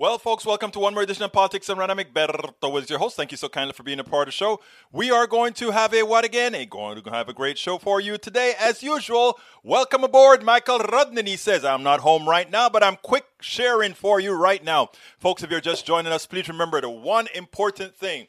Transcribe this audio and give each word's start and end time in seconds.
Well, 0.00 0.16
folks, 0.18 0.46
welcome 0.46 0.70
to 0.70 0.78
one 0.78 0.94
more 0.94 1.02
edition 1.02 1.24
of 1.24 1.32
Politics 1.34 1.68
and. 1.68 1.78
I'm 1.78 1.98
Egberto 1.98 2.82
is 2.82 2.88
your 2.88 2.98
host. 2.98 3.16
Thank 3.16 3.32
you 3.32 3.36
so 3.36 3.50
kindly 3.50 3.74
for 3.74 3.82
being 3.82 3.98
a 3.98 4.02
part 4.02 4.28
of 4.28 4.32
the 4.32 4.32
show. 4.32 4.62
We 4.90 5.10
are 5.10 5.26
going 5.26 5.52
to 5.52 5.72
have 5.72 5.92
a 5.92 6.04
what 6.04 6.24
again? 6.24 6.54
A 6.54 6.64
going 6.64 7.02
to 7.02 7.10
have 7.10 7.28
a 7.28 7.34
great 7.34 7.58
show 7.58 7.76
for 7.76 8.00
you 8.00 8.16
today, 8.16 8.54
as 8.58 8.82
usual. 8.82 9.38
Welcome 9.62 10.02
aboard, 10.02 10.42
Michael 10.42 10.78
Rudnin. 10.78 11.26
He 11.26 11.36
says, 11.36 11.66
"I'm 11.66 11.82
not 11.82 12.00
home 12.00 12.26
right 12.26 12.50
now, 12.50 12.70
but 12.70 12.82
I'm 12.82 12.96
quick 12.96 13.26
sharing 13.42 13.92
for 13.92 14.20
you 14.20 14.32
right 14.32 14.64
now, 14.64 14.88
folks. 15.18 15.42
If 15.42 15.50
you're 15.50 15.60
just 15.60 15.84
joining 15.84 16.14
us, 16.14 16.24
please 16.24 16.48
remember 16.48 16.80
the 16.80 16.88
one 16.88 17.28
important 17.34 17.94
thing." 17.94 18.28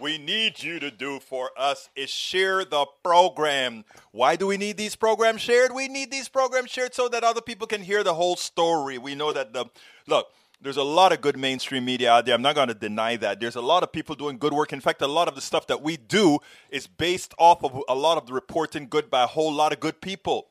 We 0.00 0.18
need 0.18 0.60
you 0.60 0.80
to 0.80 0.90
do 0.90 1.20
for 1.20 1.52
us 1.56 1.88
is 1.94 2.10
share 2.10 2.64
the 2.64 2.86
program. 3.04 3.84
Why 4.10 4.34
do 4.34 4.48
we 4.48 4.56
need 4.56 4.76
these 4.76 4.96
programs 4.96 5.42
shared? 5.42 5.72
We 5.72 5.86
need 5.86 6.10
these 6.10 6.28
programs 6.28 6.72
shared 6.72 6.94
so 6.94 7.08
that 7.10 7.22
other 7.22 7.42
people 7.42 7.68
can 7.68 7.82
hear 7.82 8.02
the 8.02 8.14
whole 8.14 8.34
story. 8.34 8.98
We 8.98 9.14
know 9.14 9.32
that 9.32 9.52
the 9.52 9.66
look, 10.08 10.32
there's 10.62 10.76
a 10.76 10.82
lot 10.82 11.12
of 11.12 11.20
good 11.20 11.36
mainstream 11.36 11.84
media 11.84 12.12
out 12.12 12.24
there. 12.24 12.34
I'm 12.34 12.42
not 12.42 12.54
going 12.54 12.68
to 12.68 12.74
deny 12.74 13.16
that. 13.16 13.40
There's 13.40 13.56
a 13.56 13.60
lot 13.60 13.82
of 13.82 13.90
people 13.90 14.14
doing 14.14 14.38
good 14.38 14.52
work. 14.52 14.72
In 14.72 14.80
fact, 14.80 15.02
a 15.02 15.08
lot 15.08 15.26
of 15.26 15.34
the 15.34 15.40
stuff 15.40 15.66
that 15.66 15.82
we 15.82 15.96
do 15.96 16.38
is 16.70 16.86
based 16.86 17.34
off 17.36 17.64
of 17.64 17.82
a 17.88 17.94
lot 17.94 18.16
of 18.16 18.26
the 18.26 18.32
reporting 18.32 18.86
good 18.88 19.10
by 19.10 19.24
a 19.24 19.26
whole 19.26 19.52
lot 19.52 19.72
of 19.72 19.80
good 19.80 20.00
people. 20.00 20.46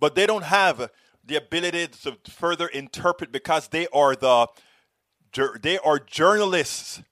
But 0.00 0.14
they 0.14 0.26
don't 0.26 0.44
have 0.44 0.90
the 1.24 1.36
ability 1.36 1.88
to 1.88 2.16
further 2.30 2.68
interpret 2.68 3.30
because 3.30 3.68
they 3.68 3.86
are 3.88 4.16
the 4.16 4.48
they 5.60 5.78
are 5.78 5.98
journalists. 5.98 7.02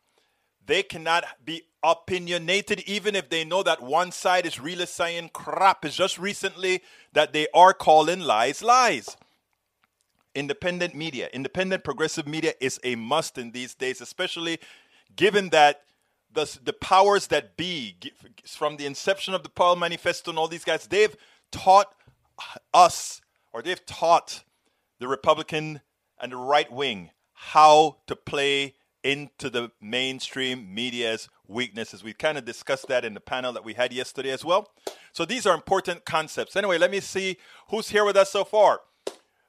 They 0.65 0.83
cannot 0.83 1.25
be 1.45 1.65
opinionated 1.83 2.81
even 2.87 3.15
if 3.15 3.29
they 3.29 3.45
know 3.45 3.63
that 3.63 3.83
one 3.83 4.11
side 4.11 4.47
is 4.47 4.59
really 4.59 4.87
saying 4.87 5.31
crap. 5.35 5.85
It's 5.85 5.95
just 5.95 6.19
recently 6.19 6.83
that 7.13 7.35
they 7.35 7.47
are 7.53 7.75
calling 7.75 8.21
lies 8.21 8.63
lies 8.63 9.17
independent 10.37 10.95
media, 10.95 11.29
independent 11.33 11.83
progressive 11.83 12.29
media 12.29 12.53
is 12.61 12.79
a 12.85 12.95
must 12.95 13.39
in 13.39 13.51
these 13.51 13.75
days, 13.75 14.01
especially 14.01 14.59
given 15.17 15.49
that 15.49 15.81
the, 16.33 16.59
the 16.63 16.73
powers 16.73 17.29
that 17.29 17.57
be, 17.57 17.97
from 18.47 18.77
the 18.77 18.87
inception 18.87 19.35
of 19.35 19.43
the 19.43 19.49
Powell 19.49 19.77
Manifesto 19.77 20.31
and 20.31 20.39
all 20.39 20.49
these 20.49 20.65
guys, 20.65 20.87
they've 20.87 21.17
taught 21.51 21.95
us, 22.75 23.21
or 23.53 23.63
they've 23.63 23.85
taught 23.87 24.45
the 25.01 25.09
Republican 25.09 25.81
and 26.21 26.33
the 26.33 26.37
right 26.37 26.71
wing 26.71 27.11
how 27.33 27.97
to 28.07 28.15
play 28.15 28.75
into 29.03 29.49
the 29.49 29.71
mainstream 29.81 30.75
media's 30.75 31.29
weaknesses. 31.47 32.03
We 32.03 32.13
kind 32.13 32.37
of 32.37 32.45
discussed 32.45 32.89
that 32.89 33.05
in 33.05 33.15
the 33.15 33.21
panel 33.21 33.53
that 33.53 33.65
we 33.65 33.75
had 33.75 33.93
yesterday 33.93 34.31
as 34.31 34.45
well. 34.45 34.71
So 35.13 35.25
these 35.25 35.47
are 35.47 35.55
important 35.55 36.05
concepts. 36.05 36.57
Anyway, 36.57 36.77
let 36.77 36.91
me 36.91 37.01
see 37.01 37.37
who's 37.71 37.91
here 37.91 38.05
with 38.05 38.17
us 38.17 38.33
so 38.33 38.45
far. 38.45 38.81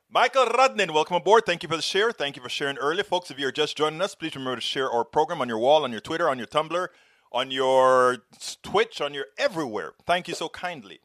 Michael 0.09 0.45
Rudnin, 0.45 0.91
welcome 0.91 1.17
aboard. 1.17 1.45
Thank 1.45 1.63
you 1.63 1.69
for 1.69 1.75
the 1.75 1.81
share. 1.81 2.13
Thank 2.13 2.38
you 2.38 2.41
for 2.41 2.47
sharing 2.47 2.77
early. 2.77 3.03
Folks, 3.03 3.30
if 3.30 3.38
you're 3.38 3.52
just 3.52 3.75
joining 3.75 4.00
us, 4.00 4.16
please 4.16 4.33
remember 4.38 4.55
to 4.55 4.61
share 4.61 4.89
our 4.89 5.03
program 5.03 5.41
on 5.41 5.49
your 5.49 5.58
wall, 5.58 5.83
on 5.83 5.91
your 5.91 5.99
Twitter, 5.99 6.30
on 6.30 6.38
your 6.38 6.47
Tumblr, 6.47 6.88
on 7.33 7.52
your 7.52 8.19
Twitch, 8.64 9.02
on 9.02 9.14
your 9.14 9.25
everywhere. 9.38 9.95
Thank 10.05 10.30
you 10.30 10.33
so 10.33 10.47
kindly. 10.47 11.02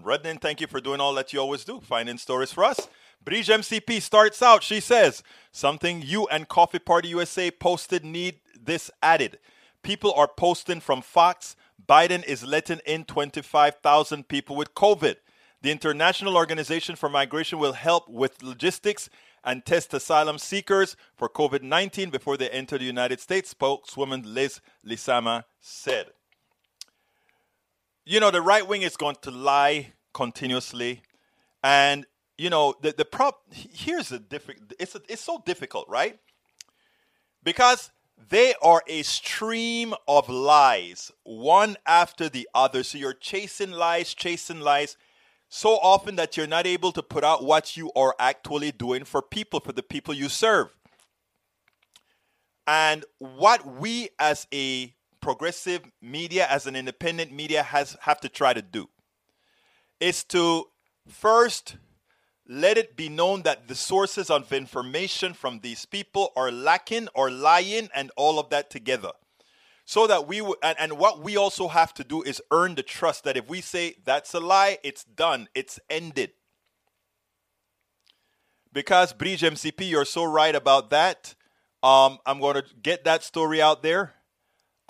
Rudnin, 0.00 0.40
thank 0.40 0.60
you 0.60 0.68
for 0.68 0.80
doing 0.80 1.00
all 1.00 1.12
that 1.14 1.32
you 1.32 1.40
always 1.40 1.64
do, 1.64 1.80
finding 1.80 2.16
stories 2.16 2.52
for 2.52 2.62
us. 2.62 2.86
Bridge 3.24 3.48
MCP 3.48 4.00
starts 4.02 4.40
out. 4.40 4.62
She 4.62 4.78
says, 4.78 5.24
Something 5.50 6.00
you 6.00 6.28
and 6.28 6.46
Coffee 6.46 6.78
Party 6.78 7.08
USA 7.08 7.50
posted 7.50 8.04
need 8.04 8.36
this 8.56 8.88
added. 9.02 9.40
People 9.82 10.12
are 10.12 10.28
posting 10.28 10.78
from 10.78 11.02
Fox. 11.02 11.56
Biden 11.88 12.24
is 12.24 12.44
letting 12.44 12.80
in 12.86 13.04
25,000 13.04 14.28
people 14.28 14.54
with 14.54 14.74
COVID. 14.74 15.16
The 15.60 15.72
International 15.72 16.36
Organization 16.36 16.94
for 16.94 17.08
Migration 17.08 17.58
will 17.58 17.72
help 17.72 18.08
with 18.08 18.42
logistics 18.42 19.10
and 19.42 19.64
test 19.64 19.92
asylum 19.92 20.38
seekers 20.38 20.96
for 21.16 21.28
COVID 21.28 21.62
19 21.62 22.10
before 22.10 22.36
they 22.36 22.48
enter 22.50 22.78
the 22.78 22.84
United 22.84 23.20
States, 23.20 23.50
spokeswoman 23.50 24.22
Liz 24.24 24.60
Lisama 24.86 25.44
said. 25.60 26.06
You 28.04 28.20
know, 28.20 28.30
the 28.30 28.40
right 28.40 28.66
wing 28.66 28.82
is 28.82 28.96
going 28.96 29.16
to 29.22 29.30
lie 29.30 29.92
continuously. 30.14 31.02
And, 31.62 32.06
you 32.36 32.50
know, 32.50 32.74
the, 32.80 32.94
the 32.96 33.04
prop 33.04 33.42
here's 33.52 34.10
the 34.10 34.20
difficult, 34.20 34.72
it's, 34.78 34.96
it's 35.08 35.22
so 35.22 35.42
difficult, 35.44 35.88
right? 35.88 36.18
Because 37.42 37.90
they 38.30 38.54
are 38.62 38.82
a 38.86 39.02
stream 39.02 39.94
of 40.06 40.28
lies, 40.28 41.10
one 41.24 41.76
after 41.84 42.28
the 42.28 42.48
other. 42.54 42.82
So 42.84 42.98
you're 42.98 43.12
chasing 43.12 43.72
lies, 43.72 44.14
chasing 44.14 44.60
lies 44.60 44.96
so 45.48 45.78
often 45.78 46.16
that 46.16 46.36
you're 46.36 46.46
not 46.46 46.66
able 46.66 46.92
to 46.92 47.02
put 47.02 47.24
out 47.24 47.44
what 47.44 47.76
you 47.76 47.90
are 47.96 48.14
actually 48.18 48.72
doing 48.72 49.04
for 49.04 49.22
people, 49.22 49.60
for 49.60 49.72
the 49.72 49.82
people 49.82 50.12
you 50.12 50.28
serve. 50.28 50.68
And 52.66 53.04
what 53.18 53.66
we 53.78 54.10
as 54.18 54.46
a 54.52 54.94
progressive 55.20 55.82
media, 56.02 56.46
as 56.48 56.66
an 56.66 56.76
independent 56.76 57.32
media, 57.32 57.62
has 57.62 57.96
have 58.02 58.20
to 58.20 58.28
try 58.28 58.52
to 58.52 58.62
do 58.62 58.88
is 60.00 60.22
to 60.24 60.66
first 61.08 61.76
let 62.46 62.78
it 62.78 62.96
be 62.96 63.08
known 63.08 63.42
that 63.42 63.68
the 63.68 63.74
sources 63.74 64.30
of 64.30 64.52
information 64.52 65.34
from 65.34 65.60
these 65.60 65.86
people 65.86 66.32
are 66.36 66.50
lacking 66.50 67.08
or 67.14 67.30
lying 67.30 67.88
and 67.94 68.10
all 68.16 68.38
of 68.38 68.50
that 68.50 68.70
together 68.70 69.12
so 69.88 70.06
that 70.06 70.28
we 70.28 70.36
w- 70.36 70.54
and, 70.62 70.76
and 70.78 70.98
what 70.98 71.22
we 71.22 71.38
also 71.38 71.66
have 71.66 71.94
to 71.94 72.04
do 72.04 72.20
is 72.20 72.42
earn 72.50 72.74
the 72.74 72.82
trust 72.82 73.24
that 73.24 73.38
if 73.38 73.48
we 73.48 73.62
say 73.62 73.94
that's 74.04 74.34
a 74.34 74.38
lie 74.38 74.76
it's 74.84 75.02
done 75.02 75.48
it's 75.54 75.80
ended. 75.88 76.32
Because 78.70 79.14
Bridge 79.14 79.40
MCP 79.40 79.88
you're 79.88 80.04
so 80.04 80.24
right 80.24 80.54
about 80.54 80.90
that. 80.90 81.34
Um, 81.82 82.18
I'm 82.26 82.38
going 82.38 82.56
to 82.56 82.64
get 82.82 83.04
that 83.04 83.24
story 83.24 83.62
out 83.62 83.82
there 83.82 84.12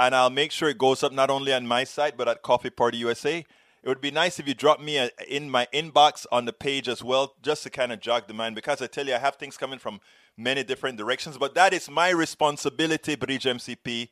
and 0.00 0.16
I'll 0.16 0.30
make 0.30 0.50
sure 0.50 0.68
it 0.68 0.78
goes 0.78 1.04
up 1.04 1.12
not 1.12 1.30
only 1.30 1.54
on 1.54 1.64
my 1.64 1.84
site 1.84 2.16
but 2.16 2.26
at 2.26 2.42
Coffee 2.42 2.70
Party 2.70 2.98
USA 2.98 3.46
it 3.84 3.88
would 3.88 4.00
be 4.00 4.10
nice 4.10 4.40
if 4.40 4.48
you 4.48 4.54
drop 4.54 4.80
me 4.80 4.96
a, 4.96 5.10
in 5.28 5.48
my 5.48 5.68
inbox 5.72 6.26
on 6.32 6.44
the 6.44 6.52
page 6.52 6.88
as 6.88 7.04
well 7.04 7.36
just 7.40 7.62
to 7.62 7.70
kind 7.70 7.92
of 7.92 8.00
jog 8.00 8.26
the 8.26 8.34
mind 8.34 8.56
because 8.56 8.82
I 8.82 8.88
tell 8.88 9.06
you 9.06 9.14
I 9.14 9.18
have 9.18 9.36
things 9.36 9.56
coming 9.56 9.78
from 9.78 10.00
many 10.36 10.64
different 10.64 10.98
directions 10.98 11.38
but 11.38 11.54
that 11.54 11.72
is 11.72 11.88
my 11.88 12.10
responsibility 12.10 13.14
Bridge 13.14 13.44
MCP 13.44 14.08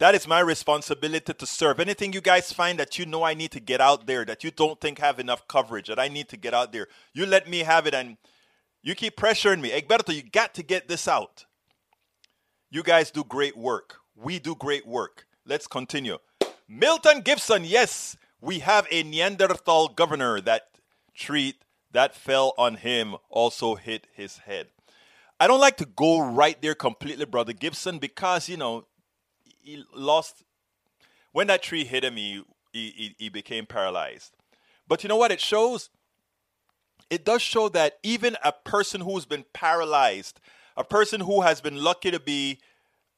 that 0.00 0.14
is 0.14 0.26
my 0.26 0.40
responsibility 0.40 1.34
to 1.34 1.46
serve. 1.46 1.78
Anything 1.78 2.14
you 2.14 2.22
guys 2.22 2.52
find 2.52 2.78
that 2.78 2.98
you 2.98 3.04
know 3.04 3.22
I 3.22 3.34
need 3.34 3.50
to 3.52 3.60
get 3.60 3.82
out 3.82 4.06
there, 4.06 4.24
that 4.24 4.42
you 4.42 4.50
don't 4.50 4.80
think 4.80 4.98
have 4.98 5.20
enough 5.20 5.46
coverage, 5.46 5.88
that 5.88 5.98
I 5.98 6.08
need 6.08 6.28
to 6.30 6.38
get 6.38 6.54
out 6.54 6.72
there, 6.72 6.88
you 7.12 7.26
let 7.26 7.48
me 7.48 7.58
have 7.58 7.86
it 7.86 7.94
and 7.94 8.16
you 8.82 8.94
keep 8.94 9.14
pressuring 9.14 9.60
me. 9.60 9.70
Egberto, 9.70 10.14
you 10.14 10.22
got 10.22 10.54
to 10.54 10.62
get 10.62 10.88
this 10.88 11.06
out. 11.06 11.44
You 12.70 12.82
guys 12.82 13.10
do 13.10 13.22
great 13.22 13.58
work. 13.58 13.98
We 14.16 14.38
do 14.38 14.54
great 14.54 14.86
work. 14.86 15.26
Let's 15.44 15.66
continue. 15.66 16.16
Milton 16.66 17.20
Gibson, 17.20 17.64
yes, 17.64 18.16
we 18.40 18.60
have 18.60 18.86
a 18.90 19.02
Neanderthal 19.02 19.88
governor. 19.88 20.40
That 20.40 20.62
treat 21.14 21.56
that 21.92 22.14
fell 22.14 22.54
on 22.56 22.76
him 22.76 23.16
also 23.28 23.74
hit 23.74 24.06
his 24.14 24.38
head. 24.38 24.68
I 25.38 25.46
don't 25.46 25.60
like 25.60 25.76
to 25.78 25.86
go 25.86 26.20
right 26.20 26.60
there 26.62 26.74
completely, 26.74 27.24
Brother 27.24 27.52
Gibson, 27.52 27.98
because, 27.98 28.48
you 28.48 28.56
know, 28.56 28.86
he 29.62 29.84
lost 29.94 30.42
when 31.32 31.46
that 31.48 31.62
tree 31.62 31.84
hit 31.84 32.04
him. 32.04 32.16
He, 32.16 32.42
he 32.72 33.14
he 33.18 33.28
became 33.28 33.66
paralyzed. 33.66 34.32
But 34.86 35.02
you 35.02 35.08
know 35.08 35.16
what? 35.16 35.32
It 35.32 35.40
shows. 35.40 35.90
It 37.08 37.24
does 37.24 37.42
show 37.42 37.68
that 37.70 37.98
even 38.02 38.36
a 38.44 38.52
person 38.52 39.00
who's 39.00 39.26
been 39.26 39.44
paralyzed, 39.52 40.40
a 40.76 40.84
person 40.84 41.22
who 41.22 41.40
has 41.40 41.60
been 41.60 41.76
lucky 41.76 42.10
to 42.10 42.20
be, 42.20 42.58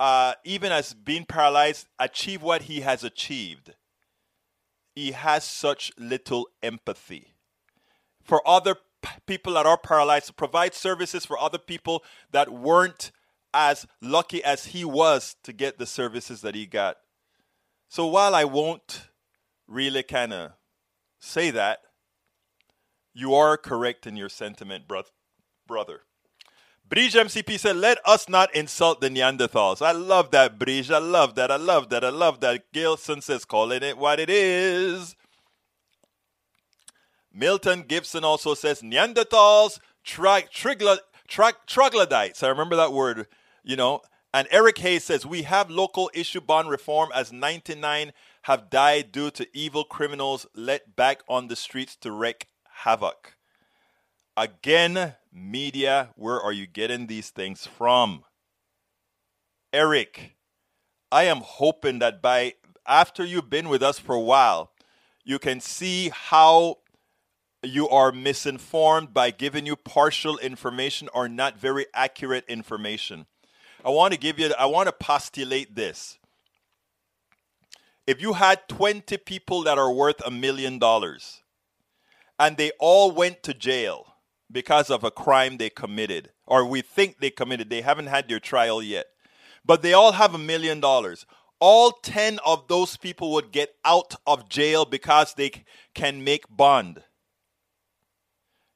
uh, 0.00 0.34
even 0.44 0.72
as 0.72 0.94
being 0.94 1.26
paralyzed, 1.26 1.86
achieve 1.98 2.42
what 2.42 2.62
he 2.62 2.80
has 2.80 3.04
achieved. 3.04 3.74
He 4.94 5.12
has 5.12 5.44
such 5.44 5.92
little 5.98 6.48
empathy 6.62 7.34
for 8.22 8.46
other 8.46 8.76
people 9.26 9.54
that 9.54 9.66
are 9.66 9.78
paralyzed 9.78 10.26
to 10.26 10.32
provide 10.32 10.74
services 10.74 11.24
for 11.24 11.38
other 11.38 11.58
people 11.58 12.04
that 12.30 12.50
weren't 12.50 13.10
as 13.54 13.86
lucky 14.00 14.42
as 14.42 14.66
he 14.66 14.84
was 14.84 15.36
to 15.44 15.52
get 15.52 15.78
the 15.78 15.86
services 15.86 16.40
that 16.40 16.54
he 16.54 16.66
got. 16.66 16.96
So 17.88 18.06
while 18.06 18.34
I 18.34 18.44
won't 18.44 19.08
really 19.66 20.02
kind 20.02 20.32
of 20.32 20.52
say 21.18 21.50
that, 21.50 21.80
you 23.14 23.34
are 23.34 23.56
correct 23.56 24.06
in 24.06 24.16
your 24.16 24.30
sentiment, 24.30 24.88
bro- 24.88 25.02
brother. 25.66 26.00
Bridge 26.88 27.14
MCP 27.14 27.58
said, 27.58 27.76
Let 27.76 27.98
us 28.06 28.28
not 28.28 28.54
insult 28.54 29.00
the 29.00 29.08
Neanderthals. 29.08 29.80
I 29.80 29.92
love 29.92 30.30
that, 30.32 30.58
Bridge. 30.58 30.90
I 30.90 30.98
love 30.98 31.34
that. 31.36 31.50
I 31.50 31.56
love 31.56 31.88
that. 31.90 32.04
I 32.04 32.10
love 32.10 32.40
that. 32.40 32.70
Gilson 32.72 33.20
says, 33.20 33.44
Calling 33.44 33.82
it 33.82 33.96
what 33.96 34.20
it 34.20 34.28
is. 34.28 35.16
Milton 37.32 37.84
Gibson 37.88 38.24
also 38.24 38.52
says, 38.54 38.82
Neanderthals, 38.82 39.78
tri- 40.04 40.42
trigla- 40.42 40.98
tri- 41.26 41.52
troglodytes. 41.66 42.42
I 42.42 42.48
remember 42.48 42.76
that 42.76 42.92
word 42.92 43.26
you 43.62 43.76
know. 43.76 44.02
And 44.34 44.48
Eric 44.50 44.78
Hayes 44.78 45.04
says, 45.04 45.26
We 45.26 45.42
have 45.42 45.70
local 45.70 46.10
issue 46.14 46.40
bond 46.40 46.70
reform 46.70 47.10
as 47.14 47.32
99 47.32 48.12
have 48.42 48.70
died 48.70 49.12
due 49.12 49.30
to 49.30 49.46
evil 49.52 49.84
criminals 49.84 50.46
let 50.54 50.96
back 50.96 51.22
on 51.28 51.48
the 51.48 51.56
streets 51.56 51.96
to 51.96 52.10
wreak 52.10 52.48
havoc. 52.84 53.36
Again, 54.36 55.14
Media, 55.32 56.10
where 56.16 56.40
are 56.40 56.52
you 56.52 56.66
getting 56.66 57.06
these 57.06 57.30
things 57.30 57.66
from? 57.66 58.24
Eric, 59.72 60.36
I 61.10 61.24
am 61.24 61.40
hoping 61.42 61.98
that 62.00 62.22
by 62.22 62.54
after 62.86 63.24
you've 63.24 63.50
been 63.50 63.68
with 63.68 63.82
us 63.82 63.98
for 63.98 64.14
a 64.14 64.20
while, 64.20 64.72
you 65.24 65.38
can 65.38 65.60
see 65.60 66.10
how 66.12 66.78
you 67.62 67.88
are 67.88 68.10
misinformed 68.10 69.14
by 69.14 69.30
giving 69.30 69.66
you 69.66 69.76
partial 69.76 70.38
information 70.38 71.08
or 71.14 71.28
not 71.28 71.58
very 71.58 71.86
accurate 71.94 72.44
information. 72.48 73.26
I 73.84 73.90
want 73.90 74.12
to 74.12 74.18
give 74.18 74.38
you 74.38 74.52
I 74.58 74.66
want 74.66 74.88
to 74.88 74.92
postulate 74.92 75.74
this. 75.74 76.18
If 78.06 78.20
you 78.20 78.32
had 78.32 78.68
20 78.68 79.16
people 79.18 79.62
that 79.62 79.78
are 79.78 79.92
worth 79.92 80.20
a 80.26 80.30
million 80.30 80.78
dollars 80.78 81.42
and 82.38 82.56
they 82.56 82.72
all 82.78 83.12
went 83.12 83.42
to 83.44 83.54
jail 83.54 84.14
because 84.50 84.90
of 84.90 85.04
a 85.04 85.10
crime 85.10 85.56
they 85.56 85.70
committed 85.70 86.30
or 86.46 86.64
we 86.64 86.82
think 86.82 87.20
they 87.20 87.30
committed, 87.30 87.70
they 87.70 87.82
haven't 87.82 88.08
had 88.08 88.28
their 88.28 88.40
trial 88.40 88.82
yet. 88.82 89.06
But 89.64 89.82
they 89.82 89.92
all 89.92 90.12
have 90.12 90.34
a 90.34 90.38
million 90.38 90.80
dollars 90.80 91.26
all 91.62 91.92
10 91.92 92.40
of 92.44 92.66
those 92.66 92.96
people 92.96 93.30
would 93.30 93.52
get 93.52 93.76
out 93.84 94.16
of 94.26 94.48
jail 94.48 94.84
because 94.84 95.34
they 95.34 95.52
can 95.94 96.24
make 96.24 96.44
bond. 96.50 97.04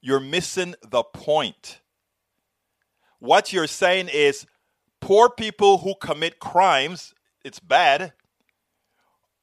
You're 0.00 0.20
missing 0.20 0.76
the 0.88 1.03
point. 1.03 1.81
What 3.19 3.53
you're 3.53 3.67
saying 3.67 4.08
is 4.12 4.47
poor 5.06 5.31
people 5.31 5.79
who 5.79 5.94
commit 6.00 6.41
crimes, 6.41 7.14
it's 7.44 7.61
bad, 7.61 8.12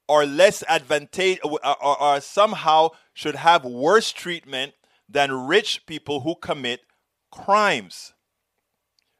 are 0.10 0.26
less 0.26 0.62
advantageous 0.68 1.40
uh, 1.46 1.76
or, 1.82 2.02
uh, 2.02 2.16
or 2.16 2.20
somehow 2.20 2.90
should 3.14 3.36
have 3.36 3.64
worse 3.64 4.12
treatment 4.12 4.74
than 5.08 5.32
rich 5.48 5.86
people 5.86 6.20
who 6.20 6.36
commit 6.36 6.82
crimes. 7.32 8.14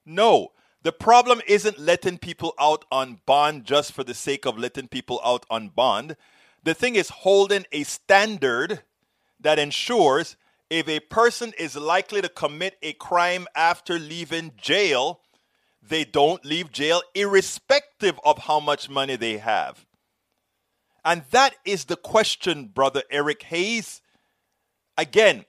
No, 0.06 0.50
the 0.82 0.92
problem 0.92 1.40
isn't 1.48 1.80
letting 1.80 2.18
people 2.18 2.54
out 2.60 2.84
on 2.92 3.22
bond 3.26 3.64
just 3.64 3.94
for 3.94 4.04
the 4.04 4.14
sake 4.14 4.46
of 4.46 4.58
letting 4.58 4.90
people 4.90 5.22
out 5.24 5.46
on 5.50 5.70
bond. 5.70 6.18
The 6.62 6.74
thing 6.74 6.98
is 6.98 7.08
holding 7.08 7.66
a 7.72 7.84
standard 7.84 8.84
that 9.40 9.60
ensures 9.60 10.36
if 10.70 10.90
a 10.90 11.00
person 11.00 11.54
is 11.58 11.78
likely 11.78 12.22
to 12.22 12.28
commit 12.28 12.76
a 12.82 12.92
crime 12.92 13.48
after 13.56 13.98
leaving 13.98 14.52
jail, 14.58 15.22
they 15.88 16.06
don't 16.06 16.44
leave 16.46 16.72
jail 16.72 17.02
irrespective 17.14 18.20
of 18.24 18.40
how 18.40 18.60
much 18.60 18.90
money 18.90 19.16
they 19.16 19.38
have. 19.38 19.86
And 21.06 21.24
that 21.32 21.56
is 21.66 21.86
the 21.86 21.98
question, 21.98 22.68
brother 22.68 23.04
Eric 23.12 23.44
Hayes. 23.44 24.02
Again, 24.98 25.46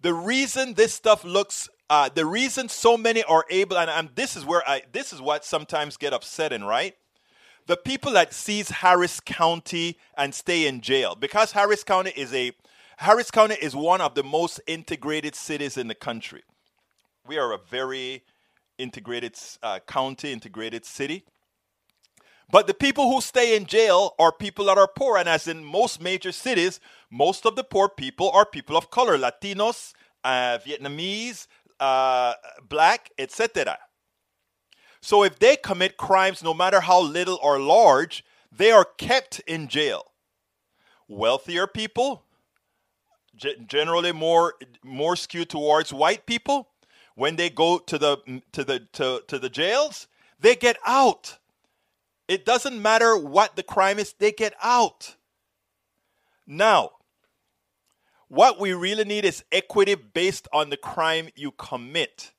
the 0.00 0.14
reason 0.14 0.74
this 0.74 0.94
stuff 0.94 1.24
looks 1.24 1.68
uh, 1.88 2.08
the 2.12 2.26
reason 2.26 2.68
so 2.68 2.96
many 2.96 3.22
are 3.22 3.44
able, 3.48 3.78
and, 3.78 3.88
and 3.88 4.10
this 4.16 4.36
is 4.36 4.44
where 4.44 4.62
I, 4.66 4.82
this 4.92 5.12
is 5.12 5.20
what 5.20 5.44
sometimes 5.44 5.96
get 5.96 6.12
upsetting, 6.12 6.64
right? 6.64 6.94
The 7.66 7.76
people 7.76 8.12
that 8.12 8.32
seize 8.32 8.70
Harris 8.70 9.20
County 9.20 9.98
and 10.16 10.34
stay 10.34 10.66
in 10.66 10.80
jail 10.80 11.14
because 11.14 11.52
Harris 11.52 11.84
County 11.84 12.12
is 12.16 12.32
a 12.34 12.52
Harris 12.98 13.30
County 13.30 13.56
is 13.60 13.76
one 13.76 14.00
of 14.00 14.14
the 14.14 14.24
most 14.24 14.60
integrated 14.66 15.34
cities 15.34 15.76
in 15.76 15.86
the 15.86 15.94
country. 15.94 16.42
We 17.26 17.38
are 17.38 17.52
a 17.52 17.58
very 17.58 18.24
integrated 18.78 19.36
uh, 19.62 19.80
county, 19.86 20.32
integrated 20.32 20.84
city. 20.84 21.24
But 22.50 22.66
the 22.66 22.74
people 22.74 23.12
who 23.12 23.20
stay 23.20 23.56
in 23.56 23.66
jail 23.66 24.14
are 24.18 24.30
people 24.30 24.66
that 24.66 24.78
are 24.78 24.88
poor, 24.88 25.16
and 25.16 25.28
as 25.28 25.48
in 25.48 25.64
most 25.64 26.00
major 26.00 26.30
cities, 26.30 26.78
most 27.10 27.44
of 27.44 27.56
the 27.56 27.64
poor 27.64 27.88
people 27.88 28.30
are 28.30 28.46
people 28.46 28.76
of 28.76 28.90
color, 28.90 29.18
Latinos, 29.18 29.94
uh, 30.22 30.58
Vietnamese, 30.64 31.48
uh, 31.80 32.34
black, 32.68 33.10
etc. 33.18 33.78
So 35.00 35.24
if 35.24 35.38
they 35.38 35.56
commit 35.56 35.96
crimes, 35.96 36.42
no 36.42 36.54
matter 36.54 36.80
how 36.80 37.00
little 37.00 37.38
or 37.42 37.58
large, 37.58 38.24
they 38.50 38.70
are 38.70 38.84
kept 38.84 39.40
in 39.40 39.68
jail. 39.68 40.12
Wealthier 41.08 41.66
people, 41.66 42.24
generally 43.66 44.12
more 44.12 44.54
more 44.82 45.14
skewed 45.14 45.50
towards 45.50 45.92
white 45.92 46.26
people, 46.26 46.68
when 47.16 47.34
they 47.34 47.50
go 47.50 47.78
to 47.78 47.98
the 47.98 48.42
to 48.52 48.62
the 48.62 48.80
to, 48.92 49.22
to 49.26 49.38
the 49.40 49.48
jails, 49.50 50.06
they 50.38 50.54
get 50.54 50.76
out. 50.86 51.38
It 52.28 52.44
doesn't 52.44 52.80
matter 52.80 53.16
what 53.16 53.56
the 53.56 53.62
crime 53.62 53.98
is, 53.98 54.12
they 54.12 54.32
get 54.32 54.54
out. 54.62 55.16
Now, 56.46 56.90
what 58.28 58.60
we 58.60 58.72
really 58.72 59.04
need 59.04 59.24
is 59.24 59.44
equity 59.50 59.94
based 59.94 60.46
on 60.52 60.70
the 60.70 60.76
crime 60.76 61.28
you 61.34 61.52
commit. 61.52 62.32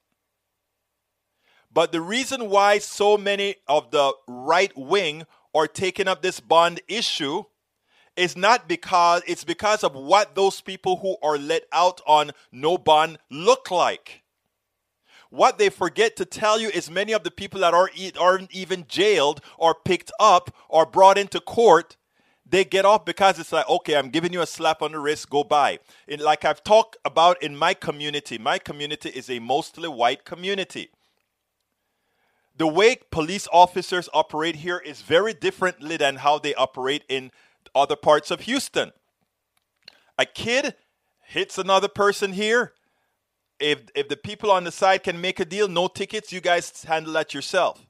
But 1.74 1.92
the 1.92 2.02
reason 2.02 2.50
why 2.50 2.80
so 2.80 3.18
many 3.18 3.56
of 3.68 3.92
the 3.92 4.14
right 4.28 4.72
wing 4.78 5.26
are 5.54 5.68
taking 5.68 6.08
up 6.08 6.22
this 6.22 6.40
bond 6.40 6.82
issue 6.88 7.44
is 8.16 8.36
not 8.36 8.68
because 8.68 9.22
it's 9.28 9.44
because 9.44 9.84
of 9.84 9.94
what 9.94 10.36
those 10.36 10.60
people 10.62 10.98
who 10.98 11.18
are 11.22 11.38
let 11.38 11.64
out 11.72 12.02
on 12.06 12.32
no 12.52 12.78
bond 12.78 13.20
look 13.30 13.72
like. 13.72 14.24
What 15.30 15.58
they 15.58 15.70
forget 15.70 16.16
to 16.18 16.26
tell 16.26 16.60
you 16.60 16.70
is 16.70 16.90
many 16.90 17.12
of 17.12 17.24
the 17.24 17.32
people 17.32 17.60
that 17.62 17.74
are, 17.74 17.90
aren't 18.20 18.54
even 18.54 18.86
jailed 18.88 19.42
or 19.58 19.76
picked 19.76 20.12
up 20.20 20.56
or 20.70 20.86
brought 20.86 21.18
into 21.18 21.40
court 21.40 21.98
they 22.50 22.64
get 22.64 22.86
off 22.86 23.04
because 23.06 23.40
it's 23.40 23.52
like, 23.52 23.68
okay, 23.70 23.96
I'm 23.96 24.10
giving 24.10 24.32
you 24.32 24.42
a 24.42 24.48
slap 24.48 24.82
on 24.82 24.94
the 24.94 25.00
wrist, 25.00 25.30
go 25.30 25.44
by. 25.44 25.80
And 26.08 26.22
like 26.22 26.46
I've 26.46 26.64
talked 26.64 26.98
about 27.04 27.42
in 27.44 27.58
my 27.58 27.74
community, 27.74 28.38
my 28.38 28.58
community 28.58 29.10
is 29.10 29.30
a 29.30 29.40
mostly 29.40 29.90
white 29.90 30.24
community. 30.24 30.90
The 32.56 32.68
way 32.68 32.98
police 33.12 33.48
officers 33.52 34.10
operate 34.14 34.58
here 34.58 34.80
is 34.80 35.02
very 35.02 35.34
differently 35.34 35.98
than 35.98 36.18
how 36.18 36.40
they 36.40 36.56
operate 36.56 37.04
in 37.08 37.32
other 37.76 37.96
parts 37.96 38.32
of 38.32 38.42
Houston. 38.42 38.94
A 40.18 40.26
kid 40.26 40.76
hits 41.26 41.58
another 41.58 41.90
person 41.90 42.34
here. 42.34 42.74
If, 43.60 43.82
if 43.96 44.08
the 44.08 44.18
people 44.18 44.52
on 44.52 44.64
the 44.64 44.72
side 44.72 45.04
can 45.04 45.20
make 45.20 45.40
a 45.40 45.46
deal, 45.46 45.68
no 45.68 45.88
tickets, 45.88 46.32
you 46.32 46.42
guys 46.42 46.84
handle 46.84 47.14
that 47.14 47.34
yourself 47.34 47.88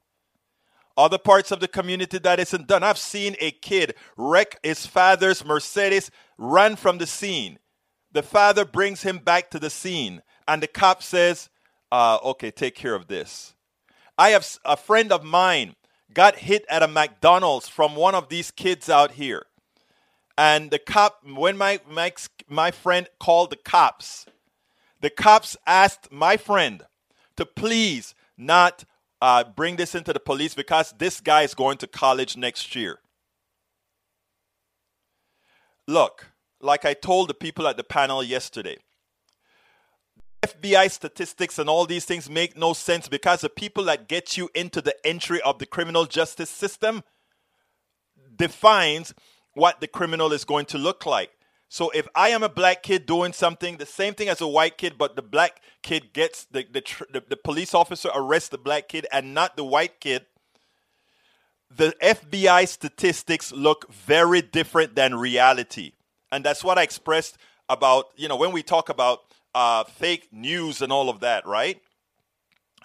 other 0.98 1.16
parts 1.16 1.52
of 1.52 1.60
the 1.60 1.68
community 1.68 2.18
that 2.18 2.40
isn't 2.40 2.66
done. 2.66 2.82
I've 2.82 2.98
seen 2.98 3.36
a 3.40 3.52
kid 3.52 3.94
wreck 4.16 4.58
his 4.62 4.84
father's 4.84 5.44
Mercedes, 5.44 6.10
run 6.36 6.74
from 6.76 6.98
the 6.98 7.06
scene. 7.06 7.60
The 8.10 8.22
father 8.22 8.64
brings 8.64 9.02
him 9.02 9.18
back 9.18 9.50
to 9.50 9.60
the 9.60 9.70
scene, 9.70 10.22
and 10.48 10.62
the 10.62 10.66
cop 10.66 11.02
says, 11.02 11.48
uh, 11.92 12.18
Okay, 12.24 12.50
take 12.50 12.74
care 12.74 12.94
of 12.94 13.06
this. 13.06 13.54
I 14.18 14.30
have 14.30 14.58
a 14.64 14.76
friend 14.76 15.12
of 15.12 15.22
mine 15.22 15.76
got 16.12 16.36
hit 16.36 16.64
at 16.68 16.82
a 16.82 16.88
McDonald's 16.88 17.68
from 17.68 17.94
one 17.94 18.16
of 18.16 18.28
these 18.28 18.50
kids 18.50 18.90
out 18.90 19.12
here. 19.12 19.46
And 20.36 20.70
the 20.70 20.78
cop, 20.78 21.20
when 21.24 21.56
my, 21.56 21.80
my, 21.88 22.12
my 22.48 22.72
friend 22.72 23.08
called 23.20 23.50
the 23.50 23.56
cops, 23.56 24.26
the 25.00 25.10
cops 25.10 25.56
asked 25.66 26.10
my 26.10 26.36
friend 26.36 26.84
to 27.36 27.46
please 27.46 28.14
not 28.36 28.84
uh, 29.20 29.44
bring 29.44 29.76
this 29.76 29.94
into 29.94 30.12
the 30.12 30.20
police 30.20 30.54
because 30.54 30.94
this 30.98 31.20
guy 31.20 31.42
is 31.42 31.54
going 31.54 31.78
to 31.78 31.86
college 31.86 32.36
next 32.36 32.74
year. 32.74 32.98
Look, 35.86 36.32
like 36.60 36.84
I 36.84 36.94
told 36.94 37.28
the 37.28 37.34
people 37.34 37.66
at 37.66 37.76
the 37.76 37.84
panel 37.84 38.22
yesterday, 38.22 38.76
FBI 40.42 40.90
statistics 40.90 41.58
and 41.58 41.68
all 41.68 41.86
these 41.86 42.04
things 42.04 42.30
make 42.30 42.56
no 42.56 42.72
sense 42.72 43.08
because 43.08 43.40
the 43.40 43.48
people 43.48 43.84
that 43.84 44.08
get 44.08 44.36
you 44.36 44.48
into 44.54 44.80
the 44.80 44.94
entry 45.04 45.40
of 45.42 45.58
the 45.58 45.66
criminal 45.66 46.04
justice 46.04 46.50
system 46.50 47.02
defines 48.36 49.14
what 49.54 49.80
the 49.80 49.88
criminal 49.88 50.32
is 50.32 50.44
going 50.44 50.66
to 50.66 50.78
look 50.78 51.04
like. 51.06 51.30
So 51.68 51.90
if 51.90 52.08
I 52.14 52.30
am 52.30 52.42
a 52.42 52.48
black 52.48 52.82
kid 52.82 53.04
doing 53.04 53.32
something, 53.32 53.76
the 53.76 53.86
same 53.86 54.14
thing 54.14 54.28
as 54.28 54.40
a 54.40 54.48
white 54.48 54.78
kid, 54.78 54.94
but 54.96 55.16
the 55.16 55.22
black 55.22 55.60
kid 55.82 56.12
gets 56.12 56.44
the 56.44 56.64
the, 56.70 56.82
the, 57.12 57.22
the 57.28 57.36
police 57.36 57.74
officer 57.74 58.10
arrests 58.14 58.48
the 58.48 58.58
black 58.58 58.88
kid 58.88 59.06
and 59.12 59.34
not 59.34 59.56
the 59.56 59.64
white 59.64 60.00
kid, 60.00 60.24
the 61.70 61.94
FBI 62.02 62.66
statistics 62.66 63.52
look 63.52 63.92
very 63.92 64.40
different 64.40 64.94
than 64.94 65.14
reality, 65.14 65.92
and 66.32 66.42
that's 66.42 66.64
what 66.64 66.78
I 66.78 66.82
expressed 66.82 67.36
about 67.68 68.06
you 68.16 68.28
know 68.28 68.36
when 68.36 68.52
we 68.52 68.62
talk 68.62 68.88
about 68.88 69.20
uh, 69.54 69.84
fake 69.84 70.28
news 70.32 70.80
and 70.80 70.90
all 70.90 71.10
of 71.10 71.20
that, 71.20 71.46
right? 71.46 71.80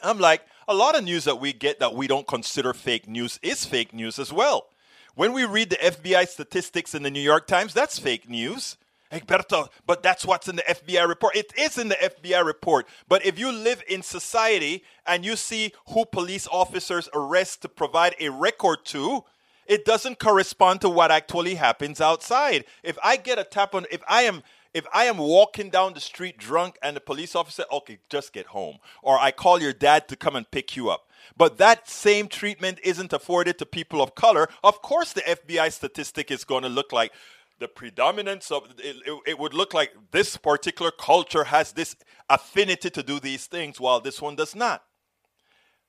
I'm 0.04 0.20
like 0.20 0.42
a 0.68 0.74
lot 0.74 0.98
of 0.98 1.06
news 1.06 1.24
that 1.24 1.40
we 1.40 1.54
get 1.54 1.80
that 1.80 1.96
we 1.96 2.08
don't 2.08 2.28
consider 2.28 2.74
fake 2.74 3.08
news 3.08 3.40
is 3.42 3.66
fake 3.66 3.94
news 3.94 4.20
as 4.20 4.34
well. 4.34 4.68
When 5.16 5.32
we 5.34 5.46
read 5.46 5.70
the 5.70 5.76
FBI 5.76 6.28
statistics 6.28 6.96
in 6.96 7.04
the 7.04 7.12
New 7.12 7.22
York 7.22 7.46
Times, 7.46 7.74
that's 7.74 8.00
fake 8.00 8.28
news. 8.28 8.78
Egberto, 9.12 9.70
but 9.86 10.02
that's 10.02 10.26
what's 10.26 10.48
in 10.48 10.56
the 10.56 10.64
FBI 10.64 11.08
report. 11.08 11.36
It 11.36 11.54
is 11.56 11.78
in 11.78 11.90
the 11.90 11.96
FBI 11.96 12.44
report. 12.44 12.88
But 13.08 13.24
if 13.24 13.38
you 13.38 13.52
live 13.52 13.84
in 13.88 14.02
society 14.02 14.84
and 15.06 15.24
you 15.24 15.36
see 15.36 15.72
who 15.90 16.06
police 16.06 16.48
officers 16.52 17.10
arrest 17.14 17.62
to 17.62 17.70
provide 17.70 18.16
a 18.20 18.30
record 18.30 18.86
to, 18.86 19.24
it 19.68 19.86
doesn't 19.86 20.18
correspond 20.18 20.82
to 20.82 20.90
what 20.90 21.12
actually 21.12 21.56
happens 21.56 22.02
outside. 22.02 22.66
If 22.82 22.98
I 23.04 23.18
get 23.18 23.38
a 23.38 23.44
tap 23.44 23.76
on, 23.76 23.86
if 23.92 24.02
I 24.08 24.24
am 24.24 24.42
If 24.74 24.88
I 24.92 25.06
am 25.06 25.20
walking 25.20 25.70
down 25.70 25.94
the 25.94 26.00
street 26.00 26.38
drunk 26.40 26.80
and 26.82 26.96
the 26.96 27.00
police 27.00 27.36
officer, 27.36 27.64
okay, 27.72 28.00
just 28.10 28.34
get 28.34 28.48
home. 28.48 28.80
Or 29.04 29.20
I 29.20 29.30
call 29.32 29.62
your 29.62 29.74
dad 29.74 30.08
to 30.08 30.16
come 30.16 30.36
and 30.36 30.50
pick 30.50 30.76
you 30.76 30.90
up. 30.90 31.08
But 31.36 31.58
that 31.58 31.90
same 31.90 32.28
treatment 32.28 32.80
isn't 32.84 33.14
afforded 33.14 33.58
to 33.60 33.66
people 33.66 34.02
of 34.02 34.16
color. 34.16 34.50
Of 34.64 34.82
course, 34.82 35.14
the 35.14 35.22
FBI 35.22 35.72
statistic 35.72 36.32
is 36.32 36.44
going 36.44 36.64
to 36.64 36.70
look 36.70 36.92
like 36.92 37.12
the 37.60 37.68
predominance 37.68 38.52
of 38.52 38.74
it, 38.78 38.98
it, 39.26 39.40
would 39.40 39.54
look 39.54 39.74
like 39.74 39.94
this 40.12 40.36
particular 40.36 40.92
culture 40.92 41.46
has 41.46 41.72
this 41.72 41.96
affinity 42.30 42.90
to 42.90 43.04
do 43.04 43.20
these 43.20 43.46
things 43.46 43.80
while 43.80 44.02
this 44.02 44.22
one 44.22 44.36
does 44.36 44.56
not. 44.56 44.84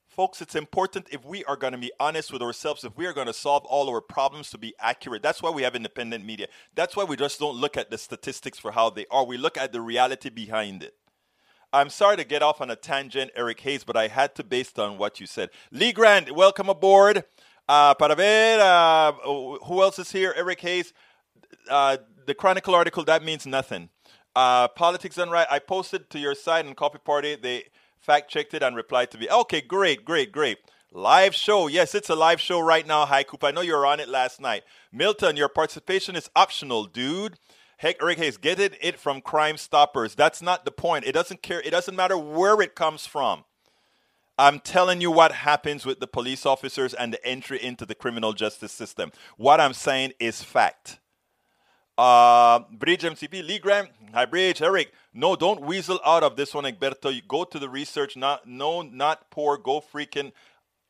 Folks, 0.07 0.41
it's 0.41 0.55
important 0.55 1.09
if 1.11 1.25
we 1.25 1.43
are 1.47 1.57
going 1.57 1.73
to 1.73 1.79
be 1.79 1.91
honest 1.99 2.33
with 2.33 2.43
ourselves, 2.43 2.85
if 2.85 2.97
we 2.97 3.07
are 3.07 3.13
going 3.13 3.27
to 3.27 3.33
solve 3.33 3.65
all 3.65 3.89
our 3.91 4.01
problems 4.01 4.51
to 4.51 4.59
be 4.59 4.73
accurate. 4.79 5.25
That's 5.25 5.43
why 5.43 5.51
we 5.51 5.63
have 5.63 5.75
independent 5.75 6.25
media. 6.25 6.47
That's 6.77 6.95
why 6.95 7.03
we 7.03 7.17
just 7.17 7.41
don't 7.41 7.57
look 7.57 7.77
at 7.77 7.91
the 7.91 7.99
statistics 7.99 8.57
for 8.57 8.71
how 8.71 8.91
they 8.91 9.07
are. 9.11 9.25
We 9.25 9.37
look 9.37 9.59
at 9.59 9.73
the 9.73 9.81
reality 9.81 10.31
behind 10.31 10.85
it. 10.85 10.95
I'm 11.75 11.91
sorry 11.91 12.17
to 12.19 12.25
get 12.25 12.41
off 12.41 12.61
on 12.61 12.71
a 12.71 12.77
tangent, 12.77 13.33
Eric 13.35 13.59
Hayes, 13.63 13.83
but 13.83 13.97
I 13.97 14.07
had 14.07 14.37
to 14.37 14.45
based 14.45 14.79
on 14.79 14.97
what 14.97 15.19
you 15.19 15.27
said. 15.27 15.51
Lee 15.73 15.91
Grant, 15.91 16.33
welcome 16.33 16.69
aboard. 16.69 17.25
Uh, 17.69 17.95
para 17.95 18.15
ver, 18.15 18.61
uh, 18.61 19.11
who 19.65 19.83
else 19.83 19.99
is 19.99 20.13
here? 20.13 20.33
Eric 20.37 20.61
Hayes. 20.61 20.93
Uh, 21.69 21.97
the 22.27 22.35
Chronicle 22.35 22.77
article, 22.77 23.03
that 23.05 23.25
means 23.25 23.45
nothing. 23.45 23.89
Uh, 24.37 24.69
Politics 24.69 25.19
and 25.19 25.33
Right, 25.33 25.49
I 25.51 25.59
posted 25.59 26.11
to 26.11 26.21
your 26.21 26.37
site 26.37 26.65
and 26.65 26.77
Coffee 26.77 26.99
Party. 27.05 27.35
They 27.35 27.65
fact 27.99 28.31
checked 28.31 28.55
it 28.55 28.63
and 28.63 28.77
replied 28.77 29.11
to 29.11 29.19
me. 29.19 29.27
Okay, 29.29 29.61
great, 29.61 30.05
great, 30.05 30.31
great. 30.31 30.59
Live 30.93 31.35
show. 31.35 31.67
Yes, 31.67 31.93
it's 31.93 32.09
a 32.09 32.15
live 32.15 32.41
show 32.41 32.61
right 32.61 32.87
now. 32.87 33.05
Hi, 33.05 33.25
Coop. 33.25 33.43
I 33.43 33.51
know 33.51 33.63
you 33.63 33.73
were 33.73 33.85
on 33.85 33.99
it 33.99 34.09
last 34.09 34.41
night. 34.41 34.63
Milton, 34.93 35.37
your 35.37 35.49
participation 35.49 36.15
is 36.15 36.31
optional, 36.37 36.85
dude. 36.85 37.35
Heck, 37.79 38.01
Rick 38.03 38.19
Hayes, 38.19 38.37
getting 38.37 38.77
it 38.81 38.99
from 38.99 39.21
Crime 39.21 39.57
Stoppers. 39.57 40.15
That's 40.15 40.41
not 40.41 40.65
the 40.65 40.71
point. 40.71 41.05
It 41.05 41.13
doesn't 41.13 41.43
care. 41.43 41.61
It 41.61 41.71
doesn't 41.71 41.97
matter 41.97 42.17
where 42.17 42.61
it 42.61 42.75
comes 42.75 43.07
from. 43.07 43.45
I'm 44.39 44.59
telling 44.59 45.01
you 45.01 45.11
what 45.11 45.33
happens 45.33 45.87
with 45.87 46.01
the 46.01 46.07
police 46.07 46.45
officers 46.45 46.93
and 46.93 47.13
the 47.13 47.25
entry 47.25 47.63
into 47.63 47.87
the 47.87 47.95
criminal 47.95 48.33
justice 48.33 48.73
system. 48.73 49.13
What 49.37 49.61
I'm 49.61 49.75
saying 49.75 50.13
is 50.19 50.43
fact. 50.43 50.99
Uh, 51.97 52.61
Bridge 52.73 53.03
MCP, 53.03 53.47
Lee 53.47 53.61
Graham, 53.61 53.87
hi 54.13 54.25
Bridge, 54.25 54.61
Eric. 54.61 54.93
No, 55.13 55.37
don't 55.37 55.61
weasel 55.61 56.01
out 56.05 56.25
of 56.25 56.35
this 56.35 56.53
one, 56.53 56.65
Egberto. 56.65 57.15
You 57.15 57.23
go 57.29 57.45
to 57.45 57.59
the 57.61 57.69
research. 57.69 58.17
Not 58.17 58.49
no, 58.49 58.83
not 58.83 59.31
poor. 59.31 59.57
Go 59.57 59.81
freaking. 59.81 60.33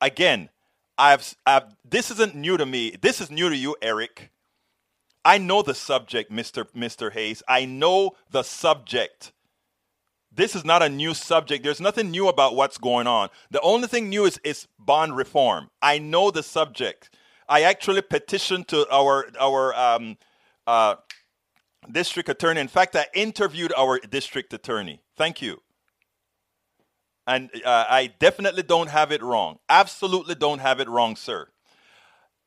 Again, 0.00 0.48
I've, 0.96 1.34
I've. 1.44 1.64
This 1.84 2.10
isn't 2.10 2.34
new 2.34 2.56
to 2.56 2.64
me. 2.64 2.96
This 2.98 3.20
is 3.20 3.30
new 3.30 3.50
to 3.50 3.56
you, 3.56 3.76
Eric. 3.82 4.30
I 5.24 5.38
know 5.38 5.62
the 5.62 5.74
subject, 5.74 6.30
Mister 6.30 6.66
Mister 6.74 7.10
Hayes. 7.10 7.42
I 7.48 7.64
know 7.64 8.12
the 8.30 8.42
subject. 8.42 9.32
This 10.30 10.56
is 10.56 10.64
not 10.64 10.82
a 10.82 10.88
new 10.88 11.14
subject. 11.14 11.62
There's 11.62 11.80
nothing 11.80 12.10
new 12.10 12.28
about 12.28 12.56
what's 12.56 12.76
going 12.76 13.06
on. 13.06 13.28
The 13.50 13.60
only 13.60 13.86
thing 13.86 14.08
new 14.08 14.24
is, 14.24 14.40
is 14.44 14.66
bond 14.78 15.16
reform. 15.16 15.70
I 15.80 15.98
know 15.98 16.30
the 16.30 16.42
subject. 16.42 17.08
I 17.48 17.62
actually 17.62 18.02
petitioned 18.02 18.68
to 18.68 18.86
our 18.90 19.26
our 19.38 19.74
um, 19.74 20.16
uh, 20.66 20.96
district 21.90 22.28
attorney. 22.28 22.60
In 22.60 22.68
fact, 22.68 22.96
I 22.96 23.06
interviewed 23.14 23.72
our 23.76 23.98
district 24.00 24.52
attorney. 24.52 25.02
Thank 25.16 25.40
you. 25.40 25.62
And 27.26 27.50
uh, 27.64 27.84
I 27.88 28.12
definitely 28.18 28.64
don't 28.64 28.90
have 28.90 29.10
it 29.10 29.22
wrong. 29.22 29.58
Absolutely 29.68 30.34
don't 30.34 30.58
have 30.58 30.80
it 30.80 30.88
wrong, 30.88 31.16
sir. 31.16 31.48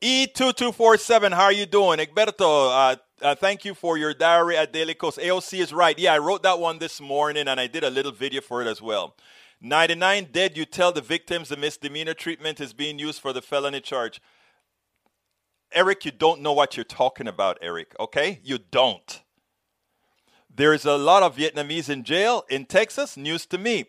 E2247, 0.00 1.32
how 1.32 1.44
are 1.44 1.52
you 1.52 1.66
doing? 1.66 1.98
Egberto, 1.98 2.40
uh, 2.70 2.96
uh, 3.20 3.34
thank 3.34 3.64
you 3.64 3.74
for 3.74 3.98
your 3.98 4.14
diary 4.14 4.56
at 4.56 4.72
Daily 4.72 4.94
Kos. 4.94 5.16
AOC 5.16 5.58
is 5.58 5.72
right. 5.72 5.98
Yeah, 5.98 6.14
I 6.14 6.18
wrote 6.18 6.44
that 6.44 6.60
one 6.60 6.78
this 6.78 7.00
morning 7.00 7.48
and 7.48 7.58
I 7.58 7.66
did 7.66 7.82
a 7.82 7.90
little 7.90 8.12
video 8.12 8.40
for 8.40 8.62
it 8.62 8.68
as 8.68 8.80
well. 8.80 9.16
99 9.60 10.28
dead, 10.30 10.56
you 10.56 10.64
tell 10.64 10.92
the 10.92 11.00
victims 11.00 11.48
the 11.48 11.56
misdemeanor 11.56 12.14
treatment 12.14 12.60
is 12.60 12.72
being 12.72 13.00
used 13.00 13.20
for 13.20 13.32
the 13.32 13.42
felony 13.42 13.80
charge. 13.80 14.22
Eric, 15.72 16.04
you 16.04 16.12
don't 16.12 16.42
know 16.42 16.52
what 16.52 16.76
you're 16.76 16.84
talking 16.84 17.26
about, 17.26 17.58
Eric, 17.60 17.96
okay? 17.98 18.38
You 18.44 18.58
don't. 18.58 19.22
There's 20.48 20.84
a 20.84 20.96
lot 20.96 21.24
of 21.24 21.36
Vietnamese 21.36 21.90
in 21.90 22.04
jail 22.04 22.44
in 22.48 22.66
Texas. 22.66 23.16
News 23.16 23.46
to 23.46 23.58
me. 23.58 23.86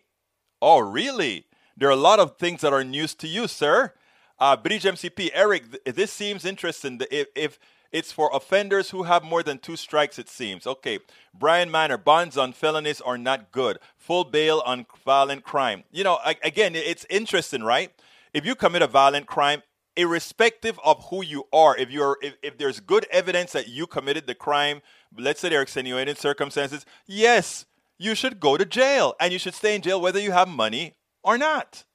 Oh, 0.60 0.80
really? 0.80 1.46
There 1.78 1.88
are 1.88 1.92
a 1.92 1.96
lot 1.96 2.20
of 2.20 2.38
things 2.38 2.62
that 2.62 2.74
are 2.74 2.84
news 2.84 3.13
to 3.16 3.28
you, 3.28 3.48
sir. 3.48 3.94
Uh, 4.39 4.55
Bridge 4.55 4.84
MCP, 4.84 5.31
Eric, 5.34 5.84
th- 5.84 5.96
this 5.96 6.12
seems 6.12 6.46
interesting. 6.46 7.01
If, 7.12 7.27
if 7.36 7.60
it's 7.91 8.12
for 8.12 8.29
offenders 8.34 8.91
who 8.91 9.03
have 9.03 9.24
more 9.24 9.43
than 9.43 9.58
two 9.58 9.75
strikes, 9.75 10.19
it 10.19 10.29
seems. 10.29 10.67
Okay. 10.67 11.00
Brian 11.34 11.72
Manor, 11.72 11.98
bonds 11.98 12.38
on 12.38 12.53
felonies 12.53 13.01
are 13.01 13.17
not 13.17 13.51
good. 13.51 13.79
Full 13.98 14.25
bail 14.25 14.62
on 14.65 14.86
violent 15.03 15.43
crime. 15.43 15.84
You 15.91 16.03
know, 16.03 16.19
again, 16.43 16.75
it's 16.75 17.05
interesting, 17.10 17.63
right? 17.63 17.91
If 18.34 18.46
you 18.46 18.55
commit 18.55 18.81
a 18.81 18.88
violent 18.88 19.25
crime, 19.25 19.63
irrespective 19.96 20.79
of 20.86 21.03
who 21.10 21.24
you 21.24 21.46
are, 21.51 21.75
if 21.75 21.89
you're 21.89 22.17
if, 22.22 22.36
if 22.43 22.58
there's 22.58 22.79
good 22.79 23.05
evidence 23.12 23.51
that 23.53 23.67
you 23.67 23.88
committed 23.88 24.27
the 24.27 24.36
crime, 24.36 24.81
let's 25.17 25.39
say 25.41 25.50
there 25.50 25.60
are 25.60 25.63
extenuating 25.63 26.15
circumstances, 26.15 26.86
yes, 27.08 27.65
you 27.98 28.15
should 28.15 28.39
go 28.39 28.55
to 28.55 28.65
jail 28.65 29.15
and 29.19 29.34
you 29.34 29.39
should 29.39 29.55
stay 29.55 29.75
in 29.75 29.81
jail 29.81 30.00
whether 30.00 30.19
you 30.19 30.31
have 30.31 30.48
money 30.48 30.96
or 31.24 31.38
not. 31.38 31.86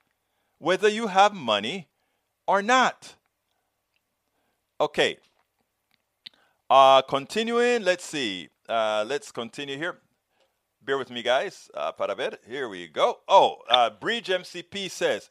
Whether 0.58 0.88
you 0.88 1.06
have 1.06 1.34
money 1.34 1.88
or 2.46 2.62
not. 2.62 3.14
Okay. 4.80 5.18
Uh, 6.68 7.02
continuing, 7.02 7.82
let's 7.82 8.04
see. 8.04 8.48
Uh, 8.68 9.04
let's 9.06 9.30
continue 9.30 9.76
here. 9.76 9.98
Bear 10.82 10.98
with 10.98 11.10
me, 11.10 11.22
guys. 11.22 11.70
Uh, 11.72 11.92
para 11.92 12.14
ver. 12.14 12.38
Here 12.48 12.68
we 12.68 12.88
go. 12.88 13.20
Oh, 13.28 13.56
uh, 13.70 13.90
Bridge 13.90 14.28
MCP 14.28 14.90
says, 14.90 15.30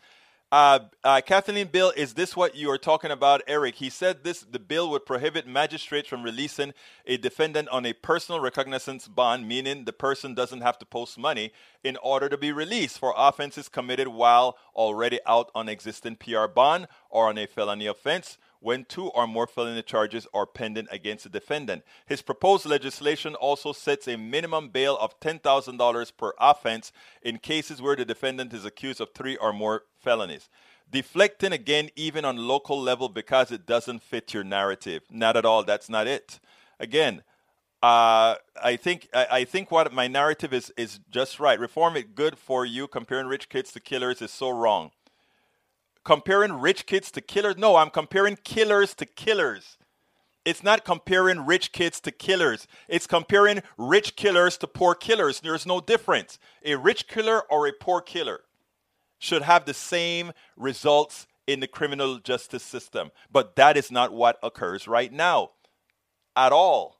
uh, 0.54 0.80
uh, 1.04 1.20
Kathleen 1.26 1.66
Bill, 1.66 1.92
is 1.98 2.14
this 2.14 2.36
what 2.36 2.56
you 2.56 2.70
are 2.70 2.78
talking 2.78 3.10
about, 3.10 3.42
Eric? 3.48 3.74
He 3.74 3.90
said 3.90 4.24
this 4.24 4.42
the 4.42 4.60
bill 4.60 4.88
would 4.92 5.04
prohibit 5.04 5.48
magistrates 5.48 6.08
from 6.08 6.22
releasing 6.22 6.76
a 7.08 7.18
defendant 7.18 7.70
on 7.70 7.88
a 7.88 7.94
personal 7.94 8.40
recognizance 8.40 9.08
bond, 9.08 9.48
meaning 9.48 9.86
the 9.86 9.94
person 9.94 10.36
doesn't 10.36 10.62
have 10.62 10.78
to 10.78 10.86
post 10.86 11.18
money 11.18 11.52
in 11.84 11.98
order 12.04 12.30
to 12.30 12.38
be 12.38 12.52
released 12.52 13.00
for 13.00 13.16
offenses 13.18 13.68
committed 13.68 14.10
while 14.10 14.56
already 14.76 15.20
out 15.26 15.50
on 15.56 15.68
existing 15.68 16.18
PR 16.18 16.46
bond 16.46 16.88
or 17.10 17.30
on 17.30 17.40
a 17.40 17.48
felony 17.48 17.88
offense 17.88 18.38
when 18.63 18.86
two 18.86 19.08
or 19.08 19.27
more 19.27 19.46
felony 19.46 19.82
charges 19.82 20.25
are 20.34 20.46
pending 20.46 20.88
against 20.89 21.25
the 21.25 21.29
defendant. 21.29 21.84
His 22.05 22.22
proposed 22.22 22.65
legislation 22.65 23.36
also 23.36 23.74
sets 23.74 24.08
a 24.08 24.17
minimum 24.17 24.70
bail 24.70 24.98
of 25.00 25.20
$10,000 25.20 26.12
per 26.17 26.34
offense 26.39 26.93
in 27.22 27.38
cases 27.39 27.82
where 27.82 27.98
the 27.98 28.05
defendant 28.05 28.53
is 28.53 28.63
accused 28.63 29.01
of 29.01 29.10
three 29.13 29.36
or 29.36 29.51
more 29.51 29.84
felonies. 30.00 30.50
Deflecting 30.89 31.51
again, 31.51 31.89
even 31.96 32.24
on 32.24 32.38
local 32.38 32.79
level, 32.79 33.10
because 33.10 33.51
it 33.51 33.65
doesn't 33.65 34.01
fit 34.01 34.34
your 34.34 34.43
narrative. 34.43 35.03
Not 35.12 35.36
at 35.36 35.46
all. 35.46 35.63
That's 35.63 35.89
not 35.89 36.08
it. 36.08 36.39
Again, 36.79 37.24
uh, 37.82 38.36
I 38.63 38.77
think 38.77 39.10
I, 39.13 39.27
I, 39.29 39.43
think 39.43 39.70
what 39.70 39.91
my 39.91 40.08
narrative 40.08 40.53
is 40.53 40.72
is 40.77 41.01
just 41.10 41.38
right. 41.38 41.60
Reform 41.60 41.98
it 41.98 42.15
good 42.15 42.38
for 42.38 42.65
you. 42.65 42.88
Comparing 42.88 43.27
rich 43.27 43.50
kids 43.50 43.74
to 43.74 43.82
killers 43.82 44.22
is 44.22 44.32
so 44.32 44.50
wrong 44.50 44.91
comparing 46.04 46.54
rich 46.54 46.86
kids 46.86 47.12
to 47.12 47.22
killers. 47.22 47.58
No, 47.58 47.76
I'm 47.76 47.90
comparing 47.90 48.38
killers 48.44 48.94
to 48.96 49.06
killers. 49.06 49.78
It's 50.46 50.64
not 50.64 50.84
comparing 50.84 51.46
rich 51.46 51.72
kids 51.72 52.02
to 52.02 52.12
killers. 52.12 52.68
It's 52.90 53.08
comparing 53.08 53.64
rich 53.78 54.16
killers 54.16 54.58
to 54.58 54.68
poor 54.68 54.94
killers. 54.94 55.40
There's 55.40 55.66
no 55.66 55.80
difference. 55.80 56.38
A 56.66 56.76
rich 56.76 57.08
killer 57.08 57.42
or 57.50 57.68
a 57.68 57.72
poor 57.72 58.02
killer 58.02 58.42
should 59.20 59.44
have 59.44 59.66
the 59.66 59.74
same 59.74 60.34
results 60.58 61.28
in 61.48 61.62
the 61.62 61.68
criminal 61.68 62.20
justice 62.20 62.64
system. 62.64 63.12
But 63.32 63.56
that 63.56 63.78
is 63.78 63.90
not 63.90 64.12
what 64.12 64.38
occurs 64.44 64.88
right 64.88 65.12
now 65.12 65.52
at 66.36 66.52
all. 66.52 67.00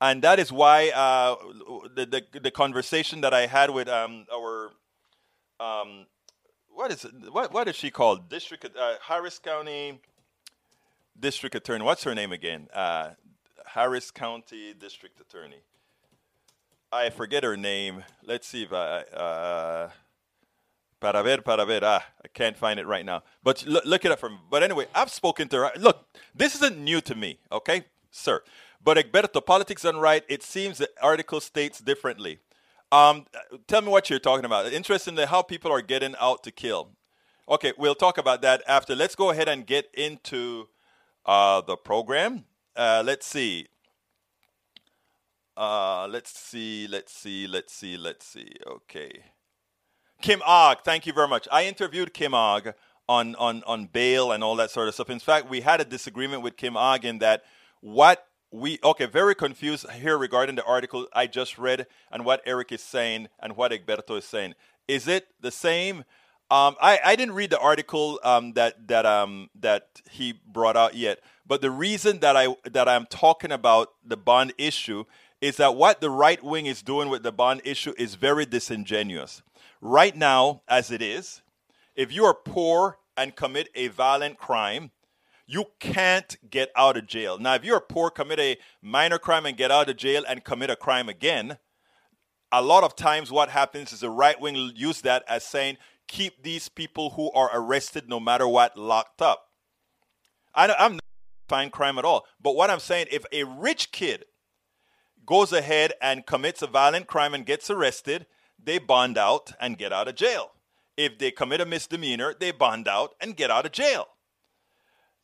And 0.00 0.22
that 0.22 0.40
is 0.40 0.50
why 0.50 0.90
uh, 0.90 1.36
the, 1.94 2.06
the, 2.06 2.40
the, 2.40 2.50
conversation 2.50 3.20
that 3.22 3.32
I 3.32 3.46
had 3.46 3.70
with 3.70 3.88
um, 3.88 4.26
our 4.32 4.72
um, 5.60 6.06
what 6.74 6.90
is? 6.90 7.06
What 7.30 7.52
what 7.52 7.68
is 7.68 7.76
she 7.76 7.90
called? 7.90 8.28
District 8.28 8.64
uh, 8.64 8.94
Harris 9.02 9.38
County 9.38 10.00
District 11.18 11.54
Attorney. 11.54 11.84
What's 11.84 12.04
her 12.04 12.14
name 12.14 12.32
again? 12.32 12.68
Uh, 12.72 13.10
Harris 13.66 14.10
County 14.10 14.74
District 14.74 15.20
Attorney. 15.20 15.60
I 16.92 17.10
forget 17.10 17.44
her 17.44 17.56
name. 17.56 18.04
Let's 18.24 18.46
see 18.46 18.62
if 18.64 18.72
I. 18.72 19.00
Uh, 19.00 19.90
para 21.00 21.22
ver, 21.22 21.38
para 21.42 21.64
ver. 21.64 21.80
Ah, 21.82 22.04
I 22.24 22.28
can't 22.28 22.56
find 22.56 22.78
it 22.78 22.86
right 22.86 23.04
now. 23.04 23.22
But 23.42 23.64
look, 23.66 23.84
look 23.84 24.04
it 24.04 24.12
up 24.12 24.20
for 24.20 24.30
me. 24.30 24.38
But 24.50 24.62
anyway, 24.62 24.86
I've 24.94 25.10
spoken 25.10 25.48
to 25.48 25.56
her. 25.56 25.70
Look, 25.78 26.06
this 26.34 26.54
isn't 26.56 26.78
new 26.78 27.00
to 27.02 27.14
me, 27.14 27.38
okay, 27.50 27.84
sir. 28.10 28.42
But 28.82 28.98
Egberto, 28.98 29.44
politics 29.44 29.84
and 29.84 30.00
right. 30.00 30.24
It 30.28 30.42
seems 30.42 30.78
the 30.78 30.90
article 31.00 31.40
states 31.40 31.80
differently. 31.80 32.38
Um, 32.94 33.26
tell 33.66 33.82
me 33.82 33.88
what 33.88 34.08
you're 34.08 34.20
talking 34.20 34.44
about. 34.44 34.72
Interestingly, 34.72 35.26
how 35.26 35.42
people 35.42 35.72
are 35.72 35.82
getting 35.82 36.14
out 36.20 36.44
to 36.44 36.52
kill. 36.52 36.90
Okay, 37.48 37.72
we'll 37.76 37.96
talk 37.96 38.18
about 38.18 38.40
that 38.42 38.62
after. 38.68 38.94
Let's 38.94 39.16
go 39.16 39.30
ahead 39.30 39.48
and 39.48 39.66
get 39.66 39.90
into 39.94 40.68
uh, 41.26 41.60
the 41.60 41.76
program. 41.76 42.44
Uh, 42.76 43.02
let's 43.04 43.26
see. 43.26 43.66
Uh, 45.56 46.06
let's 46.08 46.38
see, 46.38 46.86
let's 46.88 47.12
see, 47.12 47.48
let's 47.48 47.74
see, 47.74 47.96
let's 47.96 48.26
see. 48.26 48.52
Okay. 48.64 49.24
Kim 50.22 50.40
Ogg, 50.46 50.78
thank 50.84 51.04
you 51.04 51.12
very 51.12 51.28
much. 51.28 51.48
I 51.50 51.64
interviewed 51.64 52.14
Kim 52.14 52.32
Ogg 52.32 52.74
on, 53.08 53.34
on, 53.36 53.64
on 53.66 53.86
bail 53.86 54.30
and 54.30 54.44
all 54.44 54.54
that 54.56 54.70
sort 54.70 54.86
of 54.86 54.94
stuff. 54.94 55.10
In 55.10 55.18
fact, 55.18 55.50
we 55.50 55.62
had 55.62 55.80
a 55.80 55.84
disagreement 55.84 56.42
with 56.42 56.56
Kim 56.56 56.76
Ogg 56.76 57.04
in 57.04 57.18
that 57.18 57.42
what 57.80 58.26
we, 58.54 58.78
okay, 58.84 59.06
very 59.06 59.34
confused 59.34 59.90
here 59.90 60.16
regarding 60.16 60.54
the 60.54 60.64
article 60.64 61.08
I 61.12 61.26
just 61.26 61.58
read 61.58 61.88
and 62.12 62.24
what 62.24 62.40
Eric 62.46 62.70
is 62.70 62.82
saying 62.82 63.28
and 63.40 63.56
what 63.56 63.72
Egberto 63.72 64.16
is 64.16 64.24
saying. 64.24 64.54
Is 64.86 65.08
it 65.08 65.26
the 65.40 65.50
same? 65.50 66.04
Um, 66.52 66.76
I, 66.80 67.00
I 67.04 67.16
didn't 67.16 67.34
read 67.34 67.50
the 67.50 67.58
article 67.58 68.20
um, 68.22 68.52
that 68.52 68.86
that 68.86 69.06
um, 69.06 69.50
that 69.58 70.02
he 70.08 70.34
brought 70.46 70.76
out 70.76 70.94
yet, 70.94 71.18
but 71.44 71.62
the 71.62 71.70
reason 71.70 72.20
that 72.20 72.36
I 72.36 72.54
that 72.70 72.88
I'm 72.88 73.06
talking 73.06 73.50
about 73.50 73.88
the 74.04 74.16
bond 74.16 74.52
issue 74.56 75.04
is 75.40 75.56
that 75.56 75.74
what 75.74 76.00
the 76.00 76.10
right 76.10 76.42
wing 76.44 76.66
is 76.66 76.80
doing 76.80 77.08
with 77.08 77.24
the 77.24 77.32
bond 77.32 77.62
issue 77.64 77.92
is 77.98 78.14
very 78.14 78.46
disingenuous. 78.46 79.42
Right 79.80 80.14
now, 80.14 80.62
as 80.68 80.92
it 80.92 81.02
is, 81.02 81.42
if 81.96 82.12
you 82.12 82.24
are 82.24 82.34
poor 82.34 82.98
and 83.16 83.34
commit 83.34 83.68
a 83.74 83.88
violent 83.88 84.38
crime, 84.38 84.92
you 85.46 85.66
can't 85.78 86.36
get 86.48 86.70
out 86.76 86.96
of 86.96 87.06
jail. 87.06 87.38
Now, 87.38 87.54
if 87.54 87.64
you're 87.64 87.80
poor, 87.80 88.10
commit 88.10 88.40
a 88.40 88.56
minor 88.80 89.18
crime 89.18 89.46
and 89.46 89.56
get 89.56 89.70
out 89.70 89.88
of 89.88 89.96
jail 89.96 90.24
and 90.28 90.44
commit 90.44 90.70
a 90.70 90.76
crime 90.76 91.08
again, 91.08 91.58
a 92.50 92.62
lot 92.62 92.84
of 92.84 92.96
times 92.96 93.30
what 93.30 93.50
happens 93.50 93.92
is 93.92 94.00
the 94.00 94.10
right 94.10 94.40
wing 94.40 94.72
use 94.74 95.00
that 95.02 95.24
as 95.28 95.44
saying 95.44 95.76
keep 96.06 96.42
these 96.42 96.68
people 96.68 97.10
who 97.10 97.30
are 97.32 97.50
arrested 97.52 98.08
no 98.08 98.20
matter 98.20 98.46
what 98.46 98.76
locked 98.76 99.20
up. 99.20 99.48
I, 100.54 100.66
am 100.78 100.94
not 100.94 101.00
fine 101.48 101.70
crime 101.70 101.98
at 101.98 102.04
all. 102.04 102.26
But 102.40 102.54
what 102.54 102.70
I'm 102.70 102.80
saying, 102.80 103.06
if 103.10 103.24
a 103.32 103.44
rich 103.44 103.92
kid 103.92 104.24
goes 105.26 105.52
ahead 105.52 105.92
and 106.00 106.26
commits 106.26 106.62
a 106.62 106.66
violent 106.66 107.06
crime 107.06 107.34
and 107.34 107.46
gets 107.46 107.70
arrested, 107.70 108.26
they 108.62 108.78
bond 108.78 109.18
out 109.18 109.52
and 109.60 109.78
get 109.78 109.92
out 109.92 110.08
of 110.08 110.14
jail. 110.14 110.52
If 110.96 111.18
they 111.18 111.30
commit 111.30 111.60
a 111.60 111.66
misdemeanor, 111.66 112.34
they 112.38 112.52
bond 112.52 112.86
out 112.86 113.14
and 113.20 113.36
get 113.36 113.50
out 113.50 113.66
of 113.66 113.72
jail. 113.72 114.08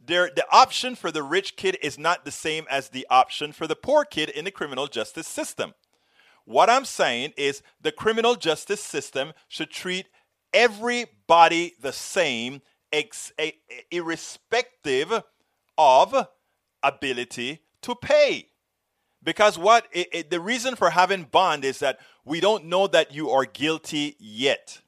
There, 0.03 0.31
the 0.35 0.47
option 0.51 0.95
for 0.95 1.11
the 1.11 1.23
rich 1.23 1.57
kid 1.57 1.77
is 1.83 1.99
not 1.99 2.25
the 2.25 2.31
same 2.31 2.65
as 2.71 2.89
the 2.89 3.07
option 3.11 3.53
for 3.53 3.67
the 3.67 3.77
poor 3.77 4.05
kid 4.05 4.31
in 4.31 4.47
the 4.47 4.51
criminal 4.51 4.87
justice 4.87 5.29
system. 5.29 5.75
What 6.45 6.71
I'm 6.71 6.87
saying 6.87 7.35
is 7.37 7.63
the 7.81 7.93
criminal 7.93 8.35
justice 8.35 8.81
system 8.81 9.35
should 9.47 9.71
treat 9.71 10.07
everybody 10.55 11.75
the 11.81 11.93
same, 11.93 12.63
ex- 12.93 13.33
a, 13.39 13.53
irrespective 13.91 15.23
of 15.77 16.29
ability 16.83 17.61
to 17.83 17.95
pay. 17.95 18.49
Because 19.23 19.59
what 19.59 19.87
it, 19.93 20.09
it, 20.13 20.31
the 20.31 20.41
reason 20.41 20.77
for 20.77 20.91
having 20.91 21.25
bond 21.25 21.65
is 21.65 21.79
that 21.81 22.01
we 22.25 22.41
don't 22.41 22.65
know 22.65 22.87
that 22.87 23.13
you 23.13 23.31
are 23.31 23.45
guilty 23.45 24.17
yet. 24.19 24.81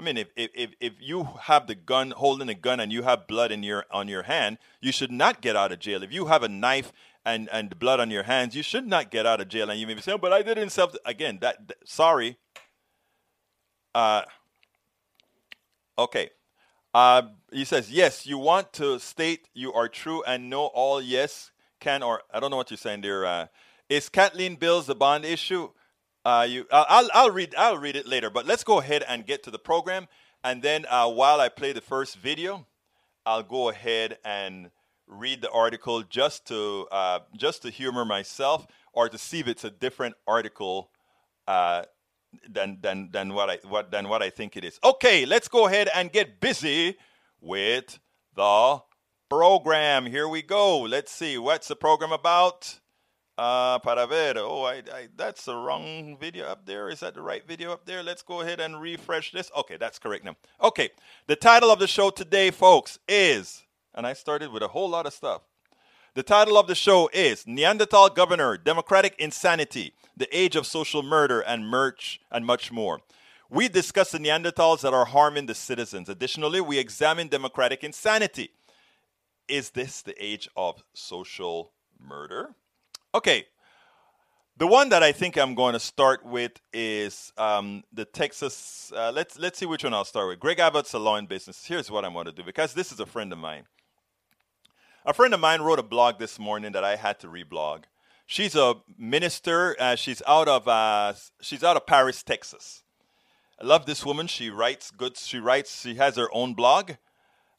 I 0.00 0.04
mean, 0.04 0.16
if, 0.16 0.28
if, 0.36 0.70
if 0.80 0.94
you 0.98 1.28
have 1.42 1.66
the 1.66 1.74
gun, 1.74 2.12
holding 2.12 2.48
a 2.48 2.54
gun, 2.54 2.80
and 2.80 2.92
you 2.92 3.02
have 3.02 3.26
blood 3.26 3.52
in 3.52 3.62
your 3.62 3.84
on 3.90 4.08
your 4.08 4.22
hand, 4.24 4.58
you 4.80 4.92
should 4.92 5.12
not 5.12 5.42
get 5.42 5.56
out 5.56 5.72
of 5.72 5.78
jail. 5.78 6.02
If 6.02 6.12
you 6.12 6.26
have 6.26 6.42
a 6.42 6.48
knife 6.48 6.92
and 7.24 7.48
and 7.52 7.78
blood 7.78 8.00
on 8.00 8.10
your 8.10 8.24
hands, 8.24 8.56
you 8.56 8.62
should 8.62 8.86
not 8.86 9.10
get 9.10 9.26
out 9.26 9.40
of 9.40 9.48
jail. 9.48 9.70
And 9.70 9.78
you 9.78 9.86
may 9.86 9.94
be 9.94 10.00
saying, 10.00 10.20
"But 10.22 10.32
I 10.32 10.42
did 10.42 10.58
it 10.58 10.62
in 10.62 10.70
self." 10.70 10.94
Again, 11.04 11.38
that, 11.42 11.68
that 11.68 11.76
sorry. 11.88 12.38
Uh, 13.94 14.22
Okay. 16.00 16.30
Uh, 16.94 17.22
he 17.52 17.64
says, 17.64 17.92
yes, 17.92 18.26
you 18.26 18.38
want 18.38 18.72
to 18.72 18.98
state 18.98 19.48
you 19.52 19.72
are 19.74 19.86
true 19.86 20.22
and 20.24 20.48
know 20.48 20.64
all 20.66 21.00
yes 21.00 21.50
can 21.78 22.02
or 22.02 22.22
I 22.32 22.40
don't 22.40 22.50
know 22.50 22.56
what 22.56 22.70
you're 22.70 22.78
saying 22.78 23.02
there. 23.02 23.26
Uh, 23.26 23.46
is 23.90 24.08
Kathleen 24.08 24.56
Bills 24.56 24.86
the 24.86 24.94
bond 24.94 25.26
issue? 25.26 25.68
Uh, 26.24 26.46
you, 26.48 26.66
I'll, 26.70 27.08
I'll 27.14 27.30
read 27.30 27.54
I'll 27.56 27.78
read 27.78 27.96
it 27.96 28.06
later, 28.06 28.30
but 28.30 28.46
let's 28.46 28.64
go 28.64 28.80
ahead 28.80 29.04
and 29.08 29.26
get 29.26 29.42
to 29.44 29.50
the 29.50 29.58
program. 29.58 30.06
And 30.44 30.62
then 30.62 30.86
uh, 30.88 31.08
while 31.10 31.40
I 31.40 31.48
play 31.48 31.72
the 31.72 31.80
first 31.80 32.16
video, 32.16 32.66
I'll 33.24 33.42
go 33.42 33.68
ahead 33.68 34.18
and 34.24 34.70
read 35.06 35.42
the 35.42 35.50
article 35.50 36.02
just 36.02 36.46
to 36.48 36.86
uh, 36.92 37.20
just 37.36 37.62
to 37.62 37.70
humor 37.70 38.04
myself 38.04 38.66
or 38.92 39.08
to 39.08 39.18
see 39.18 39.40
if 39.40 39.48
it's 39.48 39.64
a 39.64 39.70
different 39.70 40.14
article 40.26 40.90
uh, 41.48 41.84
than 42.48 42.78
than 42.80 43.10
than 43.12 43.32
what 43.34 43.50
I 43.50 43.58
what 43.66 43.90
than 43.90 44.08
what 44.08 44.22
I 44.22 44.30
think 44.30 44.56
it 44.56 44.64
is. 44.64 44.78
Okay, 44.84 45.26
let's 45.26 45.48
go 45.48 45.66
ahead 45.66 45.88
and 45.94 46.12
get 46.12 46.40
busy 46.40 46.96
with 47.40 47.98
the 48.34 48.82
program. 49.28 50.06
Here 50.06 50.28
we 50.28 50.42
go. 50.42 50.80
Let's 50.80 51.12
see 51.12 51.38
what's 51.38 51.68
the 51.68 51.76
program 51.76 52.12
about. 52.12 52.80
Uh, 53.40 53.78
para 53.78 54.06
ver. 54.06 54.34
Oh, 54.36 54.64
I, 54.64 54.82
I, 54.92 55.08
that's 55.16 55.46
the 55.46 55.56
wrong 55.56 56.18
video 56.20 56.44
up 56.44 56.66
there. 56.66 56.90
Is 56.90 57.00
that 57.00 57.14
the 57.14 57.22
right 57.22 57.42
video 57.48 57.72
up 57.72 57.86
there? 57.86 58.02
Let's 58.02 58.20
go 58.20 58.42
ahead 58.42 58.60
and 58.60 58.78
refresh 58.78 59.32
this. 59.32 59.50
Okay, 59.56 59.78
that's 59.78 59.98
correct 59.98 60.26
now. 60.26 60.36
Okay, 60.62 60.90
the 61.26 61.36
title 61.36 61.70
of 61.70 61.78
the 61.78 61.86
show 61.86 62.10
today, 62.10 62.50
folks, 62.50 62.98
is, 63.08 63.62
and 63.94 64.06
I 64.06 64.12
started 64.12 64.52
with 64.52 64.62
a 64.62 64.68
whole 64.68 64.90
lot 64.90 65.06
of 65.06 65.14
stuff. 65.14 65.40
The 66.12 66.22
title 66.22 66.58
of 66.58 66.66
the 66.66 66.74
show 66.74 67.08
is 67.14 67.46
Neanderthal 67.46 68.10
Governor, 68.10 68.58
Democratic 68.58 69.14
Insanity, 69.18 69.94
the 70.14 70.28
Age 70.38 70.54
of 70.54 70.66
Social 70.66 71.02
Murder, 71.02 71.40
and 71.40 71.66
Merch, 71.66 72.20
and 72.30 72.44
much 72.44 72.70
more. 72.70 73.00
We 73.48 73.70
discuss 73.70 74.10
the 74.10 74.18
Neanderthals 74.18 74.82
that 74.82 74.92
are 74.92 75.06
harming 75.06 75.46
the 75.46 75.54
citizens. 75.54 76.10
Additionally, 76.10 76.60
we 76.60 76.78
examine 76.78 77.28
democratic 77.28 77.84
insanity. 77.84 78.50
Is 79.48 79.70
this 79.70 80.02
the 80.02 80.22
age 80.22 80.46
of 80.58 80.82
social 80.92 81.72
murder? 81.98 82.54
Okay, 83.12 83.46
the 84.56 84.68
one 84.68 84.90
that 84.90 85.02
I 85.02 85.10
think 85.10 85.36
I'm 85.36 85.56
going 85.56 85.72
to 85.72 85.80
start 85.80 86.24
with 86.24 86.52
is 86.72 87.32
um, 87.36 87.82
the 87.92 88.04
Texas. 88.04 88.92
Uh, 88.94 89.10
let's 89.12 89.36
let's 89.36 89.58
see 89.58 89.66
which 89.66 89.82
one 89.82 89.92
I'll 89.92 90.04
start 90.04 90.28
with. 90.28 90.38
Greg 90.38 90.60
Abbott's 90.60 90.94
a 90.94 90.98
law 91.00 91.16
and 91.16 91.28
business. 91.28 91.64
Here's 91.64 91.90
what 91.90 92.04
I'm 92.04 92.12
going 92.12 92.26
to 92.26 92.32
do 92.32 92.44
because 92.44 92.72
this 92.72 92.92
is 92.92 93.00
a 93.00 93.06
friend 93.06 93.32
of 93.32 93.38
mine. 93.40 93.64
A 95.04 95.12
friend 95.12 95.34
of 95.34 95.40
mine 95.40 95.60
wrote 95.60 95.80
a 95.80 95.82
blog 95.82 96.20
this 96.20 96.38
morning 96.38 96.70
that 96.70 96.84
I 96.84 96.94
had 96.94 97.18
to 97.20 97.26
reblog. 97.26 97.84
She's 98.26 98.54
a 98.54 98.74
minister. 98.96 99.74
Uh, 99.80 99.96
she's 99.96 100.22
out 100.24 100.46
of 100.46 100.68
uh, 100.68 101.14
she's 101.40 101.64
out 101.64 101.76
of 101.76 101.86
Paris, 101.86 102.22
Texas. 102.22 102.84
I 103.60 103.64
love 103.64 103.86
this 103.86 104.06
woman. 104.06 104.28
She 104.28 104.50
writes 104.50 104.92
good. 104.92 105.16
She 105.16 105.40
writes. 105.40 105.80
She 105.80 105.96
has 105.96 106.14
her 106.14 106.28
own 106.32 106.54
blog, 106.54 106.92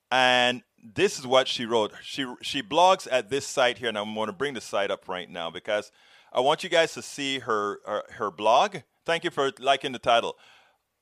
and 0.09 0.61
this 0.83 1.19
is 1.19 1.27
what 1.27 1.47
she 1.47 1.65
wrote. 1.65 1.93
She 2.01 2.25
she 2.41 2.61
blogs 2.61 3.07
at 3.11 3.29
this 3.29 3.45
site 3.45 3.77
here, 3.77 3.89
and 3.89 3.97
I'm 3.97 4.13
going 4.15 4.27
to 4.27 4.33
bring 4.33 4.53
the 4.53 4.61
site 4.61 4.91
up 4.91 5.07
right 5.07 5.29
now 5.29 5.49
because 5.49 5.91
I 6.33 6.39
want 6.39 6.63
you 6.63 6.69
guys 6.69 6.93
to 6.93 7.01
see 7.01 7.39
her 7.39 7.79
her, 7.85 8.03
her 8.11 8.31
blog. 8.31 8.77
Thank 9.05 9.23
you 9.23 9.31
for 9.31 9.51
liking 9.59 9.91
the 9.91 9.99
title. 9.99 10.37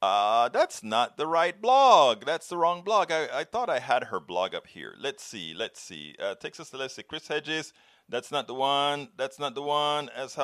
Uh, 0.02 0.48
that's 0.50 0.82
not 0.82 1.18
the 1.18 1.28
right 1.28 1.62
blog. 1.62 2.26
That's 2.26 2.48
the 2.48 2.58
wrong 2.58 2.84
blog. 2.84 3.12
I, 3.12 3.28
I 3.40 3.44
thought 3.44 3.70
I 3.70 3.80
had 3.80 4.06
her 4.06 4.20
blog 4.20 4.56
up 4.56 4.68
here. 4.68 4.96
Let's 4.98 5.24
see. 5.24 5.54
Let's 5.54 5.82
see. 5.82 6.16
Uh, 6.18 6.36
Texas 6.36 6.70
see. 6.70 7.04
Chris 7.04 7.28
Hedges. 7.28 7.74
That's 8.08 8.32
not 8.32 8.48
the 8.48 8.54
one. 8.54 9.10
That's 9.18 9.40
not 9.40 9.56
the 9.56 9.62
one. 9.62 10.10
As 10.16 10.38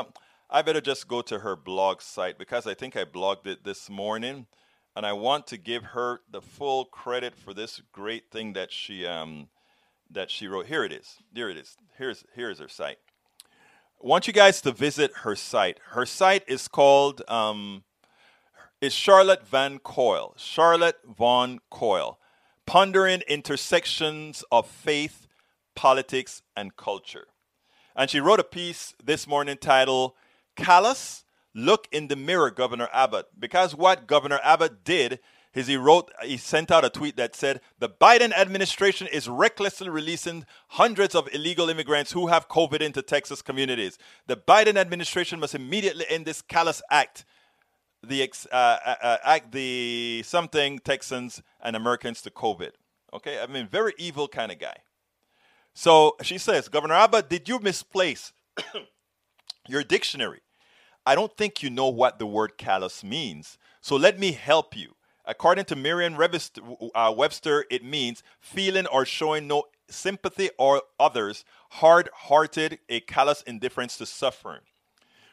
I 0.49 0.61
better 0.61 0.81
just 0.81 1.07
go 1.07 1.21
to 1.23 1.39
her 1.39 1.55
blog 1.55 2.01
site 2.01 2.37
because 2.37 2.67
I 2.67 2.73
think 2.73 2.95
I 2.95 3.05
blogged 3.05 3.47
it 3.47 3.63
this 3.63 3.89
morning, 3.89 4.45
and 4.95 5.05
I 5.05 5.13
want 5.13 5.47
to 5.47 5.57
give 5.57 5.83
her 5.83 6.21
the 6.29 6.41
full 6.41 6.85
credit 6.85 7.35
for 7.35 7.53
this 7.53 7.81
great 7.91 8.31
thing 8.31 8.53
that 8.53 8.71
she 8.71 9.05
um 9.05 9.49
that 10.09 10.31
she 10.31 10.47
wrote. 10.47 10.67
Here 10.67 10.83
it 10.83 10.93
is. 10.93 11.17
Here 11.33 11.49
it 11.49 11.57
is. 11.57 11.77
Here's 11.97 12.23
here's 12.33 12.59
her 12.59 12.69
site. 12.69 12.97
I 14.03 14.07
want 14.07 14.27
you 14.27 14.33
guys 14.33 14.61
to 14.61 14.71
visit 14.71 15.11
her 15.23 15.35
site. 15.35 15.79
Her 15.91 16.05
site 16.05 16.43
is 16.47 16.67
called 16.67 17.21
um, 17.27 17.83
is 18.81 18.93
Charlotte 18.93 19.45
Van 19.47 19.79
Coyle. 19.79 20.33
Charlotte 20.37 20.99
Von 21.05 21.59
Coyle, 21.69 22.19
pondering 22.65 23.21
intersections 23.27 24.43
of 24.51 24.67
faith, 24.67 25.27
politics, 25.75 26.41
and 26.55 26.75
culture. 26.75 27.27
And 27.95 28.09
she 28.09 28.19
wrote 28.19 28.39
a 28.39 28.43
piece 28.43 28.93
this 29.03 29.25
morning 29.25 29.57
titled 29.57 30.13
Callous 30.55 31.24
Look 31.55 31.87
in 31.91 32.09
the 32.09 32.17
Mirror, 32.17 32.51
Governor 32.51 32.89
Abbott. 32.93 33.27
Because 33.39 33.73
what 33.73 34.05
Governor 34.05 34.39
Abbott 34.43 34.83
did 34.83 35.19
is 35.53 35.67
he 35.67 35.77
wrote, 35.77 36.11
he 36.21 36.35
sent 36.35 36.69
out 36.69 36.83
a 36.83 36.89
tweet 36.89 37.15
that 37.15 37.33
said, 37.33 37.61
The 37.79 37.89
Biden 37.89 38.33
administration 38.33 39.07
is 39.07 39.29
recklessly 39.29 39.89
releasing 39.89 40.45
hundreds 40.67 41.15
of 41.15 41.33
illegal 41.33 41.69
immigrants 41.69 42.11
who 42.11 42.27
have 42.27 42.49
COVID 42.49 42.81
into 42.81 43.01
Texas 43.01 43.41
communities. 43.41 43.97
The 44.27 44.35
Biden 44.35 44.75
administration 44.75 45.39
must 45.39 45.55
immediately 45.55 46.05
end 46.09 46.25
this 46.25 46.41
callous 46.41 46.81
act 46.91 47.23
the 48.07 48.31
uh, 48.51 48.55
uh, 48.55 48.95
uh, 49.01 49.17
act 49.23 49.51
the 49.51 50.21
something 50.25 50.79
Texans 50.79 51.41
and 51.61 51.75
Americans 51.75 52.21
to 52.21 52.29
COVID. 52.29 52.71
Okay, 53.13 53.39
I 53.39 53.47
mean, 53.47 53.67
very 53.67 53.93
evil 53.97 54.27
kind 54.27 54.51
of 54.51 54.59
guy. 54.59 54.77
So 55.73 56.15
she 56.21 56.37
says, 56.37 56.67
Governor 56.67 56.95
Abbott, 56.95 57.29
did 57.29 57.49
you 57.49 57.59
misplace 57.59 58.33
your 59.67 59.83
dictionary? 59.83 60.41
I 61.05 61.15
don't 61.15 61.35
think 61.37 61.61
you 61.63 61.69
know 61.69 61.89
what 61.89 62.19
the 62.19 62.25
word 62.25 62.57
callous 62.57 63.03
means. 63.03 63.57
So 63.81 63.95
let 63.95 64.19
me 64.19 64.31
help 64.31 64.75
you. 64.75 64.95
According 65.25 65.65
to 65.65 65.75
Merriam 65.75 66.15
uh, 66.95 67.13
Webster, 67.17 67.65
it 67.69 67.83
means 67.83 68.23
feeling 68.39 68.87
or 68.87 69.05
showing 69.05 69.47
no 69.47 69.65
sympathy 69.87 70.49
or 70.57 70.81
others, 70.99 71.45
hard 71.71 72.09
hearted, 72.13 72.79
a 72.89 72.99
callous 73.01 73.41
indifference 73.43 73.97
to 73.97 74.05
suffering. 74.05 74.61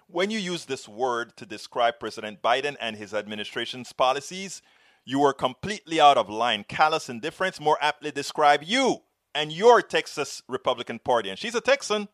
when 0.06 0.30
you 0.30 0.38
use 0.38 0.66
this 0.66 0.86
word 0.88 1.36
to 1.36 1.46
describe 1.46 1.98
President 1.98 2.42
Biden 2.42 2.76
and 2.80 2.96
his 2.96 3.14
administration's 3.14 3.92
policies, 3.92 4.62
you 5.04 5.22
are 5.22 5.32
completely 5.32 6.00
out 6.00 6.18
of 6.18 6.28
line. 6.28 6.64
Callous 6.68 7.08
indifference 7.08 7.58
more 7.58 7.78
aptly 7.80 8.10
describe 8.10 8.62
you 8.62 8.98
and 9.34 9.50
your 9.52 9.82
Texas 9.82 10.42
Republican 10.48 10.98
Party. 10.98 11.30
And 11.30 11.38
she's 11.38 11.54
a 11.54 11.60
Texan. 11.60 12.08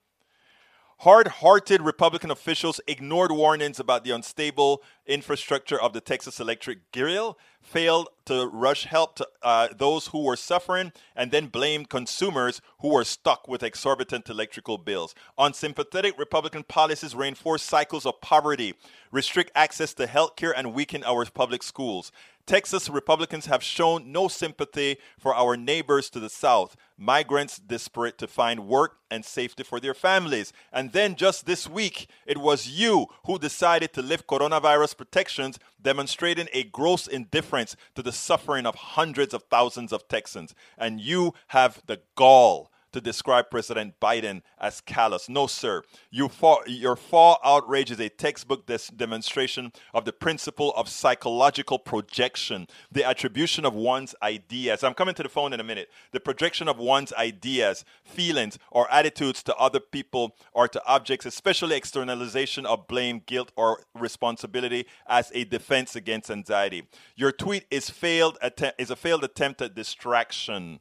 Hard 1.03 1.29
hearted 1.29 1.81
Republican 1.81 2.33
officials 2.33 2.81
ignored 2.89 3.31
warnings 3.31 3.79
about 3.79 4.03
the 4.03 4.11
unstable 4.11 4.83
infrastructure 5.07 5.81
of 5.81 5.93
the 5.93 6.01
Texas 6.01 6.41
Electric 6.41 6.91
Grill, 6.91 7.39
failed 7.63 8.09
to 8.25 8.49
rush 8.49 8.83
help 8.83 9.15
to 9.15 9.29
uh, 9.41 9.69
those 9.77 10.09
who 10.09 10.25
were 10.25 10.35
suffering, 10.35 10.93
and 11.15 11.31
then 11.31 11.47
blamed 11.47 11.89
consumers 11.89 12.61
who 12.81 12.89
were 12.89 13.05
stuck 13.05 13.47
with 13.47 13.63
exorbitant 13.63 14.29
electrical 14.29 14.77
bills. 14.77 15.15
Unsympathetic 15.39 16.19
Republican 16.19 16.65
policies 16.65 17.15
reinforce 17.15 17.63
cycles 17.63 18.05
of 18.05 18.21
poverty, 18.21 18.75
restrict 19.13 19.53
access 19.55 19.95
to 19.95 20.09
health 20.09 20.35
care, 20.35 20.51
and 20.51 20.75
weaken 20.75 21.05
our 21.05 21.25
public 21.27 21.63
schools. 21.63 22.11
Texas 22.49 22.89
Republicans 22.89 23.45
have 23.45 23.63
shown 23.63 24.11
no 24.11 24.27
sympathy 24.27 24.97
for 25.19 25.35
our 25.35 25.55
neighbors 25.55 26.09
to 26.09 26.19
the 26.19 26.31
south, 26.31 26.79
migrants 26.97 27.59
desperate 27.59 28.17
to 28.17 28.27
find 28.27 28.67
work 28.67 28.97
and 29.11 29.23
safety 29.23 29.63
for 29.63 29.79
their 29.79 29.93
families. 29.93 30.51
And 30.73 30.93
then 30.93 31.15
just 31.15 31.45
this 31.45 31.69
week, 31.69 32.09
it 32.25 32.39
was 32.39 32.67
you 32.67 33.09
who 33.27 33.39
decided 33.39 33.93
to 33.93 34.03
lift 34.03 34.27
coronavirus 34.27 34.97
protections, 34.97 35.59
demonstrating 35.83 36.49
a 36.55 36.65
gross 36.65 37.07
indifference 37.07 37.77
to 37.95 38.03
the 38.03 38.13
suffering 38.13 38.65
of 38.65 38.77
hundreds 38.77 39.35
of 39.35 39.43
thousands 39.51 39.93
of 39.93 40.09
Texans. 40.09 40.55
And 40.79 41.03
you 41.03 41.35
have 41.49 41.83
the 41.85 42.01
gall 42.15 42.71
to 42.93 43.01
describe 43.01 43.51
President 43.51 43.95
Biden 44.01 44.43
as 44.59 44.81
callous. 44.81 45.29
No, 45.29 45.47
sir. 45.47 45.83
You 46.11 46.31
your 46.67 46.97
fall 46.97 47.39
outrage 47.45 47.91
is 47.91 48.01
a 48.01 48.09
textbook 48.09 48.67
des- 48.67 48.93
demonstration 48.95 49.73
of 49.95 50.05
the 50.05 50.13
principle 50.13 50.73
of 50.77 50.89
psychological 50.89 51.79
projection, 51.79 52.67
the 52.91 53.05
attribution 53.05 53.65
of 53.65 53.75
one's 53.75 54.15
ideas. 54.23 54.83
I'm 54.83 54.95
coming 54.95 55.15
to 55.17 55.23
the 55.23 55.29
phone 55.29 55.53
in 55.53 55.61
a 55.61 55.65
minute. 55.65 55.91
The 56.13 56.21
projection 56.21 56.69
of 56.69 56.79
one's 56.79 57.13
ideas, 57.13 57.85
feelings, 58.05 58.59
or 58.71 58.91
attitudes 58.93 59.43
to 59.45 59.57
other 59.57 59.81
people 59.81 60.37
or 60.53 60.69
to 60.69 60.85
objects, 60.87 61.27
especially 61.27 61.77
externalization 61.77 62.67
of 62.67 62.87
blame, 62.87 63.23
guilt, 63.25 63.53
or 63.57 63.83
responsibility 63.95 64.87
as 65.07 65.31
a 65.35 65.45
defense 65.45 65.95
against 65.97 66.31
anxiety. 66.31 66.87
Your 67.17 67.33
tweet 67.33 67.67
is 67.71 67.91
failed 67.91 68.39
att- 68.41 68.75
is 68.79 68.91
a 68.91 68.97
failed 68.97 69.25
attempt 69.25 69.63
at 69.63 69.75
distraction 69.75 70.81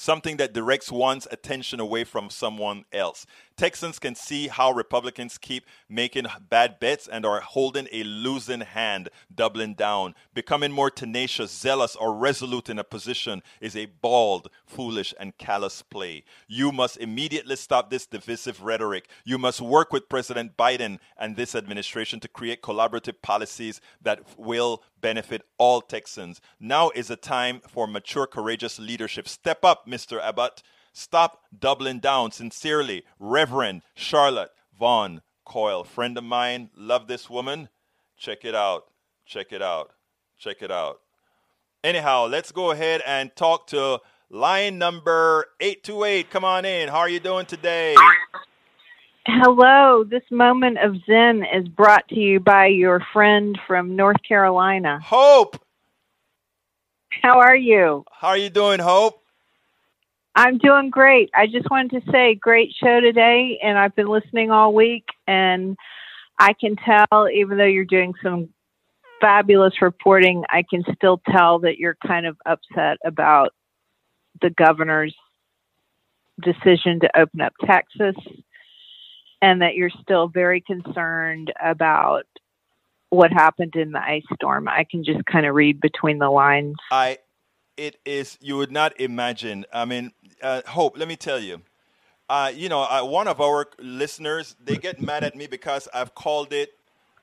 something 0.00 0.38
that 0.38 0.54
directs 0.54 0.90
one's 0.90 1.28
attention 1.30 1.78
away 1.78 2.04
from 2.04 2.30
someone 2.30 2.86
else. 2.90 3.26
Texans 3.54 3.98
can 3.98 4.14
see 4.14 4.48
how 4.48 4.72
Republicans 4.72 5.36
keep 5.36 5.66
making 5.90 6.24
bad 6.48 6.80
bets 6.80 7.06
and 7.06 7.26
are 7.26 7.40
holding 7.40 7.86
a 7.92 8.02
losing 8.04 8.62
hand, 8.62 9.10
doubling 9.34 9.74
down. 9.74 10.14
Becoming 10.32 10.72
more 10.72 10.90
tenacious, 10.90 11.50
zealous, 11.52 11.94
or 11.96 12.14
resolute 12.14 12.70
in 12.70 12.78
a 12.78 12.84
position 12.84 13.42
is 13.60 13.76
a 13.76 13.84
bald, 14.00 14.48
foolish, 14.64 15.12
and 15.20 15.36
callous 15.36 15.82
play. 15.82 16.24
You 16.48 16.72
must 16.72 16.96
immediately 16.96 17.56
stop 17.56 17.90
this 17.90 18.06
divisive 18.06 18.62
rhetoric. 18.62 19.06
You 19.26 19.36
must 19.36 19.60
work 19.60 19.92
with 19.92 20.08
President 20.08 20.56
Biden 20.56 20.98
and 21.18 21.36
this 21.36 21.54
administration 21.54 22.20
to 22.20 22.28
create 22.28 22.62
collaborative 22.62 23.20
policies 23.20 23.82
that 24.00 24.20
will 24.38 24.82
benefit 25.00 25.42
all 25.58 25.80
Texans. 25.80 26.40
Now 26.58 26.90
is 26.90 27.10
a 27.10 27.16
time 27.16 27.60
for 27.68 27.86
mature, 27.86 28.26
courageous 28.26 28.78
leadership. 28.78 29.28
Step 29.28 29.64
up, 29.64 29.86
Mr. 29.86 30.20
Abbott. 30.20 30.62
Stop 30.92 31.42
doubling 31.56 32.00
down. 32.00 32.32
Sincerely, 32.32 33.04
Reverend 33.18 33.82
Charlotte 33.94 34.50
Vaughn 34.78 35.22
Coyle. 35.44 35.84
Friend 35.84 36.16
of 36.16 36.24
mine, 36.24 36.70
love 36.76 37.06
this 37.06 37.30
woman. 37.30 37.68
Check 38.16 38.44
it 38.44 38.54
out. 38.54 38.84
Check 39.26 39.52
it 39.52 39.62
out. 39.62 39.92
Check 40.38 40.62
it 40.62 40.70
out. 40.70 41.00
Anyhow, 41.82 42.26
let's 42.26 42.52
go 42.52 42.72
ahead 42.72 43.02
and 43.06 43.34
talk 43.34 43.66
to 43.68 44.00
line 44.28 44.78
number 44.78 45.46
828. 45.60 46.30
Come 46.30 46.44
on 46.44 46.64
in. 46.64 46.88
How 46.88 46.98
are 46.98 47.08
you 47.08 47.20
doing 47.20 47.46
today? 47.46 47.94
Hello. 49.26 50.02
This 50.02 50.22
moment 50.30 50.78
of 50.78 50.96
Zen 51.06 51.44
is 51.54 51.68
brought 51.68 52.08
to 52.08 52.18
you 52.18 52.40
by 52.40 52.66
your 52.66 53.00
friend 53.12 53.58
from 53.66 53.94
North 53.94 54.22
Carolina. 54.26 54.98
Hope. 55.02 55.60
How 57.22 57.40
are 57.40 57.56
you? 57.56 58.04
How 58.10 58.28
are 58.28 58.36
you 58.38 58.50
doing, 58.50 58.80
Hope? 58.80 59.22
I'm 60.34 60.58
doing 60.58 60.90
great. 60.90 61.28
I 61.34 61.46
just 61.46 61.70
wanted 61.70 62.00
to 62.00 62.10
say, 62.10 62.34
great 62.34 62.72
show 62.82 63.00
today, 63.00 63.58
and 63.62 63.76
I've 63.76 63.94
been 63.94 64.06
listening 64.06 64.50
all 64.50 64.72
week, 64.72 65.04
and 65.26 65.76
I 66.38 66.54
can 66.54 66.76
tell, 66.76 67.28
even 67.28 67.58
though 67.58 67.64
you're 67.64 67.84
doing 67.84 68.14
some 68.22 68.48
fabulous 69.20 69.82
reporting, 69.82 70.44
I 70.48 70.64
can 70.68 70.82
still 70.94 71.20
tell 71.30 71.58
that 71.60 71.78
you're 71.78 71.96
kind 72.06 72.26
of 72.26 72.38
upset 72.46 72.98
about 73.04 73.52
the 74.40 74.50
governor's 74.50 75.14
decision 76.40 77.00
to 77.00 77.20
open 77.20 77.42
up 77.42 77.52
Texas, 77.66 78.14
and 79.42 79.62
that 79.62 79.74
you're 79.74 79.90
still 80.02 80.28
very 80.28 80.60
concerned 80.60 81.52
about 81.60 82.26
what 83.10 83.32
happened 83.32 83.74
in 83.74 83.92
the 83.92 84.00
ice 84.00 84.24
storm. 84.34 84.68
I 84.68 84.84
can 84.88 85.04
just 85.04 85.24
kind 85.26 85.46
of 85.46 85.54
read 85.54 85.80
between 85.80 86.18
the 86.18 86.30
lines. 86.30 86.76
I 86.90 87.18
it 87.76 87.98
is 88.04 88.38
you 88.40 88.56
would 88.56 88.70
not 88.70 88.98
imagine. 89.00 89.64
I 89.72 89.84
mean, 89.84 90.12
uh, 90.42 90.62
Hope, 90.66 90.98
let 90.98 91.08
me 91.08 91.16
tell 91.16 91.40
you. 91.40 91.62
Uh, 92.28 92.52
you 92.54 92.68
know, 92.68 92.82
uh, 92.82 93.04
one 93.04 93.26
of 93.26 93.40
our 93.40 93.66
listeners, 93.80 94.54
they 94.62 94.76
get 94.76 95.00
mad 95.00 95.24
at 95.24 95.34
me 95.34 95.48
because 95.48 95.88
I've 95.92 96.14
called 96.14 96.52
it 96.52 96.70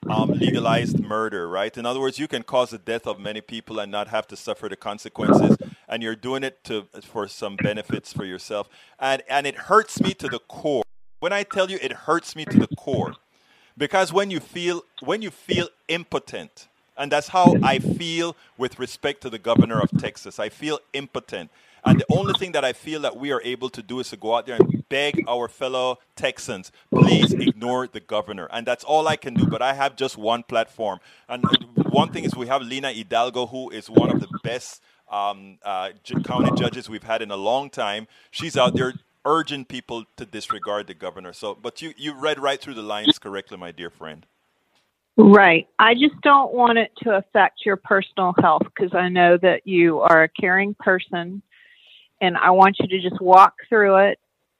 um, 0.09 0.31
legalized 0.31 0.99
murder, 0.99 1.47
right? 1.47 1.75
In 1.77 1.85
other 1.85 1.99
words, 1.99 2.19
you 2.19 2.27
can 2.27 2.43
cause 2.43 2.71
the 2.71 2.77
death 2.77 3.07
of 3.07 3.19
many 3.19 3.39
people 3.41 3.79
and 3.79 3.91
not 3.91 4.09
have 4.09 4.27
to 4.27 4.35
suffer 4.35 4.67
the 4.67 4.75
consequences, 4.75 5.57
and 5.87 6.03
you're 6.03 6.15
doing 6.15 6.43
it 6.43 6.63
to 6.65 6.87
for 7.03 7.27
some 7.27 7.55
benefits 7.55 8.11
for 8.11 8.25
yourself, 8.25 8.67
and 8.99 9.23
and 9.29 9.47
it 9.47 9.55
hurts 9.55 10.01
me 10.01 10.13
to 10.15 10.27
the 10.27 10.39
core. 10.39 10.83
When 11.19 11.33
I 11.33 11.43
tell 11.43 11.71
you, 11.71 11.79
it 11.81 11.91
hurts 11.91 12.35
me 12.35 12.45
to 12.45 12.59
the 12.59 12.67
core, 12.75 13.15
because 13.77 14.13
when 14.13 14.29
you 14.29 14.39
feel 14.39 14.83
when 15.01 15.21
you 15.21 15.31
feel 15.31 15.67
impotent, 15.87 16.67
and 16.97 17.11
that's 17.11 17.29
how 17.29 17.55
I 17.63 17.79
feel 17.79 18.35
with 18.57 18.79
respect 18.79 19.21
to 19.21 19.29
the 19.29 19.39
governor 19.39 19.79
of 19.79 19.89
Texas. 19.99 20.39
I 20.39 20.49
feel 20.49 20.79
impotent. 20.93 21.51
And 21.85 21.99
the 21.99 22.05
only 22.11 22.33
thing 22.33 22.51
that 22.51 22.65
I 22.65 22.73
feel 22.73 23.01
that 23.01 23.15
we 23.15 23.31
are 23.31 23.41
able 23.43 23.69
to 23.69 23.81
do 23.81 23.99
is 23.99 24.09
to 24.09 24.17
go 24.17 24.35
out 24.35 24.45
there 24.45 24.57
and 24.57 24.83
beg 24.89 25.23
our 25.27 25.47
fellow 25.47 25.99
Texans, 26.15 26.71
please 26.93 27.31
ignore 27.33 27.87
the 27.87 28.01
governor. 28.01 28.49
And 28.51 28.65
that's 28.65 28.83
all 28.83 29.07
I 29.07 29.15
can 29.15 29.35
do. 29.35 29.45
But 29.45 29.61
I 29.61 29.73
have 29.73 29.95
just 29.95 30.17
one 30.17 30.43
platform. 30.43 30.99
And 31.29 31.45
one 31.89 32.11
thing 32.11 32.25
is 32.25 32.35
we 32.35 32.47
have 32.47 32.61
Lina 32.61 32.91
Hidalgo, 32.91 33.45
who 33.45 33.69
is 33.69 33.89
one 33.89 34.09
of 34.09 34.19
the 34.19 34.27
best 34.43 34.81
um, 35.09 35.59
uh, 35.63 35.91
county 36.25 36.51
judges 36.57 36.89
we've 36.89 37.03
had 37.03 37.21
in 37.21 37.31
a 37.31 37.37
long 37.37 37.69
time. 37.69 38.07
She's 38.31 38.57
out 38.57 38.75
there 38.75 38.93
urging 39.27 39.65
people 39.65 40.05
to 40.15 40.25
disregard 40.25 40.87
the 40.87 40.93
governor. 40.93 41.33
So, 41.33 41.53
but 41.53 41.81
you, 41.81 41.93
you 41.97 42.13
read 42.13 42.39
right 42.39 42.59
through 42.59 42.75
the 42.75 42.81
lines 42.81 43.19
correctly, 43.19 43.57
my 43.57 43.71
dear 43.71 43.89
friend. 43.89 44.25
Right. 45.17 45.67
I 45.79 45.95
just 45.95 46.19
don't 46.21 46.53
want 46.53 46.77
it 46.77 46.91
to 47.03 47.17
affect 47.17 47.65
your 47.65 47.75
personal 47.75 48.33
health 48.39 48.63
because 48.63 48.95
I 48.95 49.09
know 49.09 49.37
that 49.41 49.65
you 49.65 49.99
are 49.99 50.23
a 50.23 50.29
caring 50.29 50.75
person 50.79 51.41
and 52.21 52.37
I 52.37 52.51
want 52.51 52.77
you 52.79 52.87
to 52.87 53.09
just 53.09 53.21
walk 53.21 53.55
through 53.67 53.97
it. 53.97 54.19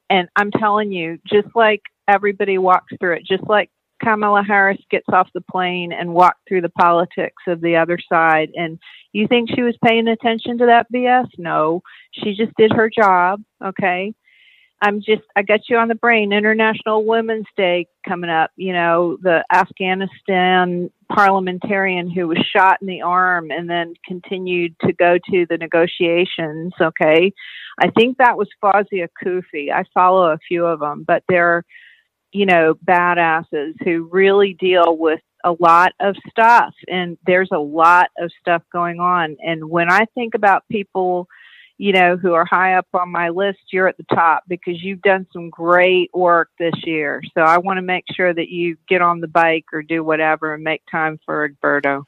And 0.09 0.27
I'm 0.35 0.51
telling 0.51 0.91
you, 0.91 1.19
just 1.27 1.47
like 1.55 1.81
everybody 2.07 2.57
walks 2.57 2.93
through 2.99 3.17
it, 3.17 3.25
just 3.25 3.43
like 3.47 3.69
Kamala 4.03 4.43
Harris 4.43 4.79
gets 4.89 5.07
off 5.11 5.29
the 5.33 5.41
plane 5.41 5.91
and 5.91 6.13
walked 6.13 6.47
through 6.47 6.61
the 6.61 6.69
politics 6.69 7.43
of 7.47 7.61
the 7.61 7.75
other 7.75 7.99
side. 8.11 8.49
And 8.55 8.79
you 9.11 9.27
think 9.27 9.49
she 9.53 9.61
was 9.61 9.75
paying 9.83 10.07
attention 10.07 10.57
to 10.57 10.65
that 10.67 10.91
BS? 10.91 11.27
No, 11.37 11.81
she 12.11 12.35
just 12.35 12.55
did 12.57 12.71
her 12.73 12.89
job. 12.89 13.43
Okay. 13.63 14.13
I'm 14.81 14.99
just, 14.99 15.23
I 15.35 15.41
got 15.41 15.61
you 15.69 15.77
on 15.77 15.87
the 15.87 15.95
brain. 15.95 16.31
International 16.31 17.03
Women's 17.03 17.47
Day 17.55 17.87
coming 18.07 18.29
up. 18.29 18.51
You 18.55 18.73
know, 18.73 19.17
the 19.21 19.43
Afghanistan 19.51 20.91
parliamentarian 21.11 22.09
who 22.09 22.27
was 22.27 22.37
shot 22.55 22.77
in 22.81 22.87
the 22.87 23.01
arm 23.01 23.49
and 23.49 23.69
then 23.69 23.93
continued 24.05 24.75
to 24.81 24.93
go 24.93 25.17
to 25.31 25.45
the 25.49 25.57
negotiations. 25.57 26.73
Okay. 26.79 27.33
I 27.79 27.89
think 27.91 28.17
that 28.17 28.37
was 28.37 28.49
Fawzia 28.63 29.07
Koofi. 29.23 29.71
I 29.71 29.83
follow 29.93 30.31
a 30.31 30.39
few 30.47 30.65
of 30.65 30.79
them, 30.79 31.03
but 31.07 31.23
they're, 31.27 31.63
you 32.31 32.45
know, 32.45 32.75
badasses 32.85 33.73
who 33.83 34.09
really 34.11 34.53
deal 34.59 34.97
with 34.97 35.21
a 35.43 35.55
lot 35.59 35.93
of 35.99 36.15
stuff. 36.29 36.73
And 36.87 37.17
there's 37.25 37.49
a 37.51 37.59
lot 37.59 38.09
of 38.19 38.31
stuff 38.39 38.61
going 38.71 38.99
on. 38.99 39.37
And 39.39 39.69
when 39.69 39.89
I 39.89 40.05
think 40.13 40.35
about 40.35 40.63
people, 40.69 41.27
you 41.77 41.93
know, 41.93 42.17
who 42.17 42.33
are 42.33 42.45
high 42.45 42.73
up 42.73 42.87
on 42.93 43.11
my 43.11 43.29
list, 43.29 43.59
you're 43.71 43.87
at 43.87 43.97
the 43.97 44.15
top 44.15 44.43
because 44.47 44.81
you've 44.83 45.01
done 45.01 45.27
some 45.31 45.49
great 45.49 46.09
work 46.13 46.49
this 46.57 46.73
year. 46.83 47.21
So 47.33 47.41
I 47.41 47.59
want 47.59 47.77
to 47.77 47.83
make 47.83 48.05
sure 48.15 48.33
that 48.33 48.49
you 48.49 48.77
get 48.87 49.01
on 49.01 49.21
the 49.21 49.27
bike 49.27 49.65
or 49.71 49.83
do 49.83 50.03
whatever 50.03 50.53
and 50.53 50.63
make 50.63 50.81
time 50.89 51.19
for 51.25 51.47
Egberto. 51.47 52.03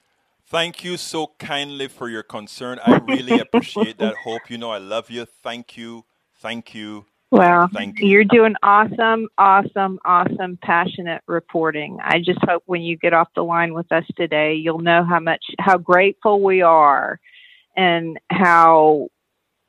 Thank 0.47 0.83
you 0.83 0.97
so 0.97 1.33
kindly 1.37 1.87
for 1.87 2.09
your 2.09 2.23
concern. 2.23 2.79
I 2.83 2.97
really 2.97 3.39
appreciate 3.39 3.99
that. 3.99 4.15
Hope 4.17 4.49
you 4.49 4.57
know 4.57 4.71
I 4.71 4.79
love 4.79 5.11
you. 5.11 5.25
Thank 5.25 5.77
you. 5.77 6.05
Thank 6.39 6.73
you. 6.73 7.05
Well, 7.31 7.69
Thank 7.71 7.99
you. 7.99 8.07
you're 8.07 8.23
doing 8.23 8.55
awesome, 8.63 9.27
awesome, 9.37 9.99
awesome, 10.03 10.57
passionate 10.63 11.21
reporting. 11.27 11.99
I 12.03 12.19
just 12.19 12.39
hope 12.43 12.63
when 12.65 12.81
you 12.81 12.97
get 12.97 13.13
off 13.13 13.27
the 13.35 13.43
line 13.43 13.75
with 13.75 13.91
us 13.91 14.05
today, 14.17 14.55
you'll 14.55 14.79
know 14.79 15.03
how 15.03 15.19
much, 15.19 15.43
how 15.59 15.77
grateful 15.77 16.41
we 16.41 16.63
are 16.63 17.19
and 17.77 18.19
how, 18.31 19.09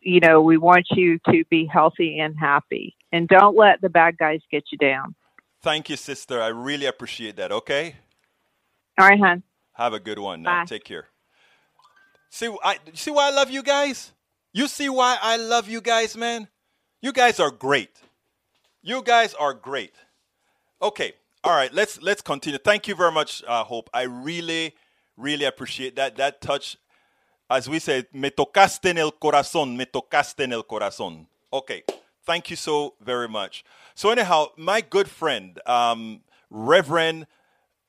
you 0.00 0.20
know, 0.20 0.40
we 0.40 0.56
want 0.56 0.86
you 0.90 1.18
to 1.30 1.44
be 1.50 1.66
healthy 1.66 2.18
and 2.18 2.34
happy. 2.38 2.96
And 3.12 3.28
don't 3.28 3.56
let 3.56 3.80
the 3.80 3.88
bad 3.88 4.16
guys 4.18 4.40
get 4.50 4.64
you 4.72 4.78
down. 4.78 5.14
Thank 5.62 5.90
you, 5.90 5.96
sister. 5.96 6.40
I 6.40 6.48
really 6.48 6.86
appreciate 6.86 7.36
that. 7.36 7.52
Okay. 7.52 7.96
All 8.98 9.08
right, 9.08 9.18
hon. 9.18 9.42
Have 9.74 9.92
a 9.92 10.00
good 10.00 10.18
one 10.18 10.42
now. 10.42 10.62
Bye. 10.62 10.66
Take 10.66 10.84
care. 10.84 11.08
See, 12.30 12.54
I 12.62 12.78
you 12.86 12.92
see 12.94 13.10
why 13.10 13.28
I 13.28 13.30
love 13.30 13.50
you 13.50 13.62
guys. 13.62 14.12
You 14.52 14.68
see 14.68 14.88
why 14.88 15.18
I 15.20 15.36
love 15.36 15.68
you 15.68 15.80
guys, 15.80 16.16
man. 16.16 16.48
You 17.00 17.12
guys 17.12 17.40
are 17.40 17.50
great. 17.50 17.90
You 18.82 19.02
guys 19.02 19.34
are 19.34 19.54
great. 19.54 19.94
Okay. 20.80 21.12
All 21.44 21.52
right. 21.52 21.72
Let's 21.72 22.00
let's 22.02 22.22
continue. 22.22 22.58
Thank 22.58 22.88
you 22.88 22.94
very 22.94 23.12
much, 23.12 23.42
uh, 23.46 23.64
Hope. 23.64 23.90
I 23.92 24.02
really, 24.02 24.74
really 25.16 25.44
appreciate 25.44 25.96
that. 25.96 26.16
That 26.16 26.40
touch, 26.40 26.76
as 27.50 27.68
we 27.68 27.78
say, 27.80 28.04
me 28.12 28.30
tocaste 28.30 28.86
en 28.86 28.98
el 28.98 29.12
corazón. 29.12 29.76
Me 29.76 29.86
tocaste 29.86 30.44
en 30.44 30.52
el 30.52 30.62
corazón. 30.62 31.26
Okay. 31.52 31.82
Thank 32.24 32.50
you 32.50 32.56
so 32.56 32.94
very 33.00 33.28
much. 33.28 33.64
So 33.94 34.10
anyhow, 34.10 34.48
my 34.56 34.82
good 34.82 35.08
friend, 35.08 35.58
um, 35.66 36.20
Reverend 36.48 37.26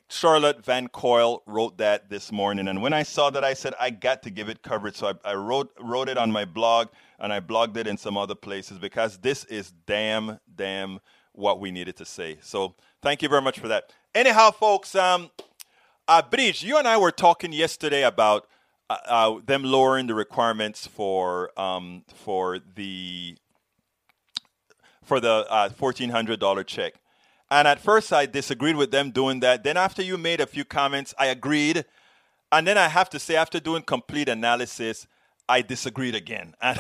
Charlotte 0.09 0.65
Van 0.65 0.87
Coyle 0.87 1.43
wrote 1.45 1.77
that 1.77 2.09
this 2.09 2.31
morning, 2.31 2.67
and 2.67 2.81
when 2.81 2.91
I 2.91 3.03
saw 3.03 3.29
that, 3.29 3.43
I 3.43 3.53
said 3.53 3.73
I 3.79 3.91
got 3.91 4.23
to 4.23 4.29
give 4.29 4.49
it 4.49 4.63
coverage. 4.63 4.95
So 4.95 5.07
I, 5.07 5.31
I 5.31 5.33
wrote 5.35 5.71
wrote 5.79 6.09
it 6.09 6.17
on 6.17 6.31
my 6.31 6.45
blog, 6.45 6.87
and 7.19 7.31
I 7.31 7.39
blogged 7.39 7.77
it 7.77 7.87
in 7.87 7.97
some 7.97 8.17
other 8.17 8.35
places 8.35 8.79
because 8.79 9.17
this 9.19 9.45
is 9.45 9.71
damn 9.85 10.39
damn 10.53 10.99
what 11.33 11.59
we 11.59 11.71
needed 11.71 11.95
to 11.97 12.05
say. 12.05 12.39
So 12.41 12.75
thank 13.01 13.21
you 13.21 13.29
very 13.29 13.41
much 13.41 13.59
for 13.59 13.67
that. 13.67 13.93
Anyhow, 14.13 14.51
folks, 14.51 14.95
um, 14.95 15.29
uh, 16.07 16.21
Bridge, 16.21 16.63
you 16.63 16.77
and 16.77 16.87
I 16.87 16.97
were 16.97 17.11
talking 17.11 17.53
yesterday 17.53 18.03
about 18.03 18.47
uh, 18.91 18.97
uh, 19.05 19.39
them 19.45 19.63
lowering 19.63 20.07
the 20.07 20.13
requirements 20.13 20.85
for 20.85 21.57
um, 21.59 22.03
for 22.13 22.59
the 22.75 23.37
for 25.03 25.19
the 25.19 25.45
uh, 25.49 25.69
$1,400 25.69 26.67
check. 26.67 26.93
And 27.49 27.67
at 27.67 27.79
first, 27.79 28.13
I 28.13 28.25
disagreed 28.25 28.75
with 28.75 28.91
them 28.91 29.11
doing 29.11 29.39
that. 29.41 29.63
Then, 29.63 29.75
after 29.75 30.01
you 30.01 30.17
made 30.17 30.39
a 30.39 30.45
few 30.45 30.63
comments, 30.63 31.13
I 31.17 31.27
agreed. 31.27 31.85
And 32.51 32.67
then 32.67 32.77
I 32.77 32.87
have 32.87 33.09
to 33.11 33.19
say, 33.19 33.35
after 33.35 33.59
doing 33.59 33.81
complete 33.83 34.29
analysis, 34.29 35.07
I 35.47 35.61
disagreed 35.61 36.15
again. 36.15 36.55
And, 36.63 36.79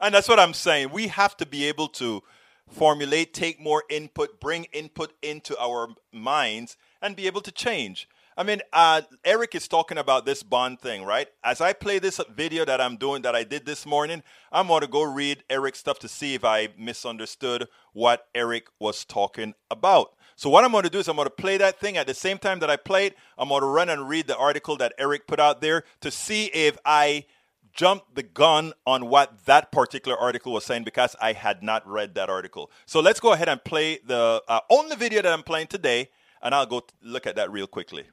and 0.00 0.14
that's 0.14 0.28
what 0.28 0.38
I'm 0.38 0.54
saying. 0.54 0.90
We 0.92 1.08
have 1.08 1.36
to 1.38 1.46
be 1.46 1.64
able 1.64 1.88
to 2.00 2.22
formulate, 2.68 3.32
take 3.32 3.60
more 3.60 3.84
input, 3.88 4.40
bring 4.40 4.64
input 4.72 5.12
into 5.22 5.56
our 5.58 5.88
minds, 6.12 6.76
and 7.00 7.16
be 7.16 7.26
able 7.26 7.40
to 7.40 7.52
change. 7.52 8.08
I 8.36 8.42
mean, 8.42 8.62
uh, 8.72 9.02
Eric 9.24 9.54
is 9.54 9.68
talking 9.68 9.96
about 9.96 10.26
this 10.26 10.42
bond 10.42 10.80
thing, 10.80 11.04
right? 11.04 11.28
As 11.44 11.60
I 11.60 11.72
play 11.72 12.00
this 12.00 12.20
video 12.34 12.64
that 12.64 12.80
I'm 12.80 12.96
doing 12.96 13.22
that 13.22 13.36
I 13.36 13.44
did 13.44 13.64
this 13.64 13.86
morning, 13.86 14.24
I'm 14.50 14.66
going 14.66 14.80
to 14.80 14.88
go 14.88 15.02
read 15.02 15.44
Eric's 15.48 15.78
stuff 15.78 16.00
to 16.00 16.08
see 16.08 16.34
if 16.34 16.44
I 16.44 16.70
misunderstood 16.76 17.68
what 17.92 18.26
Eric 18.34 18.66
was 18.80 19.04
talking 19.04 19.54
about. 19.70 20.14
So, 20.34 20.50
what 20.50 20.64
I'm 20.64 20.72
going 20.72 20.82
to 20.82 20.90
do 20.90 20.98
is 20.98 21.08
I'm 21.08 21.14
going 21.14 21.26
to 21.26 21.30
play 21.30 21.58
that 21.58 21.78
thing 21.78 21.96
at 21.96 22.08
the 22.08 22.14
same 22.14 22.38
time 22.38 22.58
that 22.58 22.70
I 22.70 22.76
play 22.76 23.06
it. 23.06 23.16
I'm 23.38 23.50
going 23.50 23.60
to 23.60 23.68
run 23.68 23.88
and 23.88 24.08
read 24.08 24.26
the 24.26 24.36
article 24.36 24.76
that 24.78 24.92
Eric 24.98 25.28
put 25.28 25.38
out 25.38 25.60
there 25.60 25.84
to 26.00 26.10
see 26.10 26.46
if 26.46 26.76
I 26.84 27.26
jumped 27.72 28.16
the 28.16 28.24
gun 28.24 28.72
on 28.84 29.08
what 29.08 29.44
that 29.44 29.70
particular 29.70 30.18
article 30.18 30.52
was 30.52 30.64
saying 30.64 30.82
because 30.82 31.14
I 31.20 31.34
had 31.34 31.62
not 31.62 31.86
read 31.86 32.16
that 32.16 32.30
article. 32.30 32.72
So, 32.84 32.98
let's 32.98 33.20
go 33.20 33.32
ahead 33.32 33.48
and 33.48 33.62
play 33.62 34.00
the 34.04 34.42
uh, 34.48 34.58
only 34.70 34.96
video 34.96 35.22
that 35.22 35.32
I'm 35.32 35.44
playing 35.44 35.68
today, 35.68 36.10
and 36.42 36.52
I'll 36.52 36.66
go 36.66 36.80
t- 36.80 36.86
look 37.00 37.28
at 37.28 37.36
that 37.36 37.52
real 37.52 37.68
quickly. 37.68 38.06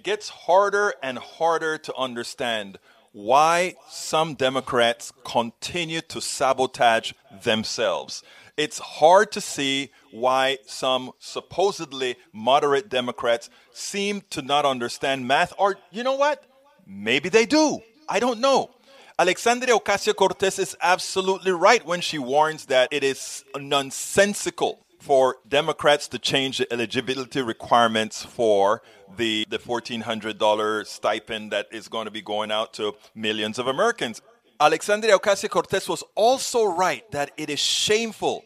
It 0.00 0.04
gets 0.04 0.30
harder 0.30 0.94
and 1.02 1.18
harder 1.18 1.76
to 1.76 1.94
understand 1.94 2.78
why 3.12 3.74
some 3.90 4.32
Democrats 4.32 5.12
continue 5.24 6.00
to 6.00 6.22
sabotage 6.22 7.12
themselves. 7.42 8.22
It's 8.56 8.78
hard 8.78 9.30
to 9.32 9.42
see 9.42 9.90
why 10.10 10.56
some 10.64 11.12
supposedly 11.18 12.16
moderate 12.32 12.88
Democrats 12.88 13.50
seem 13.74 14.22
to 14.30 14.40
not 14.40 14.64
understand 14.64 15.28
math, 15.28 15.52
or 15.58 15.76
you 15.90 16.02
know 16.02 16.14
what? 16.14 16.44
Maybe 16.86 17.28
they 17.28 17.44
do. 17.44 17.80
I 18.08 18.20
don't 18.20 18.40
know. 18.40 18.70
Alexandria 19.18 19.74
Ocasio 19.74 20.16
Cortez 20.16 20.58
is 20.58 20.74
absolutely 20.80 21.52
right 21.52 21.84
when 21.84 22.00
she 22.00 22.18
warns 22.18 22.64
that 22.72 22.88
it 22.90 23.04
is 23.04 23.44
nonsensical 23.54 24.78
for 25.00 25.36
Democrats 25.48 26.06
to 26.08 26.18
change 26.18 26.58
the 26.58 26.72
eligibility 26.72 27.42
requirements 27.42 28.22
for 28.22 28.82
the, 29.16 29.46
the 29.48 29.58
$1,400 29.58 30.86
stipend 30.86 31.50
that 31.50 31.66
is 31.72 31.88
going 31.88 32.04
to 32.04 32.10
be 32.10 32.22
going 32.22 32.52
out 32.52 32.72
to 32.74 32.94
millions 33.14 33.58
of 33.58 33.66
Americans. 33.66 34.22
Alexandria 34.60 35.18
Ocasio 35.18 35.48
Cortez 35.48 35.88
was 35.88 36.04
also 36.14 36.64
right 36.64 37.10
that 37.12 37.30
it 37.38 37.48
is 37.48 37.58
shameful 37.58 38.44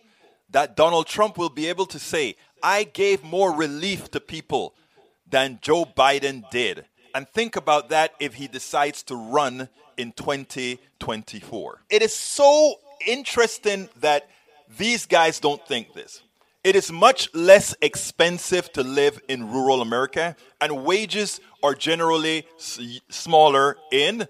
that 0.50 0.76
Donald 0.76 1.08
Trump 1.08 1.36
will 1.36 1.50
be 1.50 1.66
able 1.66 1.86
to 1.86 1.98
say, 1.98 2.36
I 2.62 2.84
gave 2.84 3.24
more 3.24 3.52
relief 3.52 4.10
to 4.12 4.20
people 4.20 4.74
than 5.28 5.58
Joe 5.60 5.84
Biden 5.84 6.48
did. 6.50 6.84
And 7.14 7.28
think 7.28 7.56
about 7.56 7.88
that 7.88 8.14
if 8.20 8.34
he 8.34 8.46
decides 8.46 9.02
to 9.04 9.16
run 9.16 9.68
in 9.96 10.12
2024. 10.12 11.80
It 11.90 12.02
is 12.02 12.14
so 12.14 12.76
interesting 13.06 13.88
that 14.00 14.28
these 14.78 15.06
guys 15.06 15.40
don't 15.40 15.64
think 15.66 15.94
this. 15.94 16.22
It 16.64 16.76
is 16.76 16.90
much 16.90 17.28
less 17.34 17.76
expensive 17.82 18.72
to 18.72 18.82
live 18.82 19.20
in 19.28 19.52
rural 19.52 19.82
America, 19.82 20.34
and 20.62 20.82
wages 20.82 21.38
are 21.62 21.74
generally 21.74 22.46
smaller 22.56 23.76
in 23.92 24.26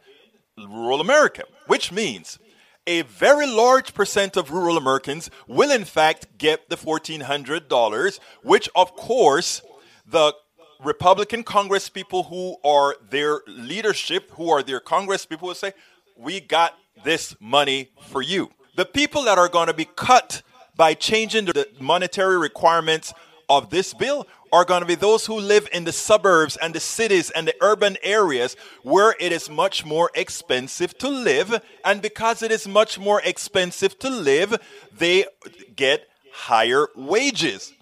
rural 0.59 1.01
America, 1.01 1.45
which 1.69 1.93
means 1.93 2.41
a 2.89 3.03
very 3.03 3.47
large 3.47 3.95
percent 3.95 4.37
of 4.37 4.51
rural 4.51 4.77
Americans 4.77 5.31
will, 5.47 5.71
in 5.71 5.85
fact, 5.85 6.37
get 6.37 6.69
the 6.69 6.77
$1,400, 6.77 8.19
which, 8.43 8.69
of 8.75 8.97
course, 8.97 9.63
the 10.05 10.35
Republican 10.83 11.45
Congress 11.45 11.89
people 11.89 12.25
who 12.25 12.57
are 12.65 12.97
their 13.11 13.43
leadership, 13.47 14.33
who 14.33 14.51
are 14.51 14.65
their 14.65 14.81
Congress 14.81 15.25
people, 15.25 15.47
will 15.47 15.55
say, 15.55 15.73
We 16.17 16.41
got 16.41 16.77
this 17.05 17.37
money 17.39 17.91
for 18.09 18.23
you. 18.23 18.51
The 18.75 18.85
people 18.85 19.23
that 19.23 19.39
are 19.39 19.49
going 19.49 19.69
to 19.69 19.73
be 19.73 19.85
cut 19.85 20.43
by 20.77 20.95
changing 20.95 21.47
the 21.47 21.69
monetary 21.81 22.39
requirements 22.39 23.13
of 23.49 23.71
this 23.71 23.95
bill 23.95 24.27
are 24.53 24.65
going 24.65 24.81
to 24.81 24.87
be 24.87 24.95
those 24.95 25.27
who 25.27 25.39
live 25.39 25.69
in 25.73 25.85
the 25.85 25.93
suburbs 25.93 26.57
and 26.57 26.75
the 26.75 26.81
cities 26.81 27.31
and 27.31 27.49
the 27.49 27.55
urban 27.61 27.97
areas 28.03 28.57
where 28.83 29.17
it 29.19 29.33
is 29.33 29.51
much 29.51 29.85
more 29.85 30.11
expensive 30.15 30.97
to 30.99 31.09
live. 31.09 31.61
And 31.85 32.01
because 32.01 32.43
it 32.43 32.53
is 32.53 32.69
much 32.69 32.99
more 32.99 33.21
expensive 33.25 33.99
to 33.99 34.09
live, 34.09 34.57
they 34.97 35.27
get 35.75 36.07
higher 36.33 36.87
wages. 36.95 37.73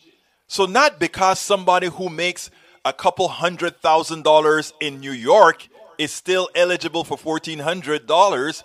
So, 0.47 0.67
not 0.67 0.99
because 0.99 1.39
somebody 1.39 1.89
who 1.89 2.09
makes 2.09 2.51
a 2.85 2.93
couple 2.93 3.29
hundred 3.29 3.77
thousand 3.81 4.25
dollars 4.25 4.73
in 4.81 5.01
New 5.01 5.13
York 5.13 5.69
is 5.99 6.13
still 6.13 6.49
eligible 6.55 7.05
for 7.05 7.17
$1,400, 7.17 8.63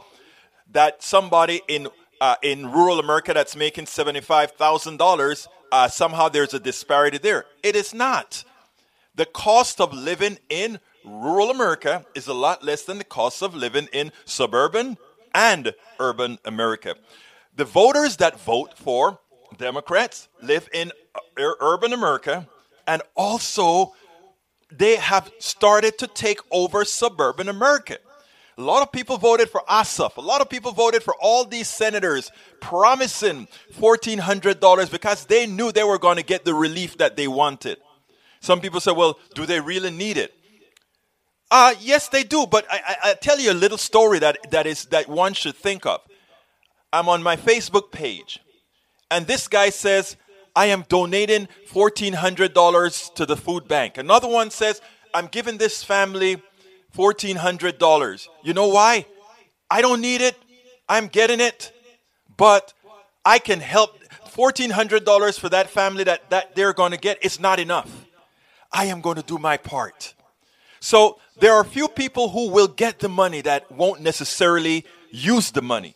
that 0.71 1.03
somebody 1.03 1.61
in 1.67 1.87
uh, 2.19 2.35
in 2.41 2.71
rural 2.71 2.99
America 2.99 3.33
that's 3.33 3.55
making 3.55 3.85
$75,000, 3.85 5.47
uh, 5.71 5.87
somehow 5.87 6.29
there's 6.29 6.53
a 6.53 6.59
disparity 6.59 7.17
there. 7.17 7.45
It 7.63 7.75
is 7.75 7.93
not. 7.93 8.43
The 9.15 9.25
cost 9.25 9.81
of 9.81 9.93
living 9.93 10.37
in 10.49 10.79
rural 11.03 11.49
America 11.49 12.05
is 12.15 12.27
a 12.27 12.33
lot 12.33 12.63
less 12.63 12.83
than 12.83 12.97
the 12.97 13.03
cost 13.03 13.41
of 13.41 13.55
living 13.55 13.87
in 13.91 14.11
suburban 14.25 14.97
and 15.33 15.73
urban 15.99 16.37
America. 16.45 16.95
The 17.55 17.65
voters 17.65 18.17
that 18.17 18.39
vote 18.39 18.77
for 18.77 19.19
Democrats 19.57 20.27
live 20.41 20.69
in 20.73 20.91
urban 21.37 21.93
America 21.93 22.47
and 22.87 23.01
also 23.15 23.93
they 24.71 24.95
have 24.95 25.31
started 25.39 25.97
to 25.99 26.07
take 26.07 26.39
over 26.51 26.83
suburban 26.85 27.49
America. 27.49 27.97
A 28.57 28.61
lot 28.61 28.81
of 28.81 28.91
people 28.91 29.17
voted 29.17 29.49
for 29.49 29.61
Ossoff. 29.69 30.17
A 30.17 30.21
lot 30.21 30.41
of 30.41 30.49
people 30.49 30.71
voted 30.71 31.03
for 31.03 31.15
all 31.21 31.45
these 31.45 31.67
senators 31.67 32.31
promising 32.59 33.47
$1,400 33.77 34.91
because 34.91 35.25
they 35.25 35.45
knew 35.45 35.71
they 35.71 35.83
were 35.83 35.99
going 35.99 36.17
to 36.17 36.23
get 36.23 36.43
the 36.43 36.55
relief 36.55 36.97
that 36.97 37.15
they 37.15 37.27
wanted. 37.27 37.77
Some 38.39 38.59
people 38.59 38.79
say, 38.79 38.91
well, 38.91 39.19
do 39.35 39.45
they 39.45 39.59
really 39.59 39.91
need 39.91 40.17
it? 40.17 40.33
Uh, 41.51 41.75
yes, 41.79 42.09
they 42.09 42.23
do. 42.23 42.47
But 42.47 42.65
I, 42.69 42.81
I, 42.87 43.09
I 43.09 43.13
tell 43.13 43.39
you 43.39 43.51
a 43.51 43.53
little 43.53 43.77
story 43.77 44.19
that, 44.19 44.37
that, 44.49 44.65
is, 44.65 44.85
that 44.85 45.07
one 45.07 45.33
should 45.33 45.55
think 45.55 45.85
of. 45.85 46.01
I'm 46.91 47.09
on 47.09 47.21
my 47.21 47.35
Facebook 47.35 47.91
page, 47.91 48.39
and 49.11 49.27
this 49.27 49.47
guy 49.47 49.69
says, 49.69 50.15
I 50.55 50.67
am 50.67 50.85
donating 50.87 51.47
$1,400 51.71 53.13
to 53.15 53.25
the 53.25 53.37
food 53.37 53.67
bank. 53.67 53.97
Another 53.97 54.27
one 54.27 54.49
says, 54.49 54.81
I'm 55.13 55.27
giving 55.27 55.57
this 55.57 55.83
family 55.83 56.41
$1,400. 56.95 58.27
You 58.43 58.53
know 58.53 58.67
why? 58.67 59.05
I 59.69 59.81
don't 59.81 60.01
need 60.01 60.21
it. 60.21 60.35
I'm 60.87 61.07
getting 61.07 61.39
it. 61.39 61.71
but 62.37 62.73
I 63.25 63.39
can 63.39 63.59
help 63.59 63.99
$1,400 64.29 65.39
for 65.39 65.49
that 65.49 65.69
family 65.69 66.03
that, 66.05 66.29
that 66.29 66.55
they're 66.55 66.73
going 66.73 66.91
to 66.91 66.97
get. 66.97 67.17
It's 67.21 67.39
not 67.39 67.59
enough. 67.59 68.05
I 68.71 68.85
am 68.85 69.01
going 69.01 69.15
to 69.15 69.23
do 69.23 69.37
my 69.37 69.57
part. 69.57 70.13
So 70.79 71.19
there 71.39 71.53
are 71.53 71.61
a 71.61 71.65
few 71.65 71.87
people 71.87 72.29
who 72.29 72.49
will 72.49 72.67
get 72.67 72.99
the 72.99 73.09
money 73.09 73.41
that 73.41 73.71
won't 73.71 74.01
necessarily 74.01 74.85
use 75.09 75.51
the 75.51 75.61
money. 75.61 75.95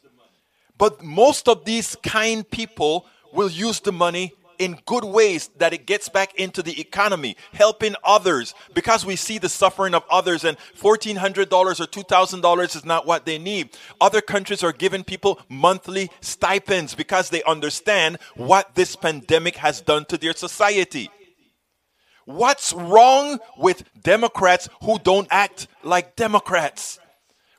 But 0.78 1.04
most 1.04 1.48
of 1.48 1.64
these 1.64 1.96
kind 1.96 2.50
people 2.50 3.06
will 3.32 3.50
use 3.50 3.80
the 3.80 3.92
money 3.92 4.34
in 4.62 4.80
good 4.86 5.04
ways 5.04 5.50
that 5.58 5.74
it 5.74 5.88
gets 5.88 6.08
back 6.08 6.36
into 6.36 6.62
the 6.62 6.80
economy, 6.80 7.36
helping 7.52 7.96
others 8.04 8.54
because 8.76 9.04
we 9.04 9.16
see 9.16 9.40
the 9.40 9.50
suffering 9.50 9.96
of 9.96 10.04
others 10.08 10.44
and 10.44 10.56
$1,400 10.80 11.52
or 11.52 11.88
$2,000 11.88 12.76
is 12.76 12.86
not 12.86 13.08
what 13.08 13.26
they 13.26 13.40
need. 13.40 13.72
Other 14.00 14.22
countries 14.22 14.64
are 14.64 14.72
giving 14.72 15.04
people 15.04 15.40
monthly 15.50 16.12
stipends 16.22 16.94
because 16.94 17.32
they 17.32 17.42
understand 17.42 18.20
what 18.36 18.76
this 18.76 18.96
pandemic 18.96 19.58
has 19.58 19.82
done 19.82 20.06
to 20.06 20.18
their 20.18 20.34
society. 20.34 21.10
What's 22.26 22.72
wrong 22.72 23.40
with 23.58 23.84
Democrats 24.00 24.70
who 24.84 25.00
don't 25.00 25.28
act 25.32 25.68
like 25.84 26.16
Democrats? 26.16 27.00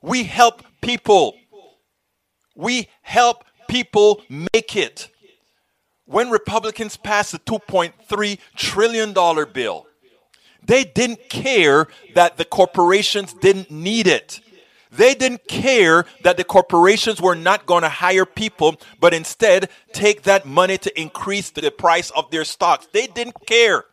We 0.03 0.23
help 0.23 0.63
people. 0.81 1.35
We 2.55 2.89
help 3.03 3.45
people 3.69 4.23
make 4.29 4.77
it. 4.77 5.12
When 6.07 6.31
Republicans 6.31 6.97
passed 6.97 7.33
the 7.33 7.39
$2.3 7.39 8.39
trillion 8.57 9.13
bill, 9.53 9.87
they 10.65 10.85
didn't 10.85 11.29
care 11.29 11.89
that 12.15 12.37
the 12.37 12.45
corporations 12.45 13.33
didn't 13.33 13.71
need 13.71 14.07
it. 14.07 14.41
They 14.91 15.15
didn't 15.15 15.49
care 15.49 16.05
that 16.23 16.37
the 16.37 16.45
corporations 16.45 17.21
were 17.21 17.35
not 17.35 17.65
going 17.65 17.83
to 17.83 17.89
hire 17.89 18.27
people, 18.27 18.77
but 19.01 19.15
instead 19.15 19.71
take 19.93 20.23
that 20.25 20.45
money 20.45 20.77
to 20.79 21.01
increase 21.01 21.51
the 21.51 21.71
price 21.71 22.11
of 22.11 22.31
their 22.31 22.45
stocks. 22.45 22.89
They 22.93 23.07
didn't 23.07 23.47
care. 23.47 23.85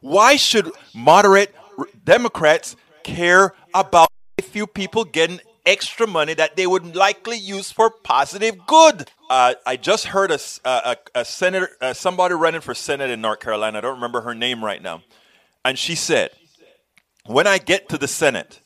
Why 0.00 0.36
should 0.36 0.70
moderate 0.94 1.52
Democrats 2.04 2.76
care 3.02 3.52
about 3.74 4.08
a 4.38 4.42
few 4.42 4.66
people 4.66 5.04
getting 5.04 5.40
extra 5.70 6.04
money 6.04 6.34
that 6.34 6.56
they 6.56 6.66
would 6.66 6.96
likely 6.96 7.36
use 7.36 7.70
for 7.70 7.90
positive 7.90 8.66
good? 8.66 9.08
Uh, 9.30 9.54
I 9.64 9.76
just 9.76 10.06
heard 10.06 10.32
a, 10.32 10.38
a, 10.64 10.96
a 11.14 11.24
senator, 11.24 11.70
uh, 11.80 11.92
somebody 11.92 12.34
running 12.34 12.60
for 12.60 12.74
Senate 12.74 13.08
in 13.08 13.20
North 13.20 13.38
Carolina. 13.38 13.78
I 13.78 13.80
don't 13.82 13.94
remember 13.94 14.22
her 14.22 14.34
name 14.34 14.64
right 14.64 14.82
now. 14.82 15.02
And 15.64 15.78
she 15.78 15.94
said, 15.94 16.30
When 17.24 17.46
I 17.46 17.58
get 17.58 17.88
to 17.90 17.98
the 17.98 18.08
Senate, 18.08 18.60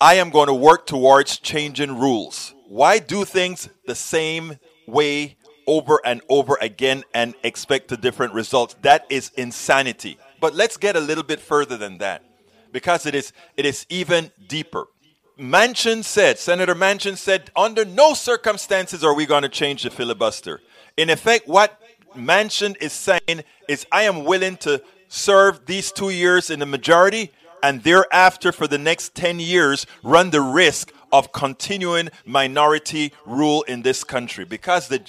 I 0.00 0.14
am 0.14 0.30
going 0.30 0.46
to 0.46 0.54
work 0.54 0.86
towards 0.86 1.38
changing 1.38 1.98
rules. 1.98 2.54
Why 2.68 2.98
do 2.98 3.26
things 3.26 3.68
the 3.86 3.94
same 3.94 4.58
way 4.86 5.36
over 5.66 6.00
and 6.04 6.22
over 6.30 6.56
again 6.60 7.04
and 7.12 7.34
expect 7.42 7.92
a 7.92 7.98
different 7.98 8.32
result? 8.32 8.76
That 8.80 9.04
is 9.10 9.30
insanity. 9.36 10.18
But 10.40 10.54
let's 10.54 10.78
get 10.78 10.96
a 10.96 11.00
little 11.00 11.24
bit 11.24 11.40
further 11.40 11.76
than 11.76 11.98
that 11.98 12.22
because 12.72 13.04
it 13.04 13.14
is, 13.14 13.32
it 13.58 13.66
is 13.66 13.84
even 13.90 14.30
deeper. 14.48 14.86
Manchin 15.38 16.04
said, 16.04 16.38
Senator 16.38 16.74
Manchin 16.74 17.16
said, 17.16 17.50
under 17.56 17.84
no 17.84 18.14
circumstances 18.14 19.02
are 19.02 19.14
we 19.14 19.26
going 19.26 19.42
to 19.42 19.48
change 19.48 19.82
the 19.82 19.90
filibuster. 19.90 20.60
In 20.96 21.10
effect, 21.10 21.48
what 21.48 21.80
Manchin 22.16 22.76
is 22.80 22.92
saying 22.92 23.42
is, 23.68 23.84
I 23.90 24.02
am 24.02 24.24
willing 24.24 24.56
to 24.58 24.82
serve 25.08 25.66
these 25.66 25.90
two 25.90 26.10
years 26.10 26.50
in 26.50 26.60
the 26.60 26.66
majority 26.66 27.32
and 27.64 27.82
thereafter 27.82 28.52
for 28.52 28.68
the 28.68 28.78
next 28.78 29.14
10 29.14 29.40
years 29.40 29.86
run 30.02 30.30
the 30.30 30.40
risk 30.40 30.92
of 31.12 31.32
continuing 31.32 32.10
minority 32.26 33.12
rule 33.24 33.62
in 33.62 33.82
this 33.82 34.04
country. 34.04 34.44
Because 34.44 34.88
the 34.88 35.00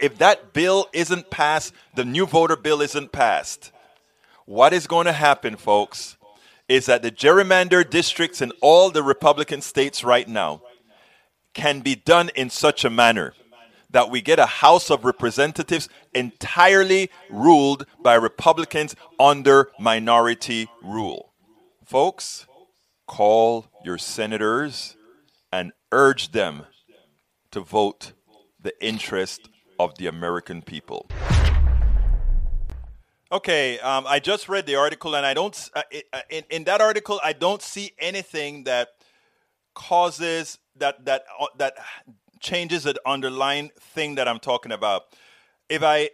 if 0.00 0.18
that 0.18 0.52
bill 0.52 0.86
isn't 0.92 1.30
passed 1.30 1.74
the 1.94 2.04
new 2.04 2.24
voter 2.24 2.56
bill 2.56 2.80
isn't 2.80 3.10
passed. 3.10 3.72
What 4.44 4.72
is 4.72 4.86
going 4.86 5.06
to 5.06 5.12
happen, 5.12 5.56
folks, 5.56 6.17
is 6.68 6.86
that 6.86 7.02
the 7.02 7.10
gerrymander 7.10 7.88
districts 7.88 8.42
in 8.42 8.52
all 8.60 8.90
the 8.90 9.02
Republican 9.02 9.62
states 9.62 10.04
right 10.04 10.28
now 10.28 10.62
can 11.54 11.80
be 11.80 11.94
done 11.94 12.30
in 12.36 12.50
such 12.50 12.84
a 12.84 12.90
manner 12.90 13.34
that 13.90 14.10
we 14.10 14.20
get 14.20 14.38
a 14.38 14.46
House 14.46 14.90
of 14.90 15.04
Representatives 15.04 15.88
entirely 16.14 17.10
ruled 17.30 17.86
by 18.02 18.14
Republicans 18.14 18.94
under 19.18 19.70
minority 19.80 20.68
rule. 20.82 21.32
Folks, 21.84 22.46
call 23.06 23.66
your 23.82 23.96
senators 23.96 24.96
and 25.50 25.72
urge 25.90 26.32
them 26.32 26.66
to 27.50 27.60
vote 27.60 28.12
the 28.60 28.74
interest 28.84 29.48
of 29.78 29.96
the 29.96 30.06
American 30.06 30.60
people. 30.60 31.08
Okay, 33.30 33.78
um, 33.80 34.06
I 34.06 34.20
just 34.20 34.48
read 34.48 34.64
the 34.64 34.76
article, 34.76 35.14
and 35.14 35.26
I 35.26 35.34
don't. 35.34 35.70
Uh, 35.74 35.82
uh, 36.14 36.20
in, 36.30 36.44
in 36.48 36.64
that 36.64 36.80
article, 36.80 37.20
I 37.22 37.34
don't 37.34 37.60
see 37.60 37.92
anything 37.98 38.64
that 38.64 38.88
causes 39.74 40.58
that 40.76 41.04
that 41.04 41.24
uh, 41.38 41.46
that 41.58 41.74
changes 42.40 42.84
the 42.84 42.98
underlying 43.04 43.70
thing 43.78 44.14
that 44.14 44.28
I'm 44.28 44.38
talking 44.38 44.72
about. 44.72 45.14
If 45.68 45.82
I 45.82 46.08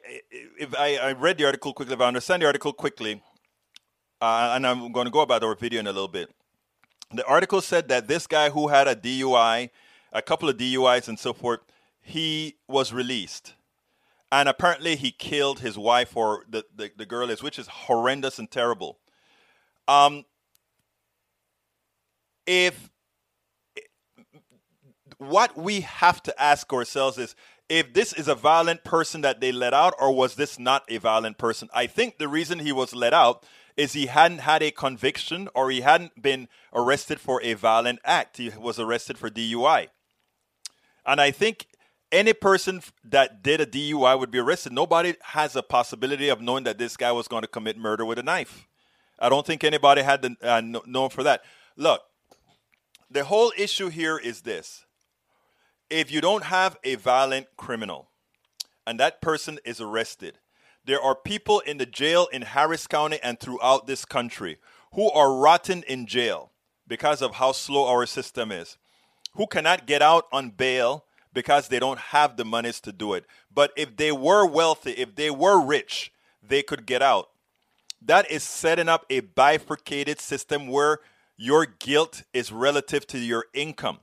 if 0.59 0.74
I, 0.77 0.96
I 0.96 1.12
read 1.12 1.38
the 1.38 1.44
article 1.44 1.72
quickly, 1.72 1.94
if 1.94 2.00
I 2.00 2.09
understand 2.09 2.42
the 2.42 2.46
article 2.46 2.72
quickly, 2.72 3.22
uh, 4.20 4.55
and 4.57 4.66
I'm 4.66 4.90
going 4.90 5.05
to 5.05 5.12
go 5.12 5.20
about 5.20 5.44
our 5.44 5.55
video 5.55 5.79
in 5.79 5.87
a 5.87 5.92
little 5.92 6.09
bit. 6.09 6.35
The 7.12 7.24
article 7.27 7.61
said 7.61 7.87
that 7.90 8.09
this 8.09 8.27
guy 8.27 8.50
who 8.50 8.66
had 8.66 8.88
a 8.88 8.96
DUI, 8.96 9.70
a 10.12 10.22
couple 10.22 10.48
of 10.48 10.57
DUIs 10.57 11.07
and 11.07 11.16
so 11.16 11.33
forth, 11.33 11.61
he 12.00 12.57
was 12.66 12.92
released 12.92 13.55
and 14.34 14.48
apparently 14.48 14.96
he 14.96 15.12
killed 15.12 15.60
his 15.60 15.78
wife 15.78 16.16
or 16.16 16.44
the, 16.48 16.64
the, 16.74 16.90
the 16.96 17.06
girl 17.06 17.30
is, 17.30 17.40
which 17.40 17.56
is 17.56 17.68
horrendous 17.68 18.36
and 18.40 18.50
terrible. 18.50 18.98
Um, 19.86 20.24
if 22.44 22.90
what 25.18 25.56
we 25.56 25.82
have 25.82 26.20
to 26.24 26.42
ask 26.42 26.72
ourselves 26.72 27.16
is 27.16 27.36
if 27.68 27.94
this 27.94 28.12
is 28.12 28.26
a 28.26 28.34
violent 28.34 28.82
person 28.82 29.20
that 29.20 29.40
they 29.40 29.52
let 29.52 29.72
out 29.72 29.94
or 30.00 30.12
was 30.12 30.34
this 30.34 30.58
not 30.58 30.82
a 30.88 30.98
violent 30.98 31.38
person? 31.38 31.68
I 31.72 31.86
think 31.86 32.18
the 32.18 32.26
reason 32.26 32.58
he 32.58 32.72
was 32.72 32.92
let 32.92 33.14
out 33.14 33.46
is 33.76 33.92
he 33.92 34.06
hadn't 34.06 34.40
had 34.40 34.64
a 34.64 34.72
conviction 34.72 35.48
or 35.54 35.70
he 35.70 35.82
hadn't 35.82 36.20
been 36.20 36.48
arrested 36.72 37.20
for 37.20 37.40
a 37.44 37.54
violent 37.54 38.00
act. 38.04 38.38
He 38.38 38.48
was 38.48 38.80
arrested 38.80 39.16
for 39.16 39.30
dui 39.30 39.90
and 41.06 41.20
i 41.20 41.30
think 41.30 41.66
any 42.14 42.33
person 42.33 42.81
that 43.03 43.42
did 43.42 43.61
a 43.61 43.66
DUI 43.66 44.18
would 44.18 44.31
be 44.31 44.38
arrested. 44.38 44.72
Nobody 44.72 45.14
has 45.20 45.57
a 45.57 45.62
possibility 45.62 46.29
of 46.29 46.40
knowing 46.40 46.64
that 46.64 46.79
this 46.79 46.96
guy 46.96 47.11
was 47.11 47.27
going 47.27 47.42
to 47.42 47.48
commit 47.48 47.77
murder 47.77 48.05
with 48.05 48.18
a 48.18 48.22
knife. 48.22 48.68
I 49.18 49.29
don't 49.29 49.44
think 49.44 49.64
anybody 49.64 50.03
had 50.03 50.22
the, 50.22 50.37
uh, 50.40 50.61
known 50.87 51.11
for 51.11 51.24
that. 51.24 51.42
Look, 51.77 52.03
the 53.11 53.24
whole 53.24 53.53
issue 53.59 53.88
here 53.88 54.16
is 54.16 54.42
this: 54.42 54.87
if 55.90 56.11
you 56.11 56.20
don't 56.20 56.44
have 56.44 56.77
a 56.85 56.94
violent 56.94 57.48
criminal, 57.57 58.09
and 58.87 58.98
that 59.00 59.20
person 59.20 59.59
is 59.64 59.81
arrested, 59.81 60.38
there 60.85 61.00
are 61.00 61.16
people 61.16 61.61
in 61.61 61.79
the 61.79 61.87
jail 61.87 62.29
in 62.33 62.42
Harris 62.42 62.87
County 62.87 63.18
and 63.22 63.40
throughout 63.40 63.87
this 63.87 64.05
country 64.05 64.59
who 64.92 65.11
are 65.11 65.35
rotten 65.35 65.83
in 65.88 66.07
jail 66.07 66.53
because 66.87 67.22
of 67.22 67.35
how 67.35 67.50
slow 67.50 67.87
our 67.87 68.07
system 68.07 68.53
is, 68.53 68.79
who 69.35 69.46
cannot 69.48 69.87
get 69.87 70.03
out 70.03 70.27
on 70.31 70.50
bail 70.50 71.05
because 71.34 71.68
they 71.68 71.78
don't 71.78 71.98
have 71.98 72.36
the 72.36 72.44
monies 72.44 72.80
to 72.80 72.92
do 72.92 73.12
it. 73.12 73.26
But 73.52 73.72
if 73.76 73.96
they 73.96 74.12
were 74.12 74.46
wealthy, 74.46 74.92
if 74.92 75.14
they 75.16 75.30
were 75.30 75.60
rich, 75.60 76.12
they 76.42 76.62
could 76.62 76.86
get 76.86 77.02
out. 77.02 77.30
That 78.00 78.30
is 78.30 78.42
setting 78.42 78.88
up 78.88 79.04
a 79.10 79.20
bifurcated 79.20 80.20
system 80.20 80.68
where 80.68 81.00
your 81.36 81.66
guilt 81.66 82.22
is 82.32 82.52
relative 82.52 83.06
to 83.08 83.18
your 83.18 83.46
income. 83.52 83.98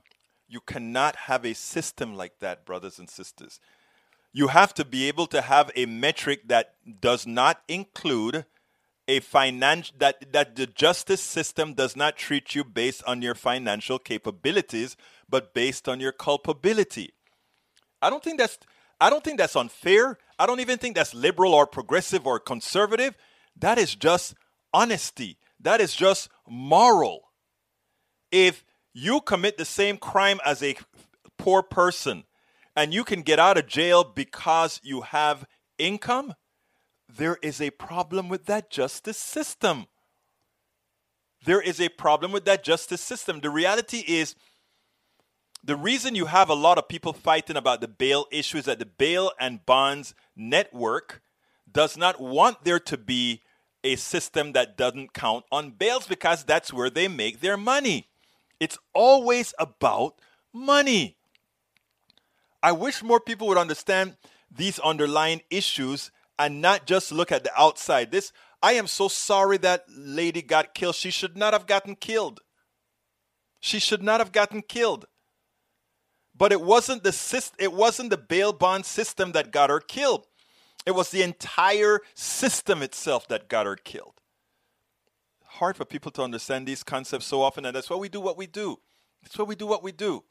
You 0.48 0.60
cannot 0.60 1.16
have 1.16 1.44
a 1.46 1.54
system 1.54 2.14
like 2.14 2.40
that, 2.40 2.66
brothers 2.66 2.98
and 2.98 3.08
sisters. 3.08 3.58
You 4.32 4.48
have 4.48 4.74
to 4.74 4.84
be 4.84 5.08
able 5.08 5.26
to 5.28 5.40
have 5.40 5.70
a 5.74 5.86
metric 5.86 6.48
that 6.48 6.74
does 7.00 7.26
not 7.26 7.62
include 7.68 8.44
a 9.08 9.20
financial 9.20 9.94
that 9.98 10.32
that 10.32 10.54
the 10.56 10.66
justice 10.66 11.20
system 11.20 11.74
does 11.74 11.96
not 11.96 12.16
treat 12.16 12.54
you 12.54 12.62
based 12.62 13.02
on 13.04 13.20
your 13.20 13.34
financial 13.34 13.98
capabilities 13.98 14.96
but 15.28 15.52
based 15.52 15.88
on 15.88 15.98
your 15.98 16.12
culpability 16.12 17.12
I 18.02 18.10
don't 18.10 18.22
think 18.22 18.38
that's 18.38 18.58
I 19.00 19.10
don't 19.10 19.24
think 19.24 19.38
that's 19.38 19.56
unfair. 19.56 20.18
I 20.38 20.46
don't 20.46 20.60
even 20.60 20.78
think 20.78 20.94
that's 20.94 21.14
liberal 21.14 21.54
or 21.54 21.66
progressive 21.66 22.26
or 22.26 22.38
conservative. 22.38 23.16
That 23.56 23.78
is 23.78 23.94
just 23.94 24.34
honesty. 24.72 25.38
That 25.60 25.80
is 25.80 25.94
just 25.94 26.28
moral. 26.48 27.22
If 28.30 28.64
you 28.92 29.20
commit 29.20 29.58
the 29.58 29.64
same 29.64 29.96
crime 29.96 30.40
as 30.44 30.62
a 30.62 30.76
poor 31.38 31.62
person 31.62 32.24
and 32.76 32.94
you 32.94 33.04
can 33.04 33.22
get 33.22 33.38
out 33.38 33.58
of 33.58 33.66
jail 33.66 34.04
because 34.04 34.80
you 34.82 35.02
have 35.02 35.46
income, 35.78 36.34
there 37.08 37.38
is 37.42 37.60
a 37.60 37.70
problem 37.70 38.28
with 38.28 38.46
that 38.46 38.70
justice 38.70 39.18
system. 39.18 39.86
There 41.44 41.60
is 41.60 41.80
a 41.80 41.88
problem 41.88 42.32
with 42.32 42.44
that 42.44 42.62
justice 42.62 43.00
system. 43.00 43.40
The 43.40 43.50
reality 43.50 44.04
is 44.06 44.36
The 45.64 45.76
reason 45.76 46.16
you 46.16 46.26
have 46.26 46.48
a 46.48 46.54
lot 46.54 46.78
of 46.78 46.88
people 46.88 47.12
fighting 47.12 47.56
about 47.56 47.80
the 47.80 47.88
bail 47.88 48.26
issue 48.32 48.58
is 48.58 48.64
that 48.64 48.80
the 48.80 48.86
bail 48.86 49.30
and 49.38 49.64
bonds 49.64 50.14
network 50.34 51.22
does 51.70 51.96
not 51.96 52.20
want 52.20 52.64
there 52.64 52.80
to 52.80 52.96
be 52.96 53.42
a 53.84 53.96
system 53.96 54.52
that 54.52 54.76
doesn't 54.76 55.12
count 55.12 55.44
on 55.52 55.70
bails 55.70 56.06
because 56.06 56.44
that's 56.44 56.72
where 56.72 56.90
they 56.90 57.06
make 57.06 57.40
their 57.40 57.56
money. 57.56 58.08
It's 58.58 58.78
always 58.92 59.54
about 59.58 60.16
money. 60.52 61.16
I 62.62 62.72
wish 62.72 63.02
more 63.02 63.20
people 63.20 63.48
would 63.48 63.58
understand 63.58 64.16
these 64.50 64.78
underlying 64.80 65.42
issues 65.50 66.10
and 66.38 66.60
not 66.60 66.86
just 66.86 67.12
look 67.12 67.32
at 67.32 67.44
the 67.44 67.60
outside. 67.60 68.10
This 68.10 68.32
I 68.62 68.74
am 68.74 68.86
so 68.86 69.08
sorry 69.08 69.58
that 69.58 69.84
lady 69.88 70.42
got 70.42 70.74
killed. 70.74 70.94
She 70.94 71.10
should 71.10 71.36
not 71.36 71.52
have 71.52 71.66
gotten 71.66 71.96
killed. 71.96 72.40
She 73.60 73.78
should 73.78 74.02
not 74.02 74.20
have 74.20 74.32
gotten 74.32 74.62
killed. 74.62 75.06
But 76.42 76.50
it 76.50 76.60
wasn't 76.60 77.04
the 77.04 77.52
it 77.60 77.72
wasn't 77.72 78.10
the 78.10 78.16
bail 78.16 78.52
bond 78.52 78.84
system 78.84 79.30
that 79.30 79.52
got 79.52 79.70
her 79.70 79.78
killed. 79.78 80.26
It 80.84 80.90
was 80.90 81.10
the 81.10 81.22
entire 81.22 82.00
system 82.16 82.82
itself 82.82 83.28
that 83.28 83.48
got 83.48 83.64
her 83.64 83.76
killed. 83.76 84.14
Hard 85.44 85.76
for 85.76 85.84
people 85.84 86.10
to 86.10 86.22
understand 86.22 86.66
these 86.66 86.82
concepts 86.82 87.26
so 87.26 87.42
often, 87.42 87.64
and 87.64 87.76
that's 87.76 87.88
why 87.88 87.96
we 87.96 88.08
do 88.08 88.20
what 88.20 88.36
we 88.36 88.48
do. 88.48 88.80
That's 89.22 89.38
why 89.38 89.44
we 89.44 89.54
do 89.54 89.68
what 89.68 89.84
we 89.84 89.92
do. 89.92 90.24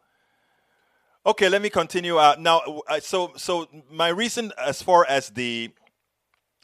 Okay, 1.25 1.47
let 1.47 1.61
me 1.61 1.69
continue. 1.69 2.17
Uh, 2.17 2.35
now, 2.37 2.81
uh, 2.89 2.99
so 2.99 3.31
so 3.37 3.69
my 3.89 4.09
reason 4.09 4.51
as 4.57 4.81
far 4.81 5.05
as 5.07 5.29
the 5.29 5.71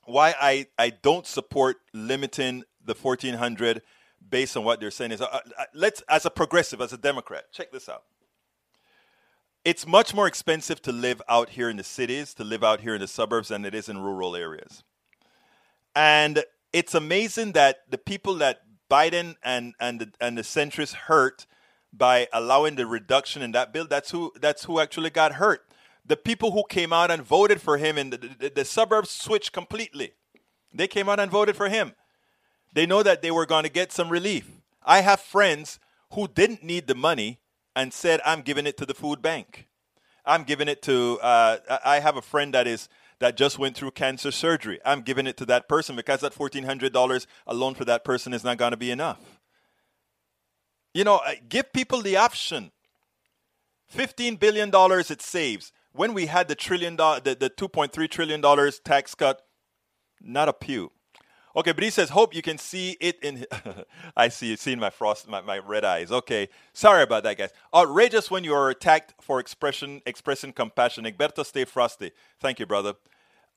why 0.04 0.36
I 0.42 0.66
I 0.78 0.90
don't 0.90 1.26
support 1.26 1.78
limiting 1.94 2.66
the 2.84 2.96
fourteen 2.96 3.36
hundred 3.36 3.82
based 4.30 4.58
on 4.58 4.66
what 4.66 4.82
they're 4.82 4.92
saying 4.92 5.14
is 5.14 5.22
uh, 5.22 5.28
uh 5.32 5.64
let's 5.74 6.04
as 6.10 6.26
a 6.26 6.30
progressive 6.30 6.82
as 6.82 6.92
a 6.92 6.98
Democrat 6.98 7.46
check 7.54 7.72
this 7.72 7.88
out 7.88 8.04
it's 9.68 9.86
much 9.86 10.14
more 10.14 10.28
expensive 10.28 10.82
to 10.82 10.94
live 10.94 11.22
out 11.28 11.50
here 11.50 11.70
in 11.70 11.76
the 11.76 11.84
cities, 11.84 12.34
to 12.34 12.46
live 12.46 12.64
out 12.64 12.80
here 12.80 12.96
in 12.96 13.02
the 13.02 13.08
suburbs, 13.08 13.50
than 13.50 13.66
it 13.66 13.76
is 13.76 13.90
in 13.90 13.98
rural 13.98 14.34
areas. 14.34 14.82
And 15.94 16.46
it's 16.72 16.96
amazing 16.96 17.52
that 17.52 17.80
the 17.90 17.98
people 17.98 18.36
that 18.36 18.62
Biden 18.90 19.36
and 19.44 19.74
and 19.78 20.00
the, 20.00 20.12
and 20.22 20.38
the 20.38 20.44
centrists 20.44 20.94
hurt 20.94 21.46
by 21.92 22.30
allowing 22.32 22.76
the 22.76 22.88
reduction 22.88 23.42
in 23.42 23.52
that 23.52 23.74
bill, 23.74 23.86
that's 23.86 24.12
who 24.12 24.32
that's 24.40 24.64
who 24.64 24.80
actually 24.80 25.10
got 25.10 25.34
hurt. 25.34 25.68
The 26.06 26.16
people 26.16 26.52
who 26.52 26.64
came 26.70 26.94
out 26.94 27.12
and 27.12 27.22
voted 27.22 27.60
for 27.60 27.76
him 27.76 27.98
in 27.98 28.12
the, 28.12 28.18
the, 28.40 28.50
the 28.56 28.64
suburbs 28.64 29.10
switched 29.10 29.52
completely. 29.52 30.14
They 30.74 30.88
came 30.88 31.10
out 31.10 31.20
and 31.20 31.30
voted 31.30 31.58
for 31.58 31.68
him. 31.68 31.92
They 32.72 32.86
know 32.86 33.04
that 33.04 33.22
they 33.22 33.32
were 33.32 33.46
going 33.46 33.64
to 33.64 33.70
get 33.70 33.92
some 33.92 34.08
relief. 34.08 34.50
I 34.82 35.02
have 35.02 35.20
friends 35.20 35.78
who 36.14 36.30
didn't 36.30 36.64
need 36.64 36.88
the 36.88 36.96
money 36.96 37.42
and 37.78 37.94
said, 37.94 38.20
I'm 38.26 38.42
giving 38.42 38.66
it 38.66 38.76
to 38.78 38.88
the 38.88 38.96
food 38.96 39.22
bank. 39.22 39.68
I'm 40.26 40.44
giving 40.44 40.68
it 40.68 40.82
to, 40.82 41.20
uh, 41.22 41.58
I 41.86 42.00
have 42.00 42.18
a 42.18 42.24
friend 42.24 42.52
that 42.56 42.66
is, 42.66 42.90
that 43.20 43.38
just 43.38 43.60
went 43.60 43.78
through 43.78 43.92
cancer 43.92 44.32
surgery. 44.32 44.80
I'm 44.84 45.02
giving 45.02 45.28
it 45.28 45.38
to 45.38 45.46
that 45.46 45.70
person 45.70 45.96
because 45.96 46.22
that 46.22 46.34
$1,400 46.34 47.28
alone 47.46 47.76
for 47.76 47.86
that 47.86 48.04
person 48.04 48.34
is 48.34 48.44
not 48.44 48.58
going 48.58 48.72
to 48.72 48.78
be 48.78 48.90
enough. 48.90 49.40
You 50.92 51.04
know, 51.04 51.22
give 51.48 51.72
people 51.72 52.02
the 52.02 52.18
option. 52.18 52.72
$15 53.96 54.40
billion 54.40 54.72
it 54.74 55.22
saves. 55.22 55.72
When 55.92 56.16
we 56.16 56.26
had 56.26 56.48
the 56.48 56.56
trillion 56.56 56.96
the, 56.96 57.38
the 57.40 57.52
$2.3 57.52 58.10
trillion 58.10 58.72
tax 58.84 59.14
cut, 59.14 59.44
not 60.20 60.50
a 60.50 60.54
pew. 60.54 60.92
Okay, 61.58 61.74
he 61.80 61.90
says, 61.90 62.10
hope 62.10 62.36
you 62.36 62.44
can 62.44 62.60
see 62.60 62.98
it 63.00 63.18
in. 63.24 63.44
I 64.16 64.28
see 64.28 64.54
it, 64.54 64.60
seeing 64.60 64.78
my 64.78 64.92
frost, 64.92 65.28
my, 65.28 65.42
my 65.42 65.58
red 65.58 65.84
eyes. 65.84 66.12
Okay, 66.12 66.50
sorry 66.72 67.02
about 67.02 67.24
that, 67.24 67.36
guys. 67.36 67.50
Outrageous 67.74 68.30
when 68.30 68.44
you 68.44 68.54
are 68.54 68.70
attacked 68.70 69.16
for 69.20 69.40
expression, 69.40 70.04
expressing 70.06 70.54
compassion. 70.54 71.04
Egberto, 71.06 71.44
stay 71.44 71.66
frosty. 71.66 72.12
Thank 72.40 72.60
you, 72.60 72.68
brother. 72.68 72.94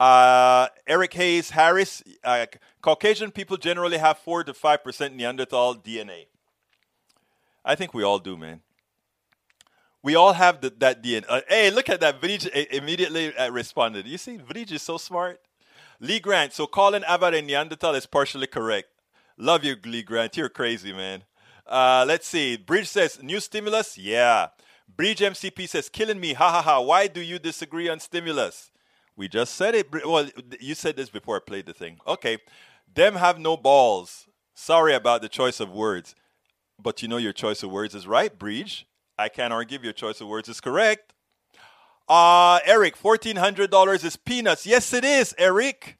Uh, 0.01 0.69
Eric 0.87 1.13
Hayes 1.13 1.51
Harris. 1.51 2.03
Uh, 2.25 2.47
Caucasian 2.81 3.33
people 3.33 3.59
generally 3.59 3.99
have 3.99 4.17
four 4.17 4.45
to 4.45 4.55
five 4.55 4.83
percent 4.83 5.15
Neanderthal 5.15 5.75
DNA. 5.75 6.25
I 7.67 7.75
think 7.75 7.93
we 7.93 8.03
all 8.03 8.19
do, 8.19 8.35
man. 8.35 8.63
We 10.03 10.15
all 10.15 10.33
have 10.33 10.63
the, 10.63 10.73
that 10.79 11.03
DNA. 11.03 11.27
Uh, 11.29 11.43
hey, 11.47 11.71
look 11.71 11.91
at 11.91 12.01
that. 12.01 12.23
Vrij 12.23 12.49
immediately 12.73 13.37
uh, 13.37 13.51
responded. 13.51 14.07
You 14.07 14.17
see, 14.17 14.39
Vrij 14.39 14.73
is 14.73 14.81
so 14.81 14.97
smart. 14.97 15.43
Lee 16.01 16.19
Grant, 16.19 16.55
so 16.55 16.67
calling 16.67 17.05
Abbott 17.05 17.35
a 17.35 17.43
Neanderthal 17.43 17.95
is 17.95 18.07
partially 18.07 18.47
correct. 18.47 18.89
Love 19.37 19.65
you, 19.65 19.77
Lee 19.85 20.03
Grant. 20.03 20.37
You're 20.37 20.49
crazy, 20.49 20.95
man. 20.95 21.25
Uh, 21.67 22.05
let's 22.09 22.27
see. 22.27 22.57
Bridge 22.57 22.89
says, 22.89 23.23
new 23.23 23.39
stimulus? 23.39 23.99
Yeah. 23.99 24.49
Bridge 24.89 25.21
MCP 25.21 25.69
says, 25.69 25.91
killing 25.91 26.19
me. 26.19 26.33
Ha 26.33 26.51
ha 26.51 26.63
ha. 26.63 26.81
Why 26.81 27.07
do 27.07 27.21
you 27.21 27.39
disagree 27.39 27.89
on 27.89 28.01
stimulus? 28.01 28.71
We 29.15 29.29
just 29.29 29.55
said 29.55 29.75
it. 29.75 30.07
Well, 30.07 30.29
you 30.59 30.75
said 30.75 30.97
this 30.97 31.11
before 31.11 31.37
I 31.37 31.41
played 31.41 31.67
the 31.67 31.75
thing. 31.75 31.99
Okay. 32.07 32.39
Them 32.93 33.15
have 33.17 33.39
no 33.39 33.59
balls. 33.59 34.27
Sorry 34.55 34.95
about 34.95 35.21
the 35.21 35.29
choice 35.29 35.61
of 35.61 35.71
words. 35.71 36.15
But 36.83 37.03
you 37.03 37.09
know 37.09 37.19
your 37.19 37.35
choice 37.35 37.63
of 37.63 37.71
words 37.71 37.95
is 37.95 38.07
right, 38.07 38.37
Bridge. 38.37 38.87
I 39.19 39.29
can't 39.29 39.53
argue 39.53 39.79
your 39.83 39.93
choice 39.93 40.23
of 40.23 40.29
words 40.29 40.49
is 40.49 40.61
correct. 40.63 41.13
Uh, 42.11 42.59
Eric, 42.65 43.01
$1,400 43.01 44.05
is 44.05 44.17
peanuts. 44.17 44.67
Yes, 44.67 44.93
it 44.93 45.05
is, 45.05 45.33
Eric. 45.39 45.97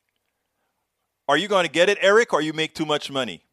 Are 1.29 1.37
you 1.37 1.47
going 1.47 1.65
to 1.65 1.71
get 1.71 1.89
it, 1.89 1.99
Eric, 2.01 2.33
or 2.33 2.43
you 2.43 2.53
make 2.53 2.75
too 2.75 2.85
much 2.85 3.13
money? 3.13 3.45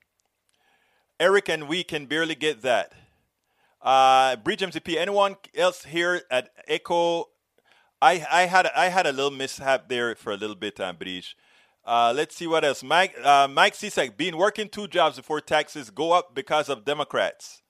Eric 1.20 1.50
and 1.50 1.68
we 1.68 1.84
can 1.84 2.08
barely 2.08 2.34
get 2.34 2.64
that. 2.64 2.94
Uh, 3.80 4.38
Bridge 4.38 4.62
MCP, 4.62 4.98
anyone 4.98 5.36
else 5.56 5.84
here 5.84 6.24
at 6.32 6.50
Echo? 6.68 7.26
I, 8.02 8.26
I 8.32 8.42
had 8.48 8.66
I 8.76 8.88
had 8.88 9.06
a 9.06 9.12
little 9.12 9.30
mishap 9.30 9.88
there 9.88 10.16
for 10.16 10.34
a 10.34 10.36
little 10.36 10.56
bit 10.56 10.80
on 10.80 10.96
Bridge. 10.96 11.38
Uh, 11.86 12.12
let's 12.16 12.36
see 12.36 12.48
what 12.48 12.66
else. 12.66 12.82
Mike 12.82 13.14
uh, 13.24 13.48
Mike 13.48 13.76
Cisak, 13.76 14.18
been 14.18 14.36
working 14.36 14.68
two 14.68 14.88
jobs 14.88 15.18
before 15.18 15.42
taxes 15.42 15.92
go 15.92 16.12
up 16.12 16.34
because 16.34 16.70
of 16.70 16.86
Democrats. 16.86 17.62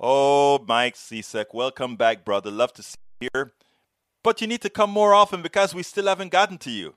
Oh, 0.00 0.58
Mike 0.66 0.96
Cisak, 0.96 1.54
welcome 1.54 1.94
back, 1.94 2.24
brother. 2.24 2.50
Love 2.50 2.72
to 2.72 2.82
see 2.82 2.96
you 3.20 3.28
here 3.32 3.52
but 4.26 4.40
you 4.40 4.48
need 4.48 4.60
to 4.60 4.68
come 4.68 4.90
more 4.90 5.14
often 5.14 5.40
because 5.40 5.72
we 5.72 5.84
still 5.84 6.08
haven't 6.08 6.32
gotten 6.32 6.58
to 6.58 6.68
you. 6.68 6.94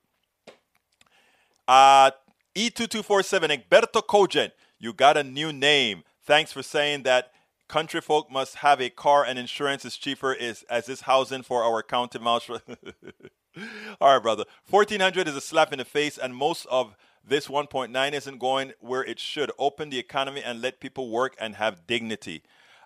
Uh, 1.68 2.10
E2247, 2.56 3.62
Egberto 3.70 4.02
Cogent, 4.02 4.52
you 4.80 4.94
got 4.94 5.16
a 5.16 5.22
new 5.22 5.54
name. 5.54 6.02
Thanks 6.24 6.52
for 6.52 6.64
saying 6.64 7.04
that 7.04 7.32
country 7.68 8.02
folk 8.02 8.32
must 8.32 8.56
have 8.56 8.82
a 8.82 8.90
car 8.90 9.24
and 9.24 9.38
insurance 9.38 9.86
is 9.86 9.96
cheaper 9.96 10.34
is, 10.34 10.64
as 10.72 10.90
is 10.90 11.02
housing 11.02 11.44
for 11.44 11.64
our 11.64 11.84
county 11.84 12.18
mouse. 12.18 12.50
All 14.02 14.14
right, 14.16 14.24
brother. 14.24 14.46
1400 14.68 15.28
is 15.28 15.36
a 15.36 15.42
slap 15.42 15.72
in 15.72 15.78
the 15.78 15.86
face, 15.86 16.18
and 16.18 16.36
most 16.36 16.66
of 16.72 16.96
this 17.24 17.48
1.9 17.48 18.12
isn't 18.12 18.40
going 18.40 18.74
where 18.80 19.04
it 19.04 19.20
should. 19.20 19.52
Open 19.60 19.92
the 19.92 20.00
economy 20.00 20.42
and 20.44 20.64
let 20.64 20.80
people 20.80 21.12
work 21.12 21.36
and 21.40 21.58
have 21.58 21.86
dignity. 21.86 22.42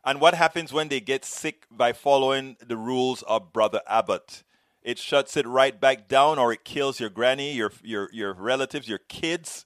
And 0.06 0.20
what 0.20 0.34
happens 0.34 0.74
when 0.74 0.90
they 0.90 1.00
get 1.00 1.24
sick 1.24 1.66
by 1.72 1.94
following 1.94 2.58
the 2.60 2.76
rules 2.76 3.22
of 3.24 3.54
Brother 3.54 3.82
Abbott? 3.88 4.44
It 4.82 5.00
shuts 5.00 5.38
it 5.38 5.48
right 5.48 5.80
back 5.80 6.10
down, 6.10 6.38
or 6.38 6.52
it 6.52 6.66
kills 6.66 7.00
your 7.00 7.10
granny, 7.10 7.54
your 7.54 7.72
your 7.82 8.10
your 8.12 8.34
relatives, 8.34 8.90
your 8.90 8.98
kids. 8.98 9.66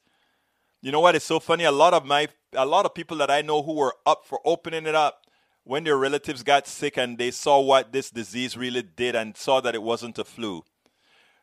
You 0.81 0.91
know 0.91 0.99
what? 0.99 1.15
It's 1.15 1.25
so 1.25 1.39
funny. 1.39 1.63
A 1.63 1.71
lot 1.71 1.95
of 1.95 2.05
my 2.05 2.27
a 2.53 2.65
lot 2.65 2.85
of 2.85 2.93
people 2.93 3.17
that 3.17 3.31
I 3.31 3.41
know 3.41 3.63
who 3.63 3.73
were 3.73 3.95
up 4.05 4.25
for 4.25 4.39
opening 4.45 4.85
it 4.85 4.93
up 4.93 5.25
when 5.63 5.83
their 5.83 5.97
relatives 5.97 6.43
got 6.43 6.67
sick 6.67 6.97
and 6.97 7.17
they 7.17 7.31
saw 7.31 7.59
what 7.59 7.91
this 7.91 8.09
disease 8.11 8.55
really 8.55 8.83
did 8.83 9.15
and 9.15 9.35
saw 9.35 9.59
that 9.59 9.75
it 9.75 9.81
wasn't 9.81 10.19
a 10.19 10.23
flu. 10.23 10.63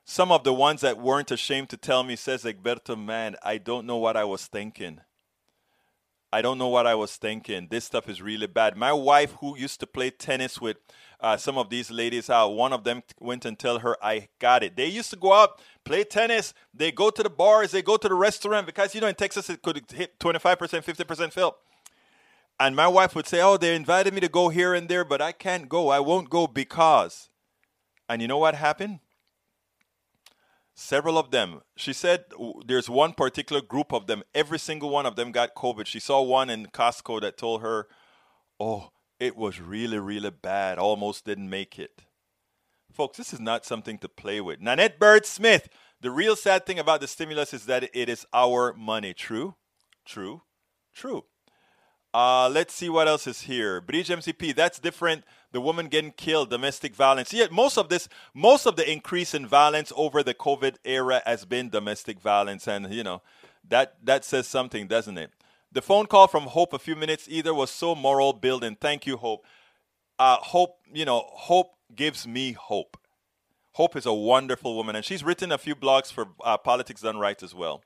Some 0.04 0.30
of 0.30 0.44
the 0.44 0.54
ones 0.54 0.82
that 0.82 0.98
weren't 0.98 1.30
ashamed 1.30 1.68
to 1.70 1.76
tell 1.76 2.04
me 2.04 2.14
says 2.16 2.44
Egberto, 2.44 2.96
man, 2.96 3.36
I 3.42 3.58
don't 3.58 3.86
know 3.86 3.96
what 3.96 4.16
I 4.16 4.24
was 4.24 4.46
thinking. 4.46 5.00
I 6.34 6.42
don't 6.42 6.58
know 6.58 6.66
what 6.66 6.84
I 6.84 6.96
was 6.96 7.14
thinking. 7.14 7.68
This 7.70 7.84
stuff 7.84 8.08
is 8.08 8.20
really 8.20 8.48
bad. 8.48 8.76
My 8.76 8.92
wife, 8.92 9.34
who 9.40 9.56
used 9.56 9.78
to 9.78 9.86
play 9.86 10.10
tennis 10.10 10.60
with 10.60 10.78
uh, 11.20 11.36
some 11.36 11.56
of 11.56 11.70
these 11.70 11.92
ladies, 11.92 12.28
uh, 12.28 12.48
one 12.48 12.72
of 12.72 12.82
them 12.82 13.04
went 13.20 13.44
and 13.44 13.56
tell 13.56 13.78
her, 13.78 13.96
"I 14.02 14.26
got 14.40 14.64
it." 14.64 14.74
They 14.74 14.88
used 14.88 15.10
to 15.10 15.16
go 15.16 15.32
out 15.32 15.62
play 15.84 16.02
tennis. 16.02 16.52
They 16.74 16.90
go 16.90 17.10
to 17.10 17.22
the 17.22 17.30
bars. 17.30 17.70
They 17.70 17.82
go 17.82 17.96
to 17.96 18.08
the 18.08 18.16
restaurant 18.16 18.66
because 18.66 18.96
you 18.96 19.00
know 19.00 19.06
in 19.06 19.14
Texas 19.14 19.48
it 19.48 19.62
could 19.62 19.80
hit 19.92 20.18
twenty 20.18 20.40
five 20.40 20.58
percent, 20.58 20.84
fifty 20.84 21.04
percent 21.04 21.32
fill. 21.32 21.56
And 22.58 22.74
my 22.74 22.88
wife 22.88 23.14
would 23.14 23.28
say, 23.28 23.40
"Oh, 23.40 23.56
they 23.56 23.76
invited 23.76 24.12
me 24.12 24.20
to 24.20 24.28
go 24.28 24.48
here 24.48 24.74
and 24.74 24.88
there, 24.88 25.04
but 25.04 25.22
I 25.22 25.30
can't 25.30 25.68
go. 25.68 25.90
I 25.90 26.00
won't 26.00 26.30
go 26.30 26.48
because." 26.48 27.30
And 28.08 28.20
you 28.20 28.26
know 28.26 28.38
what 28.38 28.56
happened? 28.56 28.98
Several 30.74 31.16
of 31.16 31.30
them. 31.30 31.60
She 31.76 31.92
said 31.92 32.24
there's 32.66 32.90
one 32.90 33.12
particular 33.12 33.62
group 33.62 33.92
of 33.92 34.06
them. 34.06 34.24
Every 34.34 34.58
single 34.58 34.90
one 34.90 35.06
of 35.06 35.14
them 35.14 35.30
got 35.30 35.54
COVID. 35.54 35.86
She 35.86 36.00
saw 36.00 36.20
one 36.20 36.50
in 36.50 36.66
Costco 36.66 37.20
that 37.20 37.36
told 37.36 37.62
her, 37.62 37.86
"Oh, 38.58 38.90
it 39.20 39.36
was 39.36 39.60
really, 39.60 39.98
really 39.98 40.30
bad. 40.30 40.78
Almost 40.78 41.24
didn't 41.24 41.48
make 41.48 41.78
it." 41.78 42.02
Folks, 42.92 43.18
this 43.18 43.32
is 43.32 43.40
not 43.40 43.64
something 43.64 43.98
to 43.98 44.08
play 44.08 44.40
with. 44.40 44.60
Nanette 44.60 44.98
Bird 44.98 45.26
Smith. 45.26 45.68
The 46.00 46.10
real 46.10 46.36
sad 46.36 46.66
thing 46.66 46.78
about 46.78 47.00
the 47.00 47.08
stimulus 47.08 47.54
is 47.54 47.66
that 47.66 47.88
it 47.94 48.08
is 48.08 48.26
our 48.32 48.72
money. 48.72 49.14
True, 49.14 49.54
true, 50.04 50.42
true. 50.92 51.24
Uh, 52.12 52.48
let's 52.48 52.72
see 52.72 52.88
what 52.88 53.08
else 53.08 53.26
is 53.26 53.42
here. 53.42 53.80
Bridge 53.80 54.08
MCP, 54.08 54.54
that's 54.54 54.78
different. 54.78 55.24
The 55.54 55.60
woman 55.60 55.86
getting 55.86 56.10
killed, 56.10 56.50
domestic 56.50 56.96
violence. 56.96 57.32
Yeah, 57.32 57.46
most 57.48 57.78
of 57.78 57.88
this, 57.88 58.08
most 58.34 58.66
of 58.66 58.74
the 58.74 58.90
increase 58.90 59.34
in 59.34 59.46
violence 59.46 59.92
over 59.94 60.20
the 60.24 60.34
COVID 60.34 60.78
era 60.84 61.22
has 61.24 61.44
been 61.44 61.70
domestic 61.70 62.18
violence, 62.18 62.66
and 62.66 62.92
you 62.92 63.04
know, 63.04 63.22
that 63.68 63.94
that 64.02 64.24
says 64.24 64.48
something, 64.48 64.88
doesn't 64.88 65.16
it? 65.16 65.30
The 65.70 65.80
phone 65.80 66.06
call 66.06 66.26
from 66.26 66.42
Hope 66.42 66.72
a 66.72 66.78
few 66.80 66.96
minutes 66.96 67.28
either 67.30 67.54
was 67.54 67.70
so 67.70 67.94
moral 67.94 68.32
building. 68.32 68.76
Thank 68.80 69.06
you, 69.06 69.16
Hope. 69.16 69.46
Uh, 70.18 70.38
hope, 70.38 70.78
you 70.92 71.04
know, 71.04 71.24
Hope 71.28 71.76
gives 71.94 72.26
me 72.26 72.50
hope. 72.52 72.96
Hope 73.74 73.94
is 73.94 74.06
a 74.06 74.12
wonderful 74.12 74.74
woman, 74.74 74.96
and 74.96 75.04
she's 75.04 75.22
written 75.22 75.52
a 75.52 75.58
few 75.58 75.76
blogs 75.76 76.12
for 76.12 76.30
uh, 76.42 76.58
Politics 76.58 77.02
Done 77.02 77.18
Right 77.18 77.40
as 77.40 77.54
well. 77.54 77.84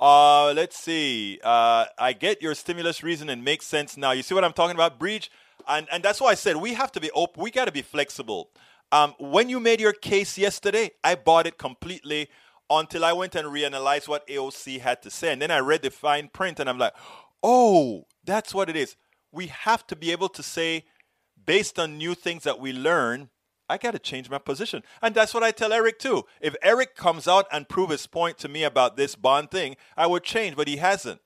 Uh, 0.00 0.52
let's 0.52 0.76
see. 0.76 1.38
Uh, 1.44 1.84
I 1.96 2.12
get 2.12 2.42
your 2.42 2.56
stimulus 2.56 3.04
reason 3.04 3.28
and 3.28 3.44
makes 3.44 3.66
sense 3.66 3.96
now. 3.96 4.10
You 4.10 4.24
see 4.24 4.34
what 4.34 4.42
I'm 4.42 4.52
talking 4.52 4.74
about? 4.74 4.98
Bridge. 4.98 5.30
And, 5.68 5.86
and 5.92 6.02
that's 6.02 6.20
why 6.20 6.30
I 6.30 6.34
said 6.34 6.56
we 6.56 6.74
have 6.74 6.92
to 6.92 7.00
be 7.00 7.10
open. 7.12 7.42
We 7.42 7.50
got 7.50 7.66
to 7.66 7.72
be 7.72 7.82
flexible. 7.82 8.50
Um, 8.90 9.14
when 9.18 9.48
you 9.48 9.58
made 9.58 9.80
your 9.80 9.92
case 9.92 10.36
yesterday, 10.36 10.90
I 11.02 11.14
bought 11.14 11.46
it 11.46 11.56
completely 11.56 12.28
until 12.68 13.04
I 13.04 13.12
went 13.12 13.34
and 13.34 13.48
reanalyzed 13.48 14.08
what 14.08 14.26
AOC 14.28 14.80
had 14.80 15.02
to 15.02 15.10
say. 15.10 15.32
And 15.32 15.40
then 15.40 15.50
I 15.50 15.58
read 15.58 15.82
the 15.82 15.90
fine 15.90 16.28
print 16.28 16.60
and 16.60 16.68
I'm 16.68 16.78
like, 16.78 16.94
oh, 17.42 18.06
that's 18.24 18.54
what 18.54 18.68
it 18.68 18.76
is. 18.76 18.96
We 19.30 19.46
have 19.46 19.86
to 19.88 19.96
be 19.96 20.12
able 20.12 20.28
to 20.30 20.42
say, 20.42 20.84
based 21.44 21.78
on 21.78 21.98
new 21.98 22.14
things 22.14 22.44
that 22.44 22.60
we 22.60 22.72
learn, 22.72 23.30
I 23.68 23.78
got 23.78 23.92
to 23.92 23.98
change 23.98 24.28
my 24.28 24.38
position. 24.38 24.82
And 25.00 25.14
that's 25.14 25.32
what 25.32 25.42
I 25.42 25.50
tell 25.50 25.72
Eric 25.72 25.98
too. 25.98 26.24
If 26.40 26.54
Eric 26.62 26.94
comes 26.94 27.26
out 27.26 27.46
and 27.50 27.68
prove 27.68 27.90
his 27.90 28.06
point 28.06 28.36
to 28.38 28.48
me 28.48 28.64
about 28.64 28.96
this 28.96 29.14
bond 29.16 29.50
thing, 29.50 29.76
I 29.96 30.06
would 30.06 30.24
change, 30.24 30.56
but 30.56 30.68
he 30.68 30.76
hasn't. 30.76 31.20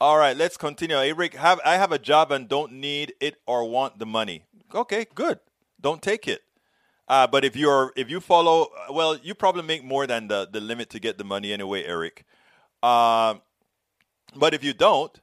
All 0.00 0.16
right, 0.16 0.34
let's 0.36 0.56
continue. 0.56 0.96
Eric, 0.96 1.34
have 1.34 1.60
I 1.64 1.76
have 1.76 1.92
a 1.92 1.98
job 1.98 2.32
and 2.32 2.48
don't 2.48 2.72
need 2.72 3.12
it 3.20 3.36
or 3.46 3.68
want 3.68 3.98
the 3.98 4.06
money. 4.06 4.44
Okay, 4.74 5.06
good. 5.14 5.40
Don't 5.78 6.00
take 6.00 6.26
it. 6.26 6.40
Uh, 7.06 7.26
but 7.26 7.44
if 7.44 7.54
you're 7.54 7.92
if 7.96 8.08
you 8.08 8.20
follow, 8.20 8.68
well, 8.90 9.18
you 9.22 9.34
probably 9.34 9.62
make 9.62 9.84
more 9.84 10.06
than 10.06 10.28
the, 10.28 10.48
the 10.50 10.60
limit 10.60 10.88
to 10.90 11.00
get 11.00 11.18
the 11.18 11.24
money 11.24 11.52
anyway, 11.52 11.84
Eric. 11.84 12.24
Uh, 12.82 13.34
but 14.34 14.54
if 14.54 14.64
you 14.64 14.72
don't, 14.72 15.20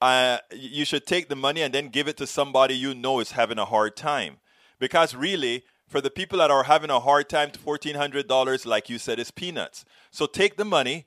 uh, 0.00 0.38
you 0.52 0.84
should 0.84 1.06
take 1.06 1.28
the 1.28 1.36
money 1.36 1.62
and 1.62 1.74
then 1.74 1.88
give 1.88 2.06
it 2.06 2.16
to 2.18 2.26
somebody 2.26 2.74
you 2.74 2.94
know 2.94 3.20
is 3.20 3.32
having 3.32 3.58
a 3.58 3.64
hard 3.64 3.96
time. 3.96 4.36
Because 4.78 5.14
really, 5.14 5.64
for 5.88 6.00
the 6.00 6.10
people 6.10 6.38
that 6.38 6.50
are 6.50 6.64
having 6.64 6.90
a 6.90 7.00
hard 7.00 7.28
time, 7.28 7.50
$1,400, 7.50 8.64
like 8.66 8.88
you 8.88 8.98
said, 8.98 9.18
is 9.18 9.30
peanuts. 9.30 9.84
So 10.10 10.26
take 10.26 10.56
the 10.56 10.64
money, 10.64 11.06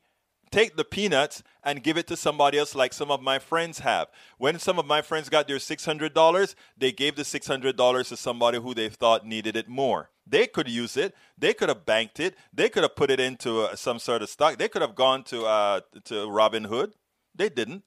take 0.54 0.76
the 0.76 0.86
peanuts, 0.86 1.42
and 1.64 1.84
give 1.84 1.98
it 1.98 2.08
to 2.08 2.16
somebody 2.16 2.60
else, 2.60 2.76
like 2.76 2.94
some 2.94 3.10
of 3.10 3.22
my 3.22 3.40
friends 3.40 3.80
have. 3.80 4.08
When 4.38 4.60
some 4.60 4.78
of 4.78 4.86
my 4.86 5.02
friends 5.02 5.30
got 5.30 5.48
their 5.48 5.58
$600, 5.58 6.56
they 6.78 6.92
gave 6.92 7.16
the 7.16 7.24
$600 7.24 8.08
to 8.10 8.18
somebody 8.18 8.60
who 8.60 8.74
they 8.74 8.90
thought 8.90 9.26
needed 9.26 9.56
it 9.56 9.68
more. 9.68 10.10
They 10.28 10.46
could 10.46 10.70
use 10.70 10.96
it. 10.96 11.16
They 11.38 11.54
could 11.54 11.70
have 11.70 11.86
banked 11.86 12.20
it. 12.20 12.36
They 12.54 12.70
could 12.70 12.84
have 12.84 12.96
put 12.96 13.10
it 13.10 13.20
into 13.20 13.62
uh, 13.62 13.76
some 13.76 13.98
sort 13.98 14.22
of 14.22 14.30
stock. 14.30 14.58
They 14.58 14.68
could 14.68 14.82
have 14.82 14.96
gone 14.96 15.24
to 15.26 15.46
uh, 15.46 15.82
to 16.06 16.14
Robinhood. 16.28 16.94
They 17.36 17.50
didn't. 17.50 17.84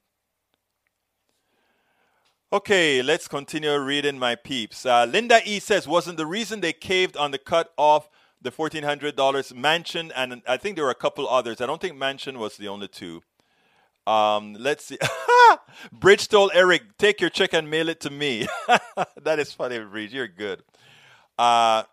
Okay, 2.51 3.01
let's 3.01 3.27
continue 3.27 3.77
reading 3.77 4.17
my 4.19 4.35
peeps. 4.35 4.85
Uh, 4.85 5.05
Linda 5.05 5.41
E 5.45 5.59
says, 5.59 5.87
wasn't 5.87 6.17
the 6.17 6.25
reason 6.25 6.61
they 6.61 6.73
caved 6.73 7.17
on 7.17 7.31
the 7.31 7.37
cut 7.37 7.73
off 7.75 8.07
the 8.41 8.51
$1,400 8.51 9.13
Manchin, 9.53 10.11
and 10.15 10.41
I 10.47 10.57
think 10.57 10.75
there 10.75 10.85
were 10.85 10.91
a 10.91 10.95
couple 10.95 11.27
others. 11.27 11.61
I 11.61 11.65
don't 11.65 11.81
think 11.81 11.97
Manchin 11.97 12.37
was 12.37 12.57
the 12.57 12.67
only 12.67 12.87
two. 12.87 13.21
Um, 14.05 14.55
let's 14.57 14.85
see. 14.85 14.97
Bridge 15.91 16.27
told 16.29 16.51
Eric, 16.53 16.97
take 16.97 17.19
your 17.19 17.29
check 17.29 17.53
and 17.53 17.69
mail 17.69 17.89
it 17.89 17.99
to 18.01 18.09
me. 18.09 18.47
that 19.21 19.39
is 19.39 19.51
funny, 19.51 19.79
Bridge. 19.79 20.13
You're 20.13 20.27
good. 20.27 20.63
Uh, 21.37 21.83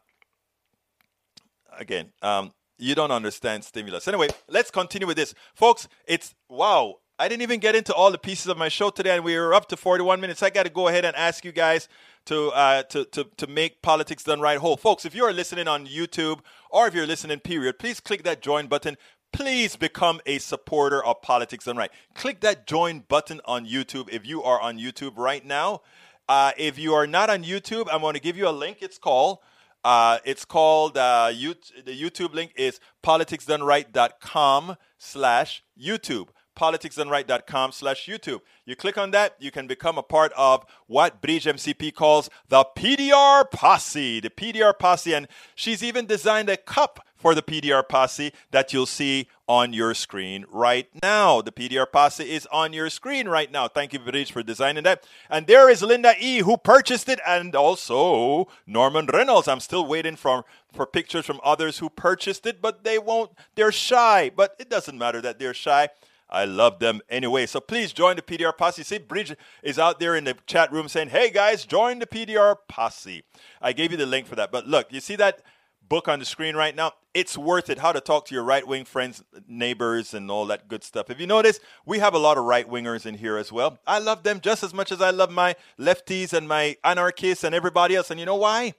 again, 1.77 2.13
um, 2.23 2.53
you 2.79 2.95
don't 2.95 3.11
understand 3.11 3.65
stimulus. 3.65 4.07
Anyway, 4.07 4.29
let's 4.49 4.71
continue 4.71 5.07
with 5.07 5.17
this. 5.17 5.35
Folks, 5.55 5.89
it's 6.07 6.35
wow. 6.49 6.97
I 7.19 7.29
didn't 7.29 7.43
even 7.43 7.61
get 7.61 7.77
into 7.77 7.95
all 7.95 8.11
the 8.11 8.19
pieces 8.19 8.49
of 8.49 8.59
my 8.59 8.69
show 8.69 8.91
today, 8.91 9.17
and 9.17 9.25
we 9.25 9.37
are 9.37 9.55
up 9.55 9.69
to 9.69 9.77
41 9.77 10.21
minutes. 10.21 10.43
I 10.43 10.51
got 10.51 10.65
to 10.65 10.71
go 10.71 10.89
ahead 10.89 11.05
and 11.05 11.15
ask 11.15 11.45
you 11.45 11.53
guys 11.53 11.89
to, 12.27 12.49
uh, 12.49 12.83
to, 12.85 13.05
to, 13.07 13.27
to 13.37 13.47
make 13.47 13.83
politics 13.83 14.25
done 14.25 14.41
right 14.41 14.59
whole. 14.59 14.77
Folks, 14.77 15.05
if 15.05 15.14
you 15.14 15.25
are 15.25 15.33
listening 15.33 15.68
on 15.68 15.87
YouTube 15.87 16.41
or 16.70 16.87
if 16.87 16.95
you're 16.95 17.07
listening, 17.07 17.41
period, 17.41 17.79
please 17.79 18.01
click 18.01 18.22
that 18.25 18.43
join 18.43 18.66
button. 18.66 18.97
Please 19.33 19.77
become 19.77 20.20
a 20.27 20.39
supporter 20.39 21.05
of 21.05 21.20
Politics 21.20 21.64
Done 21.64 21.77
Right. 21.77 21.91
Click 22.14 22.41
that 22.41 22.66
join 22.66 23.01
button 23.01 23.41
on 23.45 23.66
YouTube 23.66 24.09
if 24.12 24.27
you 24.27 24.43
are 24.43 24.61
on 24.61 24.79
YouTube 24.79 25.16
right 25.16 25.45
now. 25.45 25.83
Uh, 26.29 26.53
if 26.57 26.79
you 26.79 26.95
are 26.95 27.07
not 27.07 27.31
on 27.31 27.43
YouTube, 27.43 27.89
I'm 27.93 28.01
going 28.01 28.14
to 28.14 28.20
give 28.20 28.37
you 28.37 28.49
a 28.49 28.51
link. 28.51 28.79
It's 28.81 28.97
called 28.97 29.39
uh, 29.85 30.18
it's 30.25 30.47
called 30.47 30.97
uh, 30.97 31.29
the 31.29 32.01
YouTube 32.01 32.33
link 32.33 32.53
is 32.57 32.81
politicsdoneright.com 33.05 34.77
slash 34.99 35.62
YouTube. 35.79 36.29
Politicsdoneright.com 36.55 37.73
slash 37.73 38.07
YouTube. 38.07 38.41
You 38.65 38.77
click 38.77 38.97
on 38.97 39.11
that, 39.11 39.37
you 39.39 39.51
can 39.51 39.67
become 39.67 39.99
a 39.99 40.03
part 40.03 40.33
of 40.37 40.65
what 40.87 41.21
Bridge 41.21 41.45
MCP 41.45 41.95
calls 41.95 42.31
the 42.49 42.65
PDR 42.77 43.51
Posse. 43.51 44.21
The 44.21 44.31
PDR 44.31 44.79
Posse, 44.79 45.13
and 45.13 45.29
she's 45.55 45.83
even 45.83 46.07
designed 46.07 46.49
a 46.49 46.57
cup 46.57 47.05
for 47.25 47.35
the 47.35 47.41
PDR 47.41 47.89
Posse 47.89 48.33
that 48.51 48.75
you'll 48.75 48.85
see 48.85 49.29
on 49.49 49.73
your 49.73 49.95
screen 49.95 50.45
right 50.51 50.89
now. 51.03 51.41
The 51.41 51.53
PDR 51.53 51.91
Posse 51.91 52.31
is 52.31 52.47
on 52.53 52.75
your 52.75 52.91
screen 52.91 53.29
right 53.29 53.51
now. 53.51 53.67
Thank 53.67 53.95
you, 53.95 53.99
Bridge, 53.99 54.31
for 54.31 54.43
designing 54.43 54.85
that. 54.85 55.07
And 55.31 55.47
there 55.47 55.71
is 55.71 55.81
Linda 55.81 56.13
E., 56.21 56.41
who 56.41 56.59
purchased 56.59 57.09
it, 57.09 57.21
and 57.27 57.55
also 57.55 58.49
Norman 58.67 59.07
Reynolds. 59.07 59.49
I'm 59.49 59.61
still 59.61 59.87
waiting 59.87 60.17
for, 60.17 60.45
for 60.75 60.85
pictures 60.85 61.25
from 61.25 61.41
others 61.43 61.79
who 61.79 61.89
purchased 61.89 62.45
it, 62.45 62.61
but 62.61 62.85
they 62.85 62.99
won't. 62.99 63.31
They're 63.55 63.73
shy, 63.73 64.31
but 64.37 64.55
it 64.59 64.69
doesn't 64.69 64.99
matter 64.99 65.23
that 65.23 65.39
they're 65.39 65.55
shy. 65.55 65.89
I 66.35 66.47
love 66.47 66.80
them 66.80 67.01
anyway. 67.09 67.47
So 67.47 67.61
please 67.61 67.93
join 67.93 68.16
the 68.16 68.22
PDR 68.22 68.57
Posse. 68.57 68.82
See, 68.82 68.99
Bridge 68.99 69.35
is 69.62 69.78
out 69.78 70.01
there 70.01 70.16
in 70.16 70.24
the 70.24 70.37
chat 70.47 70.72
room 70.72 70.89
saying, 70.89 71.11
hey 71.11 71.30
guys, 71.30 71.64
join 71.64 72.01
the 72.01 72.07
PDR 72.07 72.57
Posse. 72.68 73.22
I 73.62 73.72
gave 73.72 73.93
you 73.93 73.97
the 73.97 74.05
link 74.05 74.26
for 74.26 74.35
that. 74.35 74.51
But 74.51 74.66
look, 74.66 74.93
you 74.93 75.01
see 75.01 75.14
that 75.16 75.43
book 75.89 76.09
on 76.09 76.18
the 76.18 76.24
screen 76.24 76.57
right 76.57 76.74
now? 76.74 76.93
It's 77.14 77.39
worth 77.39 77.70
it. 77.70 77.78
How 77.78 77.93
to 77.93 78.01
talk 78.01 78.26
to 78.26 78.35
your 78.35 78.43
right 78.43 78.66
wing 78.66 78.85
friends, 78.85 79.22
neighbors, 79.47 80.12
and 80.12 80.28
all 80.28 80.47
that 80.47 80.66
good 80.66 80.82
stuff. 80.82 81.09
If 81.09 81.20
you 81.20 81.28
notice, 81.28 81.61
we 81.87 82.01
have 82.01 82.14
a 82.14 82.18
lot 82.18 82.37
of 82.37 82.45
right 82.45 82.68
wingers 82.68 83.07
in 83.07 83.14
here 83.14 83.37
as 83.37 83.53
well. 83.53 83.78
I 83.87 84.01
love 84.01 84.24
them 84.24 84.41
just 84.41 84.64
as 84.64 84.74
much 84.74 84.91
as 84.91 85.01
I 85.01 85.11
love 85.11 85.30
my 85.30 85.55
lefties 85.78 86.32
and 86.32 86.49
my 86.49 86.76
anarchists 86.82 87.45
and 87.45 87.55
everybody 87.55 87.95
else. 87.95 88.11
And 88.11 88.18
you 88.18 88.26
know 88.26 88.35
why? 88.35 88.74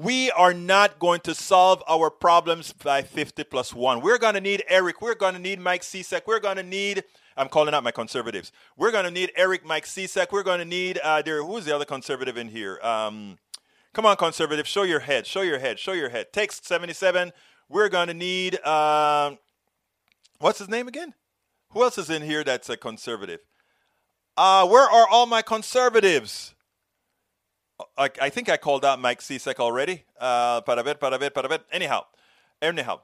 We 0.00 0.30
are 0.30 0.54
not 0.54 0.98
going 0.98 1.20
to 1.20 1.34
solve 1.34 1.82
our 1.88 2.08
problems 2.10 2.72
by 2.72 3.02
50 3.02 3.44
plus 3.44 3.74
1. 3.74 4.00
We're 4.00 4.18
going 4.18 4.34
to 4.34 4.40
need 4.40 4.64
Eric. 4.68 5.02
We're 5.02 5.14
going 5.14 5.34
to 5.34 5.40
need 5.40 5.60
Mike 5.60 5.82
Cisak. 5.82 6.22
We're 6.26 6.40
going 6.40 6.56
to 6.56 6.62
need, 6.62 7.04
I'm 7.36 7.48
calling 7.48 7.74
out 7.74 7.84
my 7.84 7.90
conservatives. 7.90 8.52
We're 8.76 8.90
going 8.90 9.04
to 9.04 9.10
need 9.10 9.32
Eric, 9.36 9.66
Mike 9.66 9.84
Cisak. 9.84 10.32
We're 10.32 10.42
going 10.42 10.60
to 10.60 10.64
need, 10.64 10.98
uh, 10.98 11.22
there, 11.22 11.44
who's 11.44 11.66
the 11.66 11.74
other 11.74 11.84
conservative 11.84 12.38
in 12.38 12.48
here? 12.48 12.80
Um, 12.82 13.38
come 13.92 14.06
on, 14.06 14.16
conservative, 14.16 14.66
show 14.66 14.82
your 14.82 15.00
head, 15.00 15.26
show 15.26 15.42
your 15.42 15.58
head, 15.58 15.78
show 15.78 15.92
your 15.92 16.08
head. 16.08 16.32
Text 16.32 16.66
77. 16.66 17.32
We're 17.68 17.90
going 17.90 18.08
to 18.08 18.14
need, 18.14 18.58
uh, 18.64 19.32
what's 20.38 20.58
his 20.58 20.68
name 20.68 20.88
again? 20.88 21.14
Who 21.70 21.82
else 21.82 21.98
is 21.98 22.08
in 22.08 22.22
here 22.22 22.44
that's 22.44 22.70
a 22.70 22.76
conservative? 22.76 23.40
Uh, 24.36 24.66
where 24.66 24.88
are 24.88 25.06
all 25.08 25.26
my 25.26 25.42
conservatives? 25.42 26.54
I, 27.96 28.10
I 28.20 28.28
think 28.28 28.48
I 28.48 28.56
called 28.56 28.84
out 28.84 29.00
Mike 29.00 29.20
Cisak 29.20 29.58
already. 29.58 30.04
Uh, 30.20 30.60
para 30.62 30.82
ver, 30.82 30.94
para 30.94 31.18
ver, 31.18 31.30
para 31.30 31.48
ver. 31.48 31.60
Anyhow, 31.70 32.04
anyhow. 32.60 33.00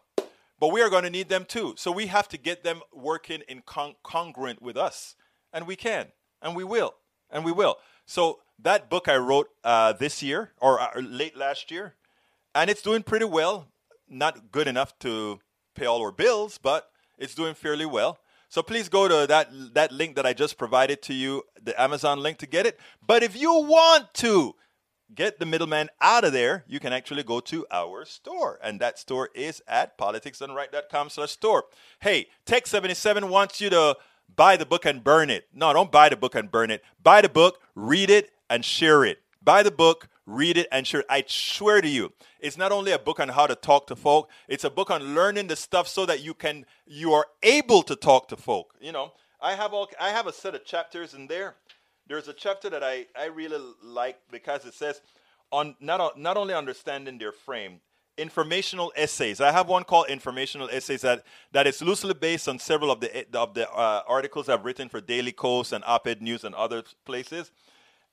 But 0.61 0.69
we 0.73 0.83
are 0.83 0.91
going 0.91 1.05
to 1.05 1.11
need 1.11 1.29
them 1.29 1.45
too. 1.45 1.75
So 1.77 1.93
we 1.93 2.07
have 2.07 2.29
to 2.29 2.37
get 2.37 2.64
them 2.64 2.81
working 2.93 3.43
in 3.49 3.62
con- 3.64 3.95
congruent 4.03 4.61
with 4.61 4.77
us. 4.77 5.14
And 5.53 5.66
we 5.66 5.77
can. 5.77 6.09
And 6.43 6.57
we 6.57 6.64
will. 6.64 6.95
And 7.31 7.45
we 7.45 7.53
will. 7.53 7.79
So 8.07 8.41
that 8.59 8.89
book 8.91 9.09
I 9.09 9.16
wrote 9.16 9.51
uh, 9.62 9.93
this 9.93 10.23
year 10.23 10.53
or 10.61 10.81
uh, 10.81 11.01
late 11.01 11.37
last 11.37 11.71
year, 11.71 11.95
and 12.55 12.71
it's 12.71 12.83
doing 12.83 13.03
pretty 13.03 13.27
well. 13.27 13.69
Not 14.09 14.51
good 14.51 14.66
enough 14.66 14.99
to 15.01 15.41
pay 15.75 15.87
all 15.87 16.01
our 16.01 16.11
bills, 16.11 16.59
but 16.59 16.91
it's 17.19 17.35
doing 17.35 17.55
fairly 17.55 17.87
well. 17.87 18.19
So 18.49 18.63
please 18.63 18.89
go 18.89 19.09
to 19.09 19.27
that 19.27 19.51
that 19.75 19.93
link 19.93 20.17
that 20.17 20.27
I 20.27 20.33
just 20.33 20.57
provided 20.57 21.03
to 21.03 21.15
you, 21.15 21.43
the 21.63 21.81
Amazon 21.81 22.21
link 22.21 22.39
to 22.39 22.47
get 22.47 22.67
it. 22.67 22.79
But 23.07 23.23
if 23.23 23.37
you 23.37 23.53
want 23.53 24.15
to 24.15 24.55
get 25.15 25.39
the 25.39 25.47
middleman 25.47 25.89
out 26.01 26.25
of 26.25 26.33
there, 26.33 26.65
you 26.67 26.81
can 26.81 26.93
actually 26.93 27.23
go 27.23 27.41
to 27.41 27.67
our 27.71 28.05
store. 28.05 28.59
And 28.63 28.81
that 28.81 28.99
store 28.99 29.31
is 29.35 29.63
at 29.67 29.99
politicsdoneright.com 29.99 31.11
slash 31.11 31.33
store. 31.33 31.65
Hey, 32.01 32.29
Tech77 32.47 33.29
wants 33.29 33.61
you 33.61 33.71
to 33.71 33.97
buy 34.35 34.57
the 34.57 34.67
book 34.67 34.85
and 34.85 35.03
burn 35.03 35.31
it. 35.31 35.47
No, 35.53 35.73
don't 35.73 35.93
buy 35.93 36.09
the 36.09 36.17
book 36.17 36.35
and 36.35 36.51
burn 36.51 36.71
it. 36.71 36.83
Buy 37.03 37.23
the 37.23 37.29
book, 37.29 37.61
read 37.75 38.11
it, 38.11 38.31
and 38.51 38.65
share 38.65 39.05
it. 39.05 39.19
Buy 39.43 39.63
the 39.63 39.71
book, 39.71 40.09
read 40.29 40.59
it, 40.59 40.68
and 40.70 40.87
share. 40.87 41.05
I 41.09 41.24
swear 41.26 41.81
to 41.81 41.89
you, 41.89 42.12
it's 42.39 42.59
not 42.59 42.70
only 42.70 42.93
a 42.93 42.99
book 42.99 43.18
on 43.18 43.31
how 43.31 43.47
to 43.47 43.55
talk 43.55 43.87
to 43.89 43.97
folk, 43.97 44.31
it's 44.47 44.64
a 44.64 44.70
book 44.70 44.91
on 44.91 45.14
learning 45.14 45.47
the 45.49 45.57
stuff 45.57 45.89
so 45.89 46.07
that 46.07 46.22
you 46.22 46.35
can 46.35 46.66
you 46.87 47.14
are 47.14 47.26
able 47.43 47.83
to 47.85 47.97
talk 47.97 48.29
to 48.29 48.37
folk. 48.37 48.74
You 48.81 48.93
know, 48.93 49.12
I 49.41 49.55
have 49.55 49.72
all 49.72 49.89
I 50.01 50.11
have 50.11 50.26
a 50.26 50.33
set 50.33 50.55
of 50.55 50.64
chapters 50.64 51.14
in 51.14 51.26
there. 51.26 51.57
There's 52.07 52.29
a 52.29 52.33
chapter 52.33 52.70
that 52.70 52.85
I, 52.85 53.07
I 53.18 53.26
really 53.26 53.59
like 53.83 54.18
because 54.31 54.64
it 54.64 54.74
says 54.74 55.01
on 55.51 55.76
not 55.81 56.18
not 56.18 56.37
only 56.37 56.55
understanding 56.55 57.18
their 57.18 57.33
frame, 57.33 57.81
informational 58.18 58.93
essays. 58.97 59.41
I 59.41 59.53
have 59.53 59.68
one 59.68 59.85
called 59.85 60.09
informational 60.09 60.68
essays 60.70 61.03
that 61.03 61.24
that 61.53 61.66
is 61.66 61.81
loosely 61.81 62.14
based 62.14 62.49
on 62.49 62.59
several 62.59 62.91
of 62.91 63.01
the 63.01 63.26
of 63.35 63.55
the 63.55 63.70
uh, 63.70 64.03
articles 64.07 64.49
I've 64.49 64.64
written 64.64 64.89
for 64.89 65.01
Daily 65.01 65.33
Kos 65.33 65.72
and 65.72 65.83
Op-Ed 65.87 66.20
News 66.20 66.45
and 66.45 66.55
other 66.55 66.83
places. 67.05 67.51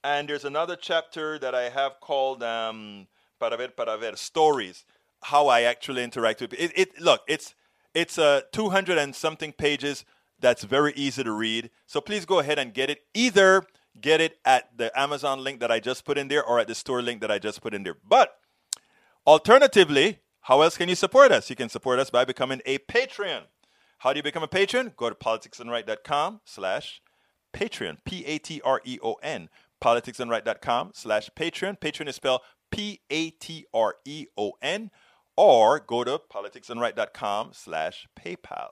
And 0.05 0.29
there's 0.29 0.45
another 0.45 0.75
chapter 0.75 1.39
that 1.39 1.55
I 1.55 1.69
have 1.69 1.99
called 1.99 2.43
um, 2.43 3.07
para 3.39 3.57
ver 3.57 3.69
para 3.69 3.97
ver 3.97 4.15
stories, 4.15 4.85
how 5.23 5.47
I 5.47 5.61
actually 5.61 6.03
interact 6.03 6.41
with 6.41 6.53
it. 6.53 6.71
it 6.75 7.01
look, 7.01 7.21
it's 7.27 7.55
it's 7.95 8.19
uh, 8.19 8.41
200 8.51 8.99
and 8.99 9.15
something 9.15 9.51
pages. 9.51 10.05
That's 10.39 10.63
very 10.63 10.93
easy 10.95 11.23
to 11.23 11.31
read. 11.31 11.71
So 11.87 12.01
please 12.01 12.23
go 12.25 12.37
ahead 12.37 12.59
and 12.59 12.71
get 12.71 12.91
it. 12.91 12.99
Either 13.15 13.65
get 13.99 14.21
it 14.21 14.37
at 14.45 14.77
the 14.77 14.91
Amazon 14.99 15.43
link 15.43 15.59
that 15.61 15.71
I 15.71 15.79
just 15.79 16.05
put 16.05 16.19
in 16.19 16.27
there 16.27 16.45
or 16.45 16.59
at 16.59 16.67
the 16.67 16.75
store 16.75 17.01
link 17.01 17.19
that 17.21 17.31
I 17.31 17.39
just 17.39 17.63
put 17.63 17.73
in 17.73 17.81
there. 17.81 17.97
But 18.07 18.37
alternatively, 19.25 20.19
how 20.41 20.61
else 20.61 20.77
can 20.77 20.87
you 20.87 20.95
support 20.95 21.31
us? 21.31 21.49
You 21.49 21.55
can 21.55 21.69
support 21.69 21.97
us 21.97 22.11
by 22.11 22.25
becoming 22.25 22.61
a 22.67 22.77
Patreon. 22.77 23.45
How 23.97 24.13
do 24.13 24.19
you 24.19 24.23
become 24.23 24.43
a 24.43 24.47
patron? 24.47 24.93
Go 24.95 25.09
to 25.09 25.15
politicsdoneright.com 25.15 26.41
slash 26.45 27.01
Patreon, 27.55 27.97
P-A-T-R-E-O-N, 28.03 29.49
politicsdoneright.com 29.81 30.91
slash 30.93 31.29
Patreon. 31.35 31.79
Patreon 31.79 32.07
is 32.07 32.15
spelled 32.15 32.41
P-A-T-R-E-O-N, 32.71 33.31
or 35.37 35.79
go 35.79 36.03
to 36.03 36.19
politicsdoneright.com 36.31 37.51
slash 37.53 38.07
PayPal. 38.19 38.69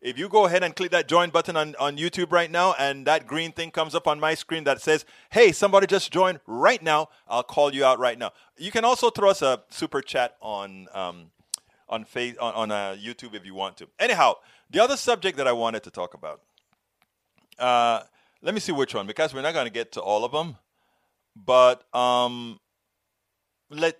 If 0.00 0.18
you 0.18 0.28
go 0.28 0.46
ahead 0.46 0.64
and 0.64 0.74
click 0.74 0.90
that 0.90 1.06
join 1.06 1.30
button 1.30 1.56
on, 1.56 1.76
on 1.78 1.96
YouTube 1.96 2.32
right 2.32 2.50
now, 2.50 2.74
and 2.76 3.06
that 3.06 3.26
green 3.26 3.52
thing 3.52 3.70
comes 3.70 3.94
up 3.94 4.08
on 4.08 4.18
my 4.18 4.34
screen 4.34 4.64
that 4.64 4.80
says, 4.80 5.04
Hey, 5.30 5.52
somebody 5.52 5.86
just 5.86 6.10
joined 6.12 6.40
right 6.46 6.82
now, 6.82 7.08
I'll 7.28 7.44
call 7.44 7.72
you 7.72 7.84
out 7.84 8.00
right 8.00 8.18
now. 8.18 8.32
You 8.58 8.72
can 8.72 8.84
also 8.84 9.10
throw 9.10 9.30
us 9.30 9.42
a 9.42 9.62
super 9.70 10.00
chat 10.00 10.36
on 10.40 10.88
um, 10.92 11.30
on, 11.88 12.04
face, 12.04 12.36
on, 12.38 12.54
on 12.54 12.70
uh, 12.70 12.96
YouTube 12.98 13.34
if 13.34 13.44
you 13.44 13.54
want 13.54 13.76
to. 13.76 13.88
Anyhow, 13.98 14.34
the 14.70 14.82
other 14.82 14.96
subject 14.96 15.36
that 15.36 15.46
I 15.46 15.52
wanted 15.52 15.82
to 15.84 15.90
talk 15.90 16.14
about, 16.14 16.40
uh, 17.58 18.00
let 18.42 18.54
me 18.54 18.60
see 18.60 18.72
which 18.72 18.94
one, 18.94 19.06
because 19.06 19.32
we're 19.32 19.42
not 19.42 19.54
going 19.54 19.66
to 19.66 19.72
get 19.72 19.92
to 19.92 20.00
all 20.00 20.24
of 20.24 20.32
them. 20.32 20.56
But 21.34 21.84
um, 21.94 22.60
let 23.70 23.96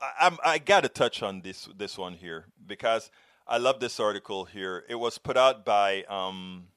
I, 0.00 0.36
I 0.44 0.58
got 0.58 0.82
to 0.82 0.88
touch 0.88 1.22
on 1.22 1.42
this 1.42 1.68
this 1.76 1.98
one 1.98 2.14
here 2.14 2.46
because 2.66 3.10
I 3.46 3.58
love 3.58 3.80
this 3.80 4.00
article 4.00 4.44
here. 4.44 4.84
It 4.88 4.94
was 4.94 5.18
put 5.18 5.36
out 5.36 5.64
by 5.64 6.04
um, 6.04 6.68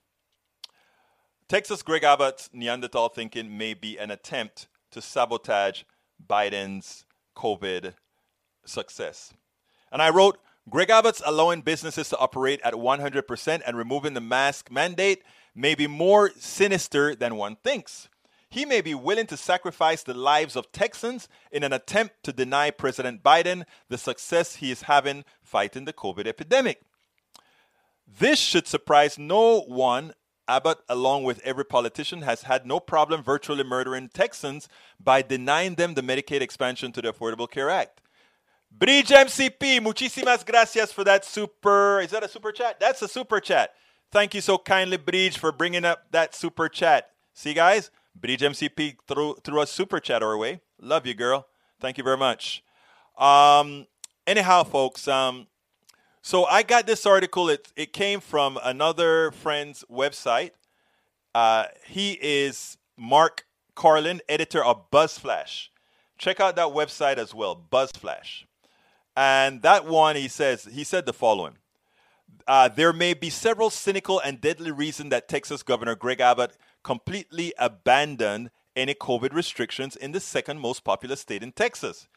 Texas 1.48 1.82
Greg 1.82 2.04
Abbott's 2.04 2.50
Neanderthal 2.54 3.10
thinking 3.10 3.58
may 3.58 3.74
be 3.74 3.98
an 3.98 4.12
attempt 4.12 4.68
to 4.92 5.02
sabotage 5.02 5.84
Biden's 6.28 7.06
COVID 7.36 7.94
success. 8.66 9.34
And 9.92 10.02
I 10.02 10.10
wrote, 10.10 10.38
Greg 10.68 10.90
Abbott's 10.90 11.22
allowing 11.26 11.62
businesses 11.62 12.10
to 12.10 12.18
operate 12.18 12.60
at 12.64 12.74
100% 12.74 13.62
and 13.66 13.78
removing 13.78 14.14
the 14.14 14.22
mask 14.22 14.72
mandate 14.72 15.24
may 15.56 15.76
be 15.76 15.88
more 15.88 16.32
sinister 16.38 17.16
than 17.16 17.36
one 17.36 17.56
thinks. 17.64 18.10
He 18.50 18.66
may 18.66 18.82
be 18.82 18.96
willing 18.96 19.28
to 19.28 19.38
sacrifice 19.38 20.02
the 20.02 20.16
lives 20.16 20.56
of 20.56 20.72
Texans 20.72 21.28
in 21.52 21.64
an 21.64 21.72
attempt 21.72 22.24
to 22.24 22.34
deny 22.34 22.72
President 22.72 23.22
Biden 23.22 23.64
the 23.90 23.98
success 23.98 24.56
he 24.56 24.72
is 24.72 24.84
having 24.84 25.24
fighting 25.44 25.86
the 25.86 25.94
COVID 25.94 26.26
epidemic. 26.26 26.82
This 28.08 28.40
should 28.40 28.68
surprise 28.68 29.20
no 29.20 29.62
one. 29.62 30.14
Abbott, 30.48 30.80
along 30.90 31.26
with 31.26 31.40
every 31.44 31.64
politician, 31.64 32.24
has 32.24 32.42
had 32.42 32.66
no 32.66 32.80
problem 32.80 33.22
virtually 33.22 33.64
murdering 33.64 34.10
Texans 34.10 34.68
by 35.00 35.22
denying 35.22 35.76
them 35.76 35.94
the 35.94 36.02
Medicaid 36.02 36.42
expansion 36.42 36.92
to 36.92 37.04
the 37.04 37.14
Affordable 37.14 37.50
Care 37.50 37.70
Act. 37.70 38.02
Bridge 38.72 39.10
MCP, 39.10 39.82
muchísimas 39.82 40.46
gracias 40.46 40.92
for 40.92 41.04
that 41.04 41.26
super. 41.26 42.00
Is 42.02 42.12
that 42.12 42.24
a 42.24 42.30
super 42.30 42.52
chat? 42.52 42.80
That's 42.80 43.02
a 43.02 43.08
super 43.08 43.40
chat. 43.40 43.74
Thank 44.12 44.34
you 44.34 44.42
so 44.42 44.58
kindly, 44.58 44.98
Bridge, 44.98 45.38
for 45.38 45.52
bringing 45.52 45.86
up 45.86 46.06
that 46.12 46.34
super 46.34 46.70
chat. 46.70 47.10
See, 47.34 47.54
guys, 47.54 47.92
Bridge 48.16 48.42
MCP 48.42 48.98
threw, 49.08 49.36
threw 49.44 49.62
a 49.62 49.68
super 49.68 50.00
chat 50.00 50.24
our 50.24 50.38
way. 50.38 50.62
Love 50.82 51.06
you, 51.06 51.14
girl. 51.14 51.48
Thank 51.80 51.98
you 51.98 52.04
very 52.04 52.18
much. 52.18 52.64
Um, 53.18 53.88
anyhow, 54.26 54.64
folks, 54.64 55.08
um, 55.08 55.48
so 56.22 56.46
I 56.46 56.64
got 56.64 56.88
this 56.88 57.06
article. 57.06 57.50
It, 57.50 57.72
it 57.76 57.94
came 57.94 58.20
from 58.20 58.60
another 58.64 59.32
friend's 59.32 59.84
website. 59.92 60.52
Uh, 61.34 61.66
he 61.86 62.18
is 62.22 62.78
Mark 62.98 63.46
Karlin, 63.76 64.20
editor 64.28 64.64
of 64.64 64.90
BuzzFlash. 64.92 65.70
Check 66.18 66.40
out 66.40 66.56
that 66.58 66.68
website 66.68 67.18
as 67.18 67.34
well, 67.34 67.62
BuzzFlash. 67.72 68.44
And 69.20 69.64
that 69.64 69.86
one, 69.86 70.16
he 70.16 70.30
says, 70.30 70.64
he 70.72 70.86
said 70.86 71.06
the 71.06 71.12
following. 71.12 71.58
Uh, 72.48 72.70
there 72.70 72.94
may 72.94 73.14
be 73.14 73.30
several 73.30 73.70
cynical 73.70 74.18
and 74.22 74.40
deadly 74.40 74.72
reasons 74.72 75.10
that 75.10 75.28
Texas 75.28 75.62
Governor 75.62 75.96
Greg 75.96 76.22
Abbott 76.22 76.56
completely 76.86 77.54
abandoned 77.60 78.50
any 78.78 78.94
COVID 78.94 79.34
restrictions 79.34 79.98
in 79.98 80.14
the 80.14 80.22
second 80.22 80.62
most 80.62 80.86
populous 80.86 81.20
state 81.20 81.44
in 81.44 81.52
Texas. 81.52 82.08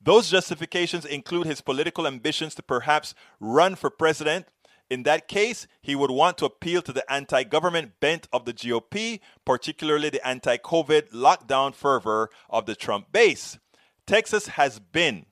Those 0.00 0.30
justifications 0.30 1.04
include 1.04 1.48
his 1.48 1.60
political 1.60 2.06
ambitions 2.06 2.54
to 2.54 2.62
perhaps 2.62 3.12
run 3.40 3.74
for 3.74 3.90
president. 3.90 4.46
In 4.88 5.02
that 5.02 5.26
case, 5.26 5.66
he 5.80 5.96
would 5.96 6.12
want 6.12 6.38
to 6.38 6.44
appeal 6.44 6.80
to 6.82 6.92
the 6.92 7.12
anti 7.12 7.42
government 7.42 7.98
bent 7.98 8.28
of 8.32 8.44
the 8.44 8.54
GOP, 8.54 9.18
particularly 9.44 10.10
the 10.10 10.24
anti 10.24 10.58
COVID 10.58 11.10
lockdown 11.10 11.74
fervor 11.74 12.30
of 12.48 12.66
the 12.66 12.76
Trump 12.76 13.10
base. 13.10 13.58
Texas 14.06 14.46
has 14.46 14.78
been 14.78 15.26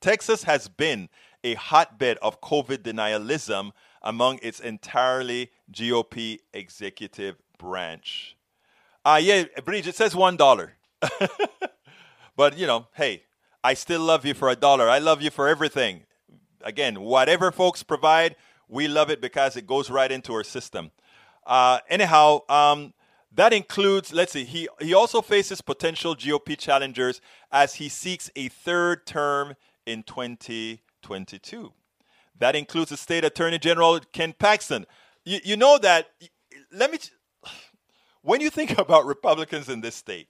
Texas 0.00 0.44
has 0.44 0.68
been 0.68 1.08
a 1.44 1.54
hotbed 1.54 2.18
of 2.22 2.40
COVID 2.40 2.78
denialism 2.78 3.72
among 4.02 4.38
its 4.42 4.60
entirely 4.60 5.50
GOP 5.72 6.38
executive 6.52 7.36
branch. 7.58 8.36
Ah, 9.04 9.14
uh, 9.14 9.16
yeah, 9.16 9.44
Bridge, 9.64 9.86
it 9.86 9.94
says 9.94 10.14
one 10.14 10.36
dollar. 10.36 10.74
but 12.36 12.58
you 12.58 12.66
know, 12.66 12.86
hey, 12.94 13.24
I 13.62 13.74
still 13.74 14.00
love 14.00 14.24
you 14.24 14.34
for 14.34 14.48
a 14.48 14.56
dollar. 14.56 14.88
I 14.88 14.98
love 14.98 15.22
you 15.22 15.30
for 15.30 15.48
everything. 15.48 16.02
Again, 16.62 17.00
whatever 17.00 17.50
folks 17.50 17.82
provide, 17.82 18.36
we 18.68 18.88
love 18.88 19.10
it 19.10 19.20
because 19.20 19.56
it 19.56 19.66
goes 19.66 19.90
right 19.90 20.10
into 20.10 20.32
our 20.32 20.44
system. 20.44 20.90
Uh, 21.46 21.78
anyhow, 21.88 22.40
um, 22.48 22.92
that 23.32 23.52
includes, 23.52 24.12
let's 24.12 24.32
see, 24.32 24.44
he, 24.44 24.68
he 24.80 24.92
also 24.92 25.22
faces 25.22 25.60
potential 25.60 26.14
GOP 26.14 26.58
challengers 26.58 27.20
as 27.50 27.74
he 27.74 27.88
seeks 27.88 28.30
a 28.36 28.48
third 28.48 29.06
term 29.06 29.54
in 29.90 30.02
2022. 30.04 31.72
That 32.38 32.56
includes 32.56 32.90
the 32.90 32.96
state 32.96 33.24
attorney 33.24 33.58
general, 33.58 34.00
Ken 34.12 34.34
Paxton. 34.38 34.86
You, 35.24 35.40
you 35.44 35.56
know 35.56 35.78
that, 35.78 36.08
let 36.72 36.90
me, 36.90 36.98
when 38.22 38.40
you 38.40 38.50
think 38.50 38.78
about 38.78 39.06
Republicans 39.06 39.68
in 39.68 39.80
this 39.80 39.94
state, 39.94 40.28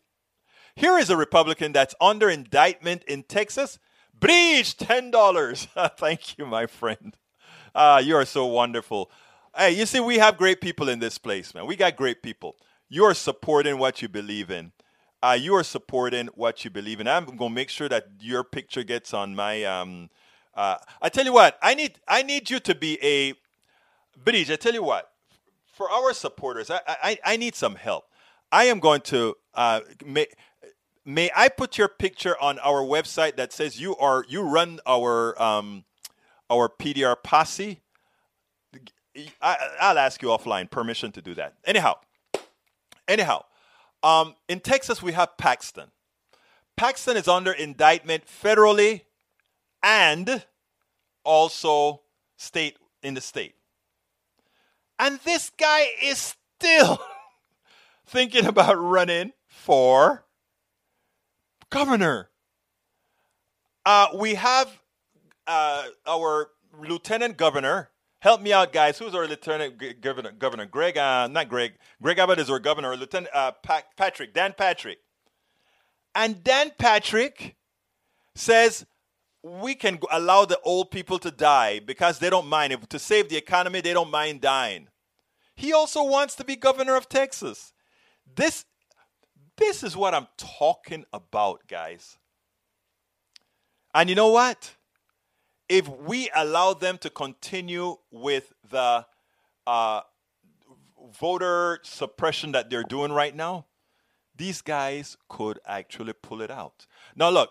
here 0.75 0.99
is 0.99 1.11
a 1.11 1.17
Republican 1.17 1.73
that's 1.73 1.95
under 2.01 2.31
indictment 2.31 3.05
in 3.05 3.23
Texas. 3.25 3.79
Bridge 4.19 4.77
$10. 4.77 5.97
Thank 5.97 6.39
you, 6.39 6.47
my 6.47 6.67
friend. 6.67 7.17
Ah, 7.75 7.99
you 7.99 8.17
are 8.17 8.25
so 8.25 8.47
wonderful. 8.47 9.11
Hey, 9.57 9.73
you 9.73 9.87
see, 9.87 10.01
we 10.01 10.19
have 10.19 10.37
great 10.37 10.61
people 10.61 10.89
in 10.89 10.99
this 10.99 11.19
place, 11.19 11.55
man. 11.55 11.67
We 11.67 11.77
got 11.77 11.97
great 11.97 12.23
people. 12.23 12.57
You 12.89 13.05
are 13.05 13.15
supporting 13.15 13.79
what 13.79 14.03
you 14.03 14.09
believe 14.09 14.51
in. 14.51 14.73
Uh, 15.23 15.37
you 15.39 15.55
are 15.55 15.65
supporting 15.65 16.29
what 16.29 16.65
you 16.65 16.71
believe 16.71 17.01
in. 17.01 17.07
I'm 17.07 17.25
going 17.25 17.51
to 17.51 17.55
make 17.55 17.69
sure 17.69 17.89
that 17.89 18.07
your 18.21 18.43
picture 18.43 18.83
gets 18.83 19.13
on 19.13 19.35
my. 19.35 19.65
Um, 19.65 20.11
uh, 20.55 20.77
I 21.01 21.09
tell 21.11 21.25
you 21.25 21.33
what, 21.33 21.59
I 21.63 21.75
need 21.75 21.99
I 22.09 22.23
need 22.23 22.51
you 22.51 22.59
to 22.61 22.75
be 22.75 22.99
a 23.03 23.35
bridge. 24.25 24.51
I 24.51 24.57
tell 24.57 24.75
you 24.75 24.83
what, 24.83 25.11
for 25.73 25.91
our 25.91 26.13
supporters, 26.15 26.71
I, 26.71 26.81
I, 26.87 27.19
I 27.25 27.37
need 27.37 27.55
some 27.55 27.77
help. 27.77 28.05
I 28.51 28.65
am 28.65 28.81
going 28.81 29.03
to 29.03 29.37
uh, 29.55 29.81
may 31.05 31.31
I 31.35 31.49
put 31.49 31.79
your 31.79 31.89
picture 31.89 32.41
on 32.41 32.59
our 32.61 32.83
website 32.83 33.37
that 33.37 33.53
says 33.53 33.81
you 33.81 33.97
are 33.97 34.25
you 34.29 34.43
run 34.43 34.81
our 34.87 35.41
um, 35.41 35.85
our 36.49 36.69
PDR 36.69 37.17
posse? 37.23 37.81
I, 39.43 39.57
will 39.91 39.99
ask 39.99 40.23
you 40.23 40.29
offline 40.29 40.71
permission 40.71 41.11
to 41.13 41.23
do 41.23 41.35
that. 41.35 41.55
Anyhow, 41.65 41.97
anyhow, 43.09 43.45
um, 44.03 44.35
in 44.49 44.61
Texas 44.61 45.03
we 45.03 45.13
have 45.13 45.37
Paxton. 45.37 45.91
Paxton 46.77 47.17
is 47.17 47.29
under 47.29 47.53
indictment 47.53 48.25
federally 48.27 49.03
and 49.83 50.45
also 51.25 52.03
state 52.37 52.77
in 53.03 53.15
the 53.15 53.21
state. 53.21 53.55
And 54.99 55.19
this 55.25 55.51
guy 55.59 55.87
is 56.03 56.35
still 56.59 57.01
thinking 58.07 58.47
about 58.47 58.75
running 58.75 59.33
for 59.49 60.25
governor. 61.71 62.31
Uh, 63.85 64.09
we 64.19 64.35
have 64.35 64.71
uh, 65.47 65.85
our 66.07 66.51
lieutenant 66.79 67.37
governor, 67.37 67.90
Help 68.21 68.43
me 68.43 68.53
out, 68.53 68.71
guys. 68.71 68.99
Who's 68.99 69.15
our 69.15 69.27
lieutenant 69.27 70.01
governor? 70.03 70.33
Governor 70.33 70.67
Greg, 70.67 70.99
uh, 70.99 71.27
not 71.27 71.49
Greg. 71.49 71.73
Greg 72.03 72.19
Abbott 72.19 72.39
is 72.39 72.51
our 72.51 72.59
governor. 72.59 72.95
Lieutenant 72.95 73.35
uh, 73.35 73.53
Patrick, 73.97 74.35
Dan 74.35 74.55
Patrick. 74.57 74.99
And 76.15 76.45
Dan 76.45 76.73
Patrick 76.79 77.57
says 78.35 78.85
we 79.43 79.75
can 79.75 79.99
allow 80.11 80.45
the 80.45 80.61
old 80.61 80.91
people 80.91 81.19
to 81.19 81.31
die 81.31 81.81
because 81.81 82.19
they 82.19 82.29
don't 82.29 82.47
mind. 82.47 82.75
If, 82.75 82.87
to 82.91 82.99
save 82.99 83.31
the 83.31 83.39
economy, 83.39 83.81
they 83.81 83.95
don't 83.95 84.11
mind 84.11 84.43
dying. 84.43 84.89
He 85.57 85.73
also 85.73 86.05
wants 86.05 86.35
to 86.37 86.45
be 86.45 86.57
governor 86.57 86.97
of 86.97 87.09
Texas. 87.09 87.73
This, 88.37 88.67
this 89.57 89.83
is 89.83 89.97
what 89.97 90.15
I'm 90.15 90.29
talking 90.37 91.07
about, 91.13 91.63
guys. 91.69 92.19
And 93.95 94.11
you 94.11 94.15
know 94.15 94.29
what? 94.29 94.75
If 95.71 95.89
we 95.89 96.29
allow 96.35 96.75
them 96.75 96.99
to 96.99 97.11
continue 97.11 97.97
with 98.11 98.53
the 98.69 99.07
uh, 99.69 100.01
voter 101.21 101.79
suppression 101.85 102.51
that 102.53 102.71
they're 102.71 102.83
doing 102.83 103.13
right 103.13 103.35
now, 103.35 103.67
these 104.35 104.63
guys 104.63 105.17
could 105.29 105.61
actually 105.65 106.13
pull 106.13 106.43
it 106.43 106.51
out. 106.51 106.89
Now, 107.15 107.31
look, 107.31 107.51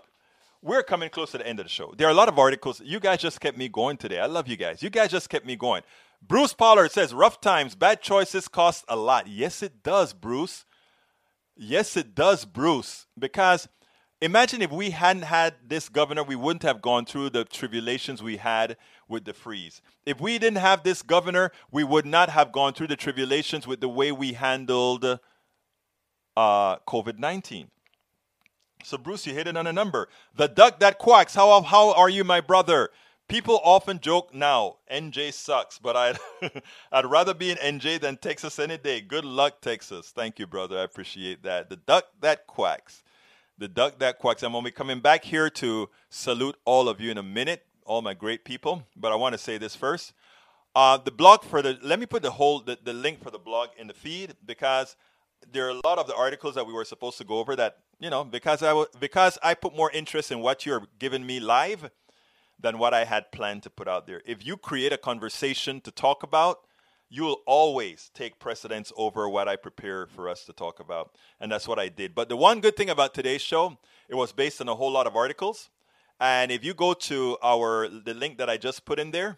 we're 0.62 0.84
coming 0.84 1.10
close 1.10 1.32
to 1.32 1.38
the 1.38 1.48
end 1.48 1.62
of 1.62 1.66
the 1.66 1.70
show. 1.70 1.94
There 1.98 2.08
are 2.08 2.12
a 2.12 2.14
lot 2.14 2.28
of 2.28 2.38
articles. 2.38 2.82
You 2.84 3.00
guys 3.00 3.22
just 3.22 3.40
kept 3.40 3.58
me 3.58 3.70
going 3.70 3.96
today. 3.96 4.20
I 4.20 4.26
love 4.26 4.50
you 4.50 4.58
guys. 4.58 4.84
You 4.84 4.90
guys 4.90 5.12
just 5.12 5.30
kept 5.30 5.46
me 5.46 5.56
going. 5.56 5.84
Bruce 6.22 6.54
Pollard 6.54 6.92
says, 6.92 7.14
rough 7.14 7.40
times, 7.40 7.74
bad 7.74 8.02
choices 8.02 8.50
cost 8.50 8.84
a 8.90 8.98
lot. 8.98 9.28
Yes, 9.28 9.64
it 9.64 9.82
does, 9.82 10.12
Bruce. 10.12 10.66
Yes, 11.56 11.96
it 11.96 12.14
does, 12.14 12.44
Bruce. 12.44 13.06
Because 13.18 13.70
imagine 14.22 14.62
if 14.62 14.72
we 14.72 14.92
hadn't 14.92 15.24
had 15.24 15.56
this 15.68 15.90
governor, 15.90 16.24
we 16.24 16.36
wouldn't 16.36 16.64
have 16.64 16.82
gone 16.82 17.06
through 17.06 17.32
the 17.32 17.46
tribulations 17.46 18.22
we 18.22 18.38
had 18.38 18.78
with 19.08 19.26
the 19.26 19.34
freeze. 19.34 19.82
If 20.06 20.20
we 20.20 20.38
didn't 20.38 20.60
have 20.60 20.84
this 20.84 21.02
governor, 21.02 21.52
we 21.72 21.84
would 21.84 22.06
not 22.06 22.30
have 22.30 22.52
gone 22.52 22.74
through 22.74 22.88
the 22.88 22.96
tribulations 22.96 23.66
with 23.66 23.80
the 23.80 23.90
way 23.90 24.12
we 24.12 24.34
handled 24.34 25.20
uh, 26.36 26.78
COVID 26.80 27.20
19. 27.20 27.70
So, 28.84 28.98
Bruce, 28.98 29.28
you 29.28 29.34
hit 29.34 29.48
it 29.48 29.58
on 29.58 29.68
a 29.68 29.74
number. 29.74 30.08
The 30.36 30.48
duck 30.48 30.80
that 30.80 31.00
quacks. 31.00 31.36
How, 31.36 31.62
how 31.62 31.94
are 31.94 32.10
you, 32.10 32.24
my 32.24 32.40
brother? 32.40 32.90
People 33.28 33.60
often 33.64 34.00
joke 34.00 34.34
now, 34.34 34.78
NJ 34.92 35.32
sucks, 35.34 35.78
but 35.78 35.96
I'd, 35.96 36.18
I'd 36.92 37.06
rather 37.06 37.36
be 37.36 37.52
in 37.52 37.58
NJ 37.58 38.02
than 38.02 38.18
Texas 38.18 38.58
any 38.58 38.78
day. 38.78 39.02
Good 39.02 39.26
luck, 39.26 39.62
Texas. 39.62 40.12
Thank 40.16 40.40
you, 40.40 40.48
brother. 40.48 40.80
I 40.80 40.84
appreciate 40.84 41.44
that. 41.44 41.70
The 41.70 41.76
duck 41.76 42.06
that 42.22 42.48
quacks. 42.48 43.04
The 43.60 43.68
duck 43.68 44.00
that 44.00 44.20
quacks. 44.20 44.42
I'm 44.42 44.54
going 44.54 44.64
to 44.64 44.68
be 44.70 44.72
coming 44.72 45.02
back 45.02 45.26
here 45.26 45.50
to 45.50 45.90
salute 46.10 46.56
all 46.64 46.88
of 46.88 47.02
you 47.02 47.12
in 47.12 47.18
a 47.18 47.24
minute, 47.24 47.66
all 47.86 48.02
my 48.02 48.14
great 48.14 48.46
people. 48.46 48.84
But 48.96 49.12
I 49.12 49.16
want 49.16 49.34
to 49.34 49.38
say 49.38 49.58
this 49.58 49.76
first. 49.76 50.14
Uh, 50.74 50.98
the 50.98 51.12
blog 51.12 51.44
for 51.44 51.62
the, 51.62 51.78
let 51.84 52.00
me 52.00 52.06
put 52.06 52.24
the 52.24 52.32
whole, 52.32 52.62
the, 52.62 52.80
the 52.82 52.94
link 52.94 53.22
for 53.22 53.32
the 53.32 53.38
blog 53.38 53.70
in 53.78 53.88
the 53.88 53.94
feed 53.94 54.36
because 54.46 54.96
there 55.52 55.66
are 55.66 55.72
a 55.72 55.82
lot 55.84 55.98
of 55.98 56.08
the 56.08 56.16
articles 56.16 56.56
that 56.56 56.66
we 56.66 56.72
were 56.72 56.86
supposed 56.86 57.18
to 57.18 57.26
go 57.26 57.40
over 57.40 57.56
that 57.56 57.80
you 58.00 58.10
know 58.10 58.24
because 58.24 58.62
I 58.62 58.70
w- 58.70 58.88
because 59.00 59.38
I 59.44 59.54
put 59.54 59.76
more 59.76 59.92
interest 59.92 60.32
in 60.32 60.40
what 60.40 60.66
you're 60.66 60.84
giving 61.00 61.26
me 61.26 61.40
live 61.40 61.92
than 62.60 62.78
what 62.78 62.94
I 62.94 63.06
had 63.06 63.32
planned 63.32 63.64
to 63.64 63.70
put 63.70 63.88
out 63.88 64.06
there. 64.06 64.22
If 64.26 64.46
you 64.46 64.58
create 64.58 64.92
a 64.92 64.98
conversation 64.98 65.82
to 65.82 65.92
talk 65.92 66.24
about, 66.24 66.60
you 67.10 67.24
will 67.24 67.42
always 67.46 68.12
take 68.14 68.40
precedence 68.40 68.94
over 68.96 69.28
what 69.28 69.48
I 69.48 69.56
prepare 69.56 70.06
for 70.06 70.30
us 70.30 70.46
to 70.46 70.54
talk 70.54 70.80
about, 70.80 71.16
and 71.40 71.52
that's 71.52 71.68
what 71.68 71.80
I 71.80 71.90
did. 71.90 72.14
But 72.14 72.30
the 72.30 72.38
one 72.38 72.62
good 72.62 72.78
thing 72.78 72.90
about 72.90 73.14
today's 73.14 73.42
show, 73.42 73.78
it 74.08 74.16
was 74.16 74.32
based 74.32 74.62
on 74.62 74.70
a 74.70 74.76
whole 74.76 74.92
lot 74.92 75.08
of 75.08 75.16
articles, 75.16 75.70
and 76.20 76.52
if 76.52 76.64
you 76.64 76.74
go 76.74 76.94
to 76.94 77.38
our 77.42 77.88
the 77.88 78.14
link 78.14 78.38
that 78.38 78.50
I 78.50 78.58
just 78.58 78.86
put 78.86 79.00
in 79.00 79.12
there, 79.12 79.38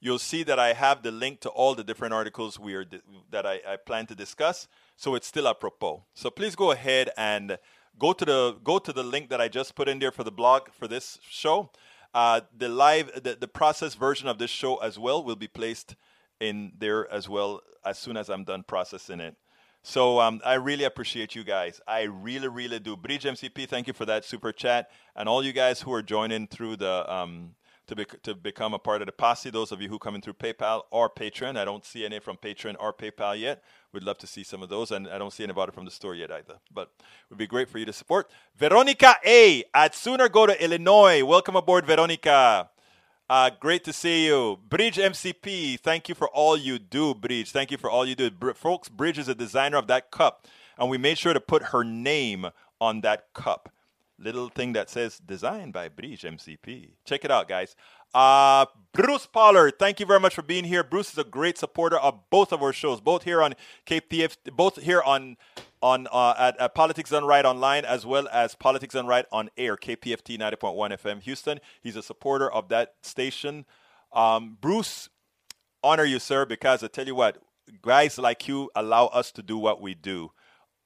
you'll 0.00 0.18
see 0.18 0.42
that 0.44 0.58
I 0.58 0.72
have 0.72 1.02
the 1.02 1.10
link 1.10 1.40
to 1.40 1.48
all 1.50 1.74
the 1.74 1.84
different 1.84 2.14
articles 2.14 2.58
we 2.58 2.74
are 2.74 2.84
that 3.30 3.46
I, 3.46 3.60
I 3.66 3.76
plan 3.76 4.06
to 4.06 4.14
discuss 4.14 4.68
so 4.96 5.14
it's 5.14 5.26
still 5.26 5.48
apropos. 5.48 6.04
So 6.14 6.30
please 6.30 6.54
go 6.54 6.72
ahead 6.72 7.10
and 7.16 7.58
go 7.98 8.12
to 8.12 8.24
the 8.24 8.56
go 8.62 8.78
to 8.78 8.92
the 8.92 9.02
link 9.02 9.30
that 9.30 9.40
I 9.40 9.48
just 9.48 9.74
put 9.74 9.88
in 9.88 9.98
there 9.98 10.12
for 10.12 10.24
the 10.24 10.32
blog 10.32 10.70
for 10.72 10.86
this 10.86 11.18
show. 11.28 11.70
Uh, 12.12 12.40
the 12.56 12.68
live 12.68 13.10
the, 13.22 13.36
the 13.40 13.48
process 13.48 13.94
version 13.94 14.28
of 14.28 14.38
this 14.38 14.50
show 14.50 14.76
as 14.76 14.98
well 14.98 15.22
will 15.22 15.36
be 15.36 15.46
placed 15.46 15.96
in 16.40 16.72
there 16.78 17.10
as 17.12 17.28
well 17.28 17.60
as 17.84 17.98
soon 17.98 18.16
as 18.16 18.28
I'm 18.28 18.44
done 18.44 18.64
processing 18.64 19.20
it. 19.20 19.36
So 19.82 20.20
um, 20.20 20.40
I 20.44 20.54
really 20.54 20.84
appreciate 20.84 21.34
you 21.34 21.42
guys. 21.42 21.80
I 21.88 22.02
really, 22.02 22.48
really 22.48 22.78
do. 22.78 22.96
Bridge 22.96 23.24
MCP, 23.24 23.66
thank 23.66 23.86
you 23.86 23.94
for 23.94 24.04
that 24.06 24.24
super 24.24 24.52
chat, 24.52 24.90
and 25.16 25.28
all 25.28 25.42
you 25.42 25.52
guys 25.52 25.80
who 25.80 25.92
are 25.92 26.02
joining 26.02 26.46
through 26.48 26.76
the 26.76 27.10
um, 27.12 27.54
to, 27.86 27.96
bec- 27.96 28.22
to 28.22 28.34
become 28.34 28.74
a 28.74 28.78
part 28.78 29.00
of 29.02 29.06
the 29.06 29.12
posse. 29.12 29.50
Those 29.50 29.72
of 29.72 29.80
you 29.80 29.88
who 29.88 29.98
come 29.98 30.14
in 30.14 30.20
through 30.20 30.34
PayPal 30.34 30.82
or 30.90 31.08
Patreon, 31.08 31.56
I 31.56 31.64
don't 31.64 31.84
see 31.84 32.04
any 32.04 32.20
from 32.20 32.36
Patreon 32.36 32.76
or 32.78 32.92
PayPal 32.92 33.38
yet. 33.38 33.62
We'd 33.92 34.04
love 34.04 34.18
to 34.18 34.26
see 34.26 34.44
some 34.44 34.62
of 34.62 34.68
those, 34.68 34.90
and 34.90 35.08
I 35.08 35.18
don't 35.18 35.32
see 35.32 35.44
anybody 35.44 35.72
from 35.72 35.86
the 35.86 35.90
store 35.90 36.14
yet 36.14 36.30
either. 36.30 36.58
But 36.72 36.90
it 36.98 37.30
would 37.30 37.38
be 37.38 37.46
great 37.46 37.68
for 37.68 37.78
you 37.78 37.86
to 37.86 37.92
support. 37.92 38.30
Veronica 38.56 39.16
A. 39.26 39.64
at 39.74 39.94
Sooner 39.94 40.28
Go 40.28 40.46
to 40.46 40.64
Illinois. 40.64 41.24
Welcome 41.24 41.56
aboard, 41.56 41.86
Veronica. 41.86 42.70
Uh, 43.30 43.48
great 43.60 43.84
to 43.84 43.92
see 43.92 44.26
you. 44.26 44.58
Bridge 44.68 44.96
MCP, 44.96 45.78
thank 45.78 46.08
you 46.08 46.16
for 46.16 46.26
all 46.30 46.56
you 46.56 46.80
do, 46.80 47.14
Bridge. 47.14 47.52
Thank 47.52 47.70
you 47.70 47.78
for 47.78 47.88
all 47.88 48.04
you 48.04 48.16
do. 48.16 48.28
Br- 48.28 48.54
folks, 48.54 48.88
Bridge 48.88 49.18
is 49.20 49.28
a 49.28 49.36
designer 49.36 49.76
of 49.76 49.86
that 49.86 50.10
cup, 50.10 50.48
and 50.76 50.90
we 50.90 50.98
made 50.98 51.16
sure 51.16 51.32
to 51.32 51.38
put 51.38 51.66
her 51.66 51.84
name 51.84 52.48
on 52.80 53.02
that 53.02 53.32
cup 53.32 53.70
little 54.18 54.48
thing 54.48 54.72
that 54.72 54.90
says 54.90 55.20
designed 55.24 55.72
by 55.72 55.88
Bridge 55.88 56.22
MCP. 56.22 56.90
Check 57.04 57.24
it 57.24 57.30
out, 57.30 57.48
guys. 57.48 57.76
Uh, 58.14 58.66
Bruce 58.92 59.26
Pollard, 59.26 59.78
thank 59.78 60.00
you 60.00 60.06
very 60.06 60.18
much 60.18 60.34
for 60.34 60.42
being 60.42 60.64
here. 60.64 60.82
Bruce 60.82 61.12
is 61.12 61.18
a 61.18 61.24
great 61.24 61.56
supporter 61.56 61.96
of 61.96 62.18
both 62.28 62.52
of 62.52 62.62
our 62.62 62.72
shows, 62.72 63.00
both 63.00 63.22
here 63.22 63.40
on 63.40 63.54
KPF, 63.86 64.36
both 64.56 64.82
here 64.82 65.00
on 65.02 65.36
on 65.82 66.08
uh, 66.12 66.34
at, 66.36 66.60
at, 66.60 66.74
Politics 66.74 67.10
Done 67.10 67.24
Right 67.24 67.44
online, 67.44 67.84
as 67.84 68.04
well 68.04 68.28
as 68.30 68.54
Politics 68.54 68.94
Done 68.94 69.06
Right 69.06 69.24
on 69.32 69.48
air, 69.56 69.76
KPFT 69.76 70.38
90.1 70.38 70.98
FM 70.98 71.22
Houston. 71.22 71.60
He's 71.80 71.96
a 71.96 72.02
supporter 72.02 72.50
of 72.52 72.68
that 72.68 72.96
station. 73.02 73.64
Um, 74.12 74.58
Bruce, 74.60 75.08
honor 75.82 76.04
you, 76.04 76.18
sir, 76.18 76.44
because 76.44 76.82
I 76.82 76.88
tell 76.88 77.06
you 77.06 77.14
what, 77.14 77.38
guys 77.80 78.18
like 78.18 78.46
you 78.46 78.70
allow 78.74 79.06
us 79.06 79.32
to 79.32 79.42
do 79.42 79.56
what 79.56 79.80
we 79.80 79.94
do. 79.94 80.32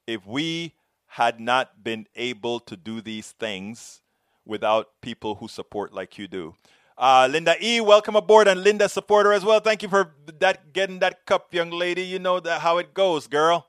If 0.07 0.25
we 0.25 0.75
had 1.07 1.39
not 1.39 1.83
been 1.83 2.07
able 2.15 2.59
to 2.61 2.77
do 2.77 3.01
these 3.01 3.31
things 3.31 4.01
without 4.45 4.89
people 5.01 5.35
who 5.35 5.47
support 5.47 5.93
like 5.93 6.17
you 6.17 6.27
do. 6.27 6.55
Uh, 6.97 7.27
Linda 7.29 7.55
E, 7.61 7.81
welcome 7.81 8.15
aboard, 8.15 8.47
and 8.47 8.63
Linda 8.63 8.87
supporter 8.87 9.33
as 9.33 9.43
well. 9.43 9.59
Thank 9.59 9.83
you 9.83 9.89
for 9.89 10.13
that 10.39 10.71
getting 10.71 10.99
that 10.99 11.25
cup, 11.25 11.53
young 11.53 11.69
lady. 11.69 12.03
You 12.03 12.19
know 12.19 12.39
that 12.39 12.61
how 12.61 12.77
it 12.77 12.93
goes, 12.93 13.27
girl. 13.27 13.67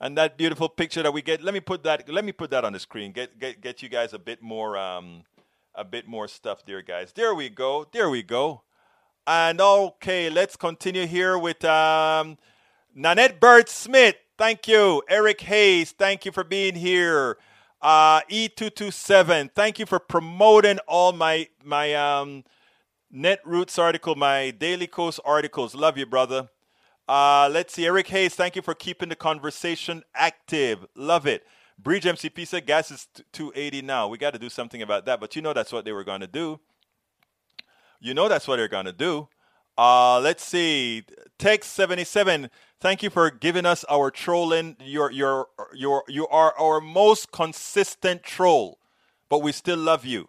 And 0.00 0.18
that 0.18 0.36
beautiful 0.36 0.68
picture 0.68 1.02
that 1.02 1.12
we 1.12 1.22
get. 1.22 1.40
Let 1.40 1.54
me 1.54 1.60
put 1.60 1.84
that. 1.84 2.08
Let 2.08 2.24
me 2.24 2.32
put 2.32 2.50
that 2.50 2.64
on 2.64 2.72
the 2.72 2.80
screen. 2.80 3.12
Get 3.12 3.38
get 3.38 3.60
get 3.60 3.80
you 3.80 3.88
guys 3.88 4.12
a 4.12 4.18
bit 4.18 4.42
more 4.42 4.76
um, 4.76 5.22
a 5.74 5.84
bit 5.84 6.08
more 6.08 6.26
stuff, 6.26 6.64
dear 6.66 6.82
guys. 6.82 7.12
There 7.12 7.34
we 7.34 7.48
go. 7.48 7.86
There 7.92 8.10
we 8.10 8.24
go. 8.24 8.62
And 9.26 9.60
okay, 9.60 10.28
let's 10.28 10.56
continue 10.56 11.06
here 11.06 11.38
with 11.38 11.64
um, 11.64 12.38
Nanette 12.94 13.38
Bird 13.40 13.68
Smith. 13.68 14.16
Thank 14.36 14.68
you. 14.68 15.02
Eric 15.08 15.40
Hayes, 15.42 15.92
thank 15.92 16.26
you 16.26 16.32
for 16.32 16.44
being 16.44 16.74
here. 16.74 17.38
Uh, 17.80 18.22
E227, 18.22 19.50
thank 19.54 19.78
you 19.78 19.86
for 19.86 19.98
promoting 19.98 20.78
all 20.88 21.12
my 21.12 21.48
my 21.62 21.94
um, 21.94 22.44
Netroots 23.14 23.78
article, 23.78 24.14
my 24.14 24.50
Daily 24.50 24.86
Kos 24.86 25.18
articles. 25.20 25.74
Love 25.74 25.98
you, 25.98 26.06
brother. 26.06 26.48
Uh, 27.08 27.48
let's 27.52 27.74
see. 27.74 27.86
Eric 27.86 28.08
Hayes, 28.08 28.34
thank 28.34 28.56
you 28.56 28.62
for 28.62 28.74
keeping 28.74 29.08
the 29.08 29.16
conversation 29.16 30.02
active. 30.14 30.86
Love 30.96 31.26
it. 31.26 31.44
Bridge 31.78 32.04
MCP 32.04 32.46
said 32.46 32.66
gas 32.66 32.90
is 32.90 33.06
280 33.32 33.82
now. 33.82 34.08
We 34.08 34.18
got 34.18 34.32
to 34.32 34.38
do 34.38 34.48
something 34.48 34.82
about 34.82 35.04
that. 35.06 35.20
But 35.20 35.36
you 35.36 35.42
know 35.42 35.52
that's 35.52 35.72
what 35.72 35.84
they 35.84 35.92
were 35.92 36.04
going 36.04 36.22
to 36.22 36.26
do. 36.26 36.58
You 38.00 38.14
know 38.14 38.28
that's 38.28 38.48
what 38.48 38.56
they're 38.56 38.68
going 38.68 38.86
to 38.86 38.92
do. 38.92 39.28
Uh, 39.78 40.20
let's 40.20 40.42
see. 40.42 41.04
Text 41.38 41.72
77 41.74 42.50
Thank 42.78 43.02
you 43.02 43.08
for 43.08 43.30
giving 43.30 43.64
us 43.64 43.84
our 43.88 44.10
trolling. 44.10 44.76
You're, 44.80 45.10
you're, 45.10 45.46
you're, 45.74 46.04
you 46.08 46.28
are 46.28 46.52
our 46.58 46.80
most 46.80 47.32
consistent 47.32 48.22
troll, 48.22 48.78
but 49.30 49.40
we 49.40 49.52
still 49.52 49.78
love 49.78 50.04
you. 50.04 50.28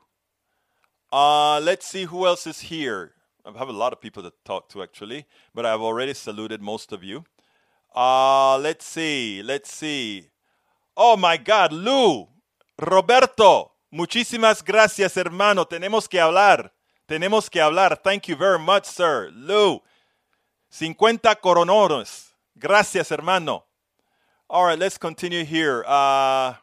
Uh, 1.11 1.59
let's 1.59 1.85
see 1.85 2.05
who 2.05 2.25
else 2.25 2.47
is 2.47 2.61
here. 2.61 3.13
I 3.45 3.57
have 3.57 3.67
a 3.67 3.73
lot 3.73 3.91
of 3.91 3.99
people 3.99 4.23
to 4.23 4.31
talk 4.45 4.69
to 4.69 4.81
actually, 4.81 5.25
but 5.53 5.65
I've 5.65 5.81
already 5.81 6.13
saluted 6.13 6.61
most 6.61 6.93
of 6.93 7.03
you. 7.03 7.25
Uh, 7.93 8.57
let's 8.59 8.85
see. 8.85 9.41
Let's 9.43 9.73
see. 9.73 10.29
Oh 10.95 11.17
my 11.17 11.37
God, 11.37 11.73
Lou, 11.73 12.27
Roberto, 12.79 13.71
muchísimas 13.91 14.63
gracias, 14.63 15.15
hermano. 15.17 15.65
Tenemos 15.65 16.09
que 16.09 16.19
hablar. 16.19 16.71
Tenemos 17.07 17.49
que 17.49 17.59
hablar. 17.59 18.01
Thank 18.01 18.29
you 18.29 18.35
very 18.35 18.59
much, 18.59 18.85
sir. 18.85 19.31
Lou, 19.33 19.81
50 20.69 21.35
coronoros. 21.35 22.26
Gracias, 22.59 23.09
hermano. 23.09 23.65
All 24.49 24.65
right, 24.65 24.79
let's 24.79 24.97
continue 24.97 25.43
here. 25.43 25.83
Uh, 25.85 26.55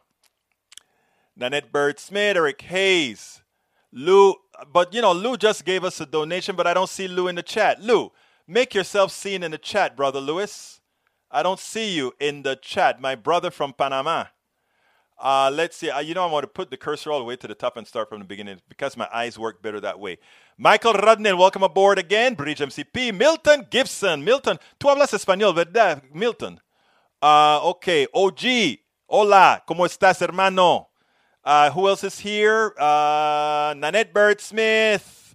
Nanette 1.37 1.71
Bird 1.71 1.99
Smith, 1.99 2.35
Eric 2.35 2.61
Hayes. 2.63 3.41
Lou, 3.93 4.35
but 4.73 4.93
you 4.93 5.01
know, 5.01 5.13
Lou 5.13 5.37
just 5.37 5.63
gave 5.63 5.85
us 5.85 6.01
a 6.01 6.05
donation, 6.05 6.55
but 6.55 6.67
I 6.67 6.73
don't 6.73 6.89
see 6.89 7.07
Lou 7.07 7.27
in 7.27 7.35
the 7.35 7.43
chat. 7.43 7.81
Lou, 7.81 8.11
make 8.45 8.73
yourself 8.73 9.11
seen 9.11 9.41
in 9.41 9.51
the 9.51 9.57
chat, 9.57 9.95
brother 9.95 10.19
Lewis. 10.19 10.81
I 11.31 11.43
don't 11.43 11.59
see 11.59 11.95
you 11.95 12.13
in 12.19 12.43
the 12.43 12.57
chat, 12.57 12.99
my 12.99 13.15
brother 13.15 13.49
from 13.49 13.71
Panama. 13.71 14.25
Uh, 15.25 15.49
let's 15.51 15.75
see. 15.75 15.89
Uh, 15.89 15.97
you 16.01 16.13
know, 16.13 16.23
I 16.23 16.31
want 16.31 16.43
to 16.43 16.47
put 16.47 16.69
the 16.69 16.77
cursor 16.77 17.11
all 17.11 17.17
the 17.17 17.25
way 17.25 17.35
to 17.35 17.47
the 17.47 17.55
top 17.55 17.77
and 17.77 17.87
start 17.87 18.09
from 18.09 18.19
the 18.19 18.25
beginning 18.25 18.61
because 18.69 18.95
my 18.95 19.09
eyes 19.11 19.39
work 19.39 19.59
better 19.59 19.79
that 19.79 19.99
way. 19.99 20.19
Michael 20.55 20.93
Rudnin, 20.93 21.35
welcome 21.35 21.63
aboard 21.63 21.97
again. 21.97 22.35
Bridge 22.35 22.59
MCP. 22.59 23.11
Milton 23.11 23.65
Gibson. 23.71 24.23
Milton, 24.23 24.59
tú 24.79 24.87
hablas 24.87 25.15
español, 25.15 25.55
¿verdad, 25.55 26.03
Milton? 26.13 26.61
Uh, 27.23 27.59
okay. 27.69 28.05
OG. 28.13 28.77
Hola. 29.07 29.63
¿Cómo 29.67 29.87
estás, 29.87 30.21
hermano? 30.21 30.89
Uh, 31.43 31.71
who 31.71 31.87
else 31.87 32.03
is 32.03 32.19
here? 32.19 32.75
Uh, 32.79 33.73
Nanette 33.75 34.13
Bird 34.13 34.39
Smith. 34.39 35.33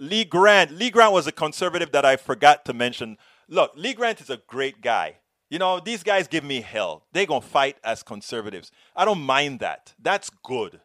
Lee 0.00 0.24
Grant. 0.24 0.72
Lee 0.72 0.90
Grant 0.90 1.12
was 1.12 1.28
a 1.28 1.32
conservative 1.32 1.92
that 1.92 2.04
I 2.04 2.16
forgot 2.16 2.64
to 2.64 2.72
mention. 2.72 3.16
Look, 3.48 3.70
Lee 3.76 3.94
Grant 3.94 4.20
is 4.20 4.28
a 4.28 4.38
great 4.48 4.80
guy. 4.80 5.18
You 5.50 5.58
know, 5.58 5.80
these 5.80 6.04
guys 6.04 6.28
give 6.28 6.44
me 6.44 6.60
hell. 6.60 7.02
They're 7.12 7.26
going 7.26 7.42
to 7.42 7.46
fight 7.46 7.76
as 7.82 8.02
conservatives. 8.04 8.70
I 8.94 9.04
don't 9.04 9.20
mind 9.20 9.58
that. 9.60 9.94
That's 10.00 10.30
good. 10.44 10.80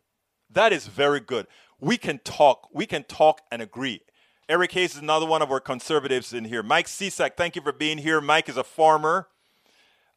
That 0.50 0.74
is 0.74 0.88
very 0.88 1.20
good. 1.20 1.46
We 1.80 1.98
can 1.98 2.20
talk. 2.24 2.70
We 2.74 2.88
can 2.88 3.04
talk 3.04 3.42
and 3.52 3.62
agree. 3.62 4.02
Eric 4.50 4.72
Hayes 4.74 4.96
is 4.96 5.02
another 5.02 5.26
one 5.26 5.42
of 5.42 5.52
our 5.52 5.60
conservatives 5.60 6.34
in 6.34 6.46
here. 6.46 6.64
Mike 6.64 6.88
Cisak, 6.88 7.36
thank 7.36 7.56
you 7.56 7.62
for 7.62 7.72
being 7.72 8.00
here. 8.00 8.20
Mike 8.22 8.50
is 8.50 8.58
a 8.58 8.64
farmer. 8.64 9.28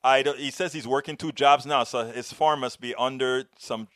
I 0.02 0.22
he 0.36 0.50
says 0.50 0.72
he's 0.72 0.86
working 0.86 1.16
two 1.16 1.32
jobs 1.32 1.66
now, 1.66 1.84
so 1.84 2.06
his 2.06 2.32
farm 2.32 2.60
must 2.60 2.80
be 2.80 2.94
under 2.94 3.44
some 3.58 3.88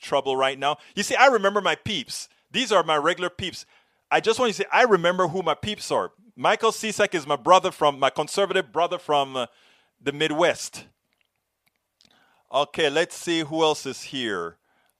trouble 0.00 0.36
right 0.36 0.58
now. 0.58 0.78
You 0.96 1.02
see, 1.02 1.14
I 1.14 1.26
remember 1.26 1.60
my 1.60 1.76
peeps. 1.76 2.28
These 2.50 2.72
are 2.72 2.82
my 2.82 2.96
regular 2.96 3.30
peeps. 3.30 3.66
I 4.10 4.20
just 4.20 4.38
want 4.38 4.52
to 4.52 4.54
say 4.54 4.64
I 4.72 4.82
remember 4.82 5.28
who 5.28 5.42
my 5.42 5.54
peeps 5.54 5.90
are. 5.90 6.12
Michael 6.36 6.72
Cisak 6.72 7.14
is 7.14 7.26
my 7.26 7.36
brother 7.36 7.70
from 7.70 7.98
my 7.98 8.10
conservative 8.10 8.72
brother 8.72 8.98
from 8.98 9.36
uh, 9.36 9.46
the 10.04 10.12
Midwest. 10.12 10.84
Okay, 12.52 12.90
let's 12.90 13.16
see 13.16 13.40
who 13.40 13.62
else 13.62 13.86
is 13.86 14.02
here. 14.02 14.58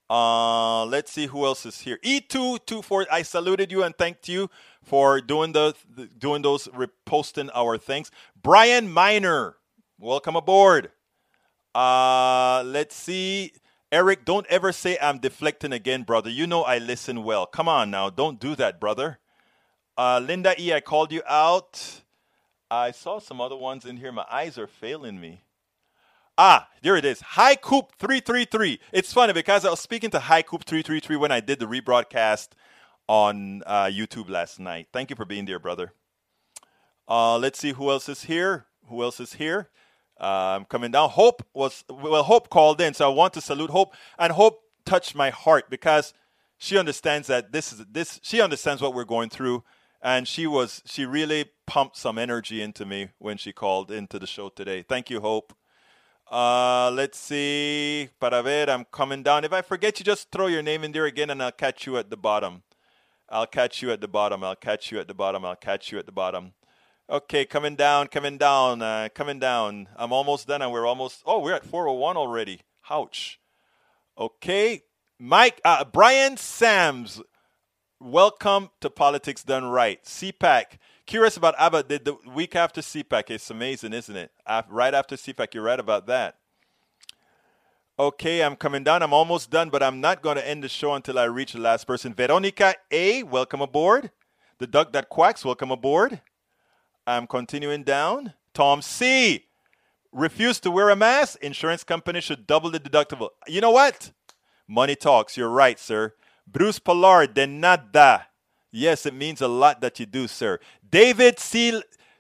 Uh, 0.09 0.85
let's 0.87 1.13
see 1.13 1.27
who 1.27 1.45
else 1.45 1.65
is 1.67 1.81
here. 1.81 1.99
E224, 2.05 3.07
I 3.13 3.23
saluted 3.23 3.71
you 3.71 3.83
and 3.83 3.97
thanked 3.97 4.29
you 4.29 4.51
for 4.83 5.21
doing 5.21 5.53
the, 5.53 5.75
the 5.95 6.07
doing 6.07 6.43
those 6.43 6.69
reposting 6.69 7.51
our 7.55 7.79
things. 7.79 8.11
Brian 8.41 8.91
Miner, 8.91 9.57
welcome 9.99 10.37
aboard. 10.37 10.91
Uh, 11.75 12.63
let's 12.67 12.97
see. 12.97 13.53
Eric, 13.93 14.25
don't 14.25 14.47
ever 14.49 14.73
say 14.73 14.99
I'm 15.01 15.19
deflecting 15.19 15.73
again, 15.73 16.03
brother. 16.03 16.31
You 16.31 16.47
know 16.47 16.63
I 16.63 16.79
listen 16.79 17.25
well. 17.25 17.47
Come 17.47 17.69
on 17.69 17.91
now, 17.91 18.11
don't 18.11 18.41
do 18.41 18.57
that, 18.57 18.81
brother. 18.81 19.19
Uh, 19.97 20.21
Linda 20.23 20.61
E, 20.61 20.73
I 20.73 20.81
called 20.81 21.13
you 21.13 21.23
out. 21.29 22.03
I 22.75 22.91
saw 22.91 23.21
some 23.21 23.41
other 23.41 23.57
ones 23.57 23.85
in 23.85 23.99
here. 23.99 24.11
My 24.11 24.27
eyes 24.31 24.59
are 24.59 24.67
failing 24.67 25.21
me. 25.21 25.43
Ah, 26.37 26.69
there 26.83 26.97
it 26.97 27.05
is. 27.05 27.21
High 27.21 27.55
Coop 27.55 27.93
333. 28.01 28.81
It's 28.93 29.13
funny 29.13 29.33
because 29.33 29.65
I 29.65 29.71
was 29.71 29.79
speaking 29.79 30.11
to 30.11 30.19
High 30.19 30.43
Coop 30.43 30.65
333 30.65 31.17
when 31.17 31.31
I 31.31 31.39
did 31.39 31.61
the 31.61 31.67
rebroadcast 31.67 32.49
on 33.09 33.63
uh, 33.65 33.85
YouTube 33.85 34.29
last 34.29 34.59
night. 34.59 34.89
Thank 34.93 35.11
you 35.11 35.17
for 35.17 35.25
being 35.25 35.45
there, 35.45 35.61
brother. 35.61 35.93
Uh, 37.07 37.39
let's 37.39 37.61
see 37.61 37.73
who 37.73 37.91
else 37.91 38.09
is 38.09 38.25
here. 38.25 38.67
Who 38.89 39.03
else 39.05 39.21
is 39.21 39.35
here? 39.35 39.69
I'm 40.19 40.63
um, 40.63 40.65
coming 40.65 40.91
down. 40.91 41.11
Hope 41.11 41.47
was 41.55 41.85
well. 41.89 42.23
Hope 42.25 42.49
called 42.49 42.81
in, 42.81 42.95
so 42.95 43.11
I 43.11 43.15
want 43.15 43.35
to 43.35 43.41
salute 43.41 43.71
Hope. 43.71 43.95
And 44.19 44.33
Hope 44.33 44.63
touched 44.85 45.15
my 45.15 45.31
heart 45.31 45.71
because 45.71 46.13
she 46.59 46.77
understands 46.79 47.29
that 47.29 47.53
this 47.53 47.73
is 47.73 47.85
this. 47.91 48.21
She 48.23 48.41
understands 48.41 48.83
what 48.83 48.95
we're 48.95 49.05
going 49.05 49.29
through, 49.29 49.65
and 50.05 50.29
she 50.29 50.47
was 50.47 50.83
she 50.85 51.07
really 51.07 51.47
pumped 51.67 51.97
some 51.97 52.19
energy 52.19 52.61
into 52.61 52.85
me 52.85 53.09
when 53.19 53.39
she 53.39 53.53
called 53.53 53.91
into 53.91 54.19
the 54.19 54.27
show 54.27 54.51
today. 54.51 54.83
Thank 54.83 55.09
you, 55.09 55.21
Hope. 55.21 55.55
Uh, 56.31 56.91
let's 56.91 57.19
see. 57.19 58.11
Para 58.21 58.43
ver, 58.43 58.67
I'm 58.69 58.85
coming 58.85 59.23
down. 59.23 59.45
If 59.45 59.53
I 59.53 59.63
forget 59.63 59.99
you, 59.99 60.05
just 60.05 60.31
throw 60.31 60.47
your 60.47 60.63
name 60.63 60.85
in 60.85 60.93
there 60.93 61.07
again, 61.07 61.31
and 61.31 61.43
I'll 61.43 61.53
catch 61.53 61.87
you 61.87 61.97
at 61.97 62.11
the 62.11 62.19
bottom. 62.19 62.63
I'll 63.31 63.47
catch 63.47 63.81
you 63.83 63.91
at 63.91 64.03
the 64.03 64.09
bottom. 64.09 64.45
I'll 64.45 64.55
catch 64.55 64.93
you 64.93 65.01
at 65.01 65.09
the 65.09 65.15
bottom. 65.15 65.45
I'll 65.45 65.57
catch 65.57 65.91
you 65.91 65.99
at 65.99 66.07
the 66.07 66.13
bottom. 66.13 66.53
Okay, 67.09 67.47
coming 67.47 67.75
down, 67.75 68.09
coming 68.09 68.37
down, 68.37 68.83
uh, 68.83 69.09
coming 69.15 69.39
down. 69.39 69.89
I'm 69.97 70.13
almost 70.13 70.47
done, 70.47 70.61
and 70.61 70.71
we're 70.71 70.87
almost. 70.87 71.23
Oh, 71.25 71.41
we're 71.41 71.55
at 71.55 71.65
401 71.65 72.19
already. 72.19 72.61
Ouch. 72.91 73.41
Okay, 74.19 74.83
Mike, 75.19 75.61
uh, 75.65 75.85
Brian 75.85 76.37
Sams 76.37 77.23
welcome 78.01 78.71
to 78.81 78.91
Politics 78.91 79.43
Done 79.43 79.65
Right. 79.65 80.03
CPAC. 80.05 80.79
Curious 81.07 81.37
about 81.37 81.55
Abbott 81.59 81.89
did 81.89 82.05
the 82.05 82.17
week 82.27 82.57
after 82.57 82.81
CPAC. 82.81 83.31
It's 83.31 83.51
amazing, 83.51 83.93
isn't 83.93 84.17
it? 84.17 84.31
Right 84.69 84.95
after 84.95 85.17
CPAC, 85.17 85.55
you're 85.55 85.63
right 85.63 85.81
about 85.81 86.07
that. 86.07 86.37
Okay, 87.99 88.43
I'm 88.43 88.57
coming 88.57 88.83
down. 88.83 89.03
I'm 89.03 89.13
almost 89.13 89.51
done, 89.51 89.71
but 89.71 89.83
I'm 89.83 90.01
not 90.01 90.23
going 90.23 90.37
to 90.37 90.49
end 90.49 90.65
the 90.65 90.69
show 90.69 90.95
until 90.95 91.19
I 91.19 91.25
reach 91.25 91.53
the 91.53 91.61
last 91.61 91.87
person. 91.87 92.13
Veronica 92.15 92.75
A, 92.91 93.23
welcome 93.23 93.61
aboard. 93.61 94.11
The 94.59 94.67
Duck 94.67 94.93
That 94.93 95.09
Quacks, 95.09 95.45
welcome 95.45 95.71
aboard. 95.71 96.21
I'm 97.07 97.27
continuing 97.27 97.83
down. 97.85 98.33
Tom 98.53 98.83
C, 98.83 99.47
refused 100.11 100.63
to 100.63 100.71
wear 100.71 100.91
a 100.91 100.97
mask. 100.97 101.39
Insurance 101.43 101.85
company 101.85 102.21
should 102.21 102.47
double 102.47 102.71
the 102.71 102.81
deductible. 102.81 103.29
You 103.47 103.61
know 103.61 103.73
what? 103.73 104.11
Money 104.67 104.97
talks. 104.97 105.37
You're 105.37 105.51
right, 105.51 105.79
sir. 105.79 106.15
Bruce 106.47 106.79
Pollard, 106.79 107.35
de 107.35 107.47
nada. 107.47 108.27
Yes, 108.71 109.07
it 109.07 109.15
means 109.15 109.41
a 109.41 109.49
lot 109.49 109.81
that 109.81 110.01
you 110.01 110.07
do, 110.07 110.27
sir. 110.29 110.59
David 110.89 111.37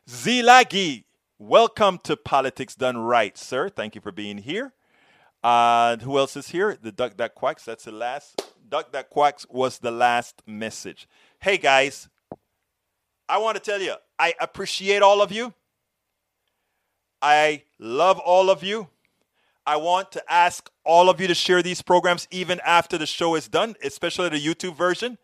Zilagi, 0.09 1.05
welcome 1.39 1.99
to 2.05 2.17
Politics 2.17 2.75
Done 2.75 2.97
Right, 2.97 3.37
sir. 3.37 3.69
Thank 3.69 3.95
you 3.95 4.01
for 4.01 4.13
being 4.13 4.39
here. 4.39 4.73
Uh, 5.43 5.97
who 5.99 6.17
else 6.19 6.37
is 6.37 6.49
here? 6.49 6.79
The 6.81 6.93
Duck 6.93 7.17
That 7.19 7.35
Quacks. 7.35 7.65
That's 7.65 7.85
the 7.85 7.93
last. 7.93 8.41
Duck 8.69 8.93
That 8.93 9.11
Quacks 9.11 9.47
was 9.51 9.79
the 9.79 9.91
last 9.91 10.43
message. 10.47 11.07
Hey, 11.41 11.59
guys, 11.59 12.09
I 13.29 13.39
want 13.39 13.57
to 13.57 13.63
tell 13.63 13.81
you, 13.81 13.95
I 14.19 14.35
appreciate 14.41 15.03
all 15.03 15.21
of 15.21 15.33
you. 15.33 15.53
I 17.21 17.63
love 17.79 18.19
all 18.19 18.51
of 18.51 18.63
you. 18.63 18.89
I 19.67 19.77
want 19.77 20.13
to 20.13 20.23
ask 20.31 20.71
all 20.85 21.09
of 21.09 21.21
you 21.21 21.27
to 21.27 21.35
share 21.35 21.63
these 21.63 21.81
programs 21.81 22.29
even 22.31 22.61
after 22.65 22.99
the 22.99 23.07
show 23.07 23.35
is 23.35 23.49
done, 23.49 23.77
especially 23.83 24.29
the 24.29 24.41
YouTube 24.41 24.77
version. 24.77 25.17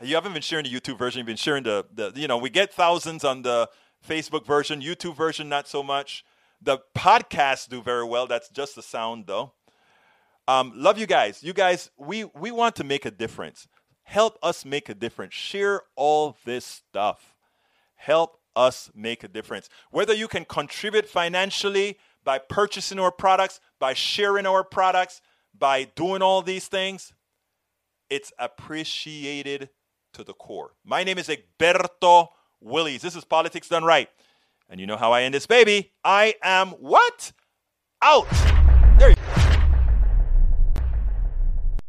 You 0.00 0.14
haven't 0.14 0.32
been 0.32 0.42
sharing 0.42 0.64
the 0.64 0.70
YouTube 0.70 0.98
version, 0.98 1.18
you've 1.18 1.26
been 1.26 1.36
sharing 1.36 1.64
the, 1.64 1.84
the 1.92 2.12
you 2.16 2.26
know, 2.26 2.38
we 2.38 2.50
get 2.50 2.72
thousands 2.72 3.24
on 3.24 3.42
the 3.42 3.68
Facebook 4.06 4.46
version, 4.46 4.80
YouTube 4.80 5.16
version, 5.16 5.48
not 5.48 5.68
so 5.68 5.82
much. 5.82 6.24
The 6.62 6.78
podcasts 6.96 7.68
do 7.68 7.82
very 7.82 8.04
well. 8.04 8.26
That's 8.26 8.48
just 8.48 8.74
the 8.74 8.82
sound, 8.82 9.26
though. 9.26 9.52
Um, 10.48 10.72
love 10.74 10.98
you 10.98 11.06
guys. 11.06 11.42
You 11.42 11.52
guys, 11.52 11.90
we 11.98 12.24
we 12.24 12.50
want 12.50 12.76
to 12.76 12.84
make 12.84 13.04
a 13.04 13.10
difference. 13.10 13.68
Help 14.02 14.38
us 14.42 14.64
make 14.64 14.88
a 14.88 14.94
difference. 14.94 15.34
Share 15.34 15.82
all 15.94 16.36
this 16.44 16.64
stuff. 16.64 17.34
Help 17.96 18.38
us 18.56 18.90
make 18.94 19.24
a 19.24 19.28
difference. 19.28 19.68
Whether 19.90 20.12
you 20.12 20.28
can 20.28 20.44
contribute 20.44 21.08
financially, 21.08 21.98
by 22.24 22.38
purchasing 22.38 22.98
our 22.98 23.12
products, 23.12 23.60
by 23.84 23.92
sharing 23.92 24.46
our 24.46 24.64
products, 24.64 25.20
by 25.52 25.84
doing 25.84 26.22
all 26.22 26.40
these 26.40 26.68
things, 26.68 27.12
it's 28.08 28.32
appreciated 28.38 29.68
to 30.14 30.24
the 30.24 30.32
core. 30.32 30.72
My 30.86 31.04
name 31.04 31.18
is 31.18 31.28
Egberto 31.28 32.28
Willies. 32.62 33.02
This 33.02 33.14
is 33.14 33.26
Politics 33.26 33.68
Done 33.68 33.84
Right. 33.84 34.08
And 34.70 34.80
you 34.80 34.86
know 34.86 34.96
how 34.96 35.12
I 35.12 35.24
end 35.24 35.34
this 35.34 35.46
baby. 35.46 35.92
I 36.02 36.34
am 36.42 36.68
what? 36.68 37.32
Out. 38.00 38.26
There 38.98 39.10
you 39.10 39.16
go 39.16 39.44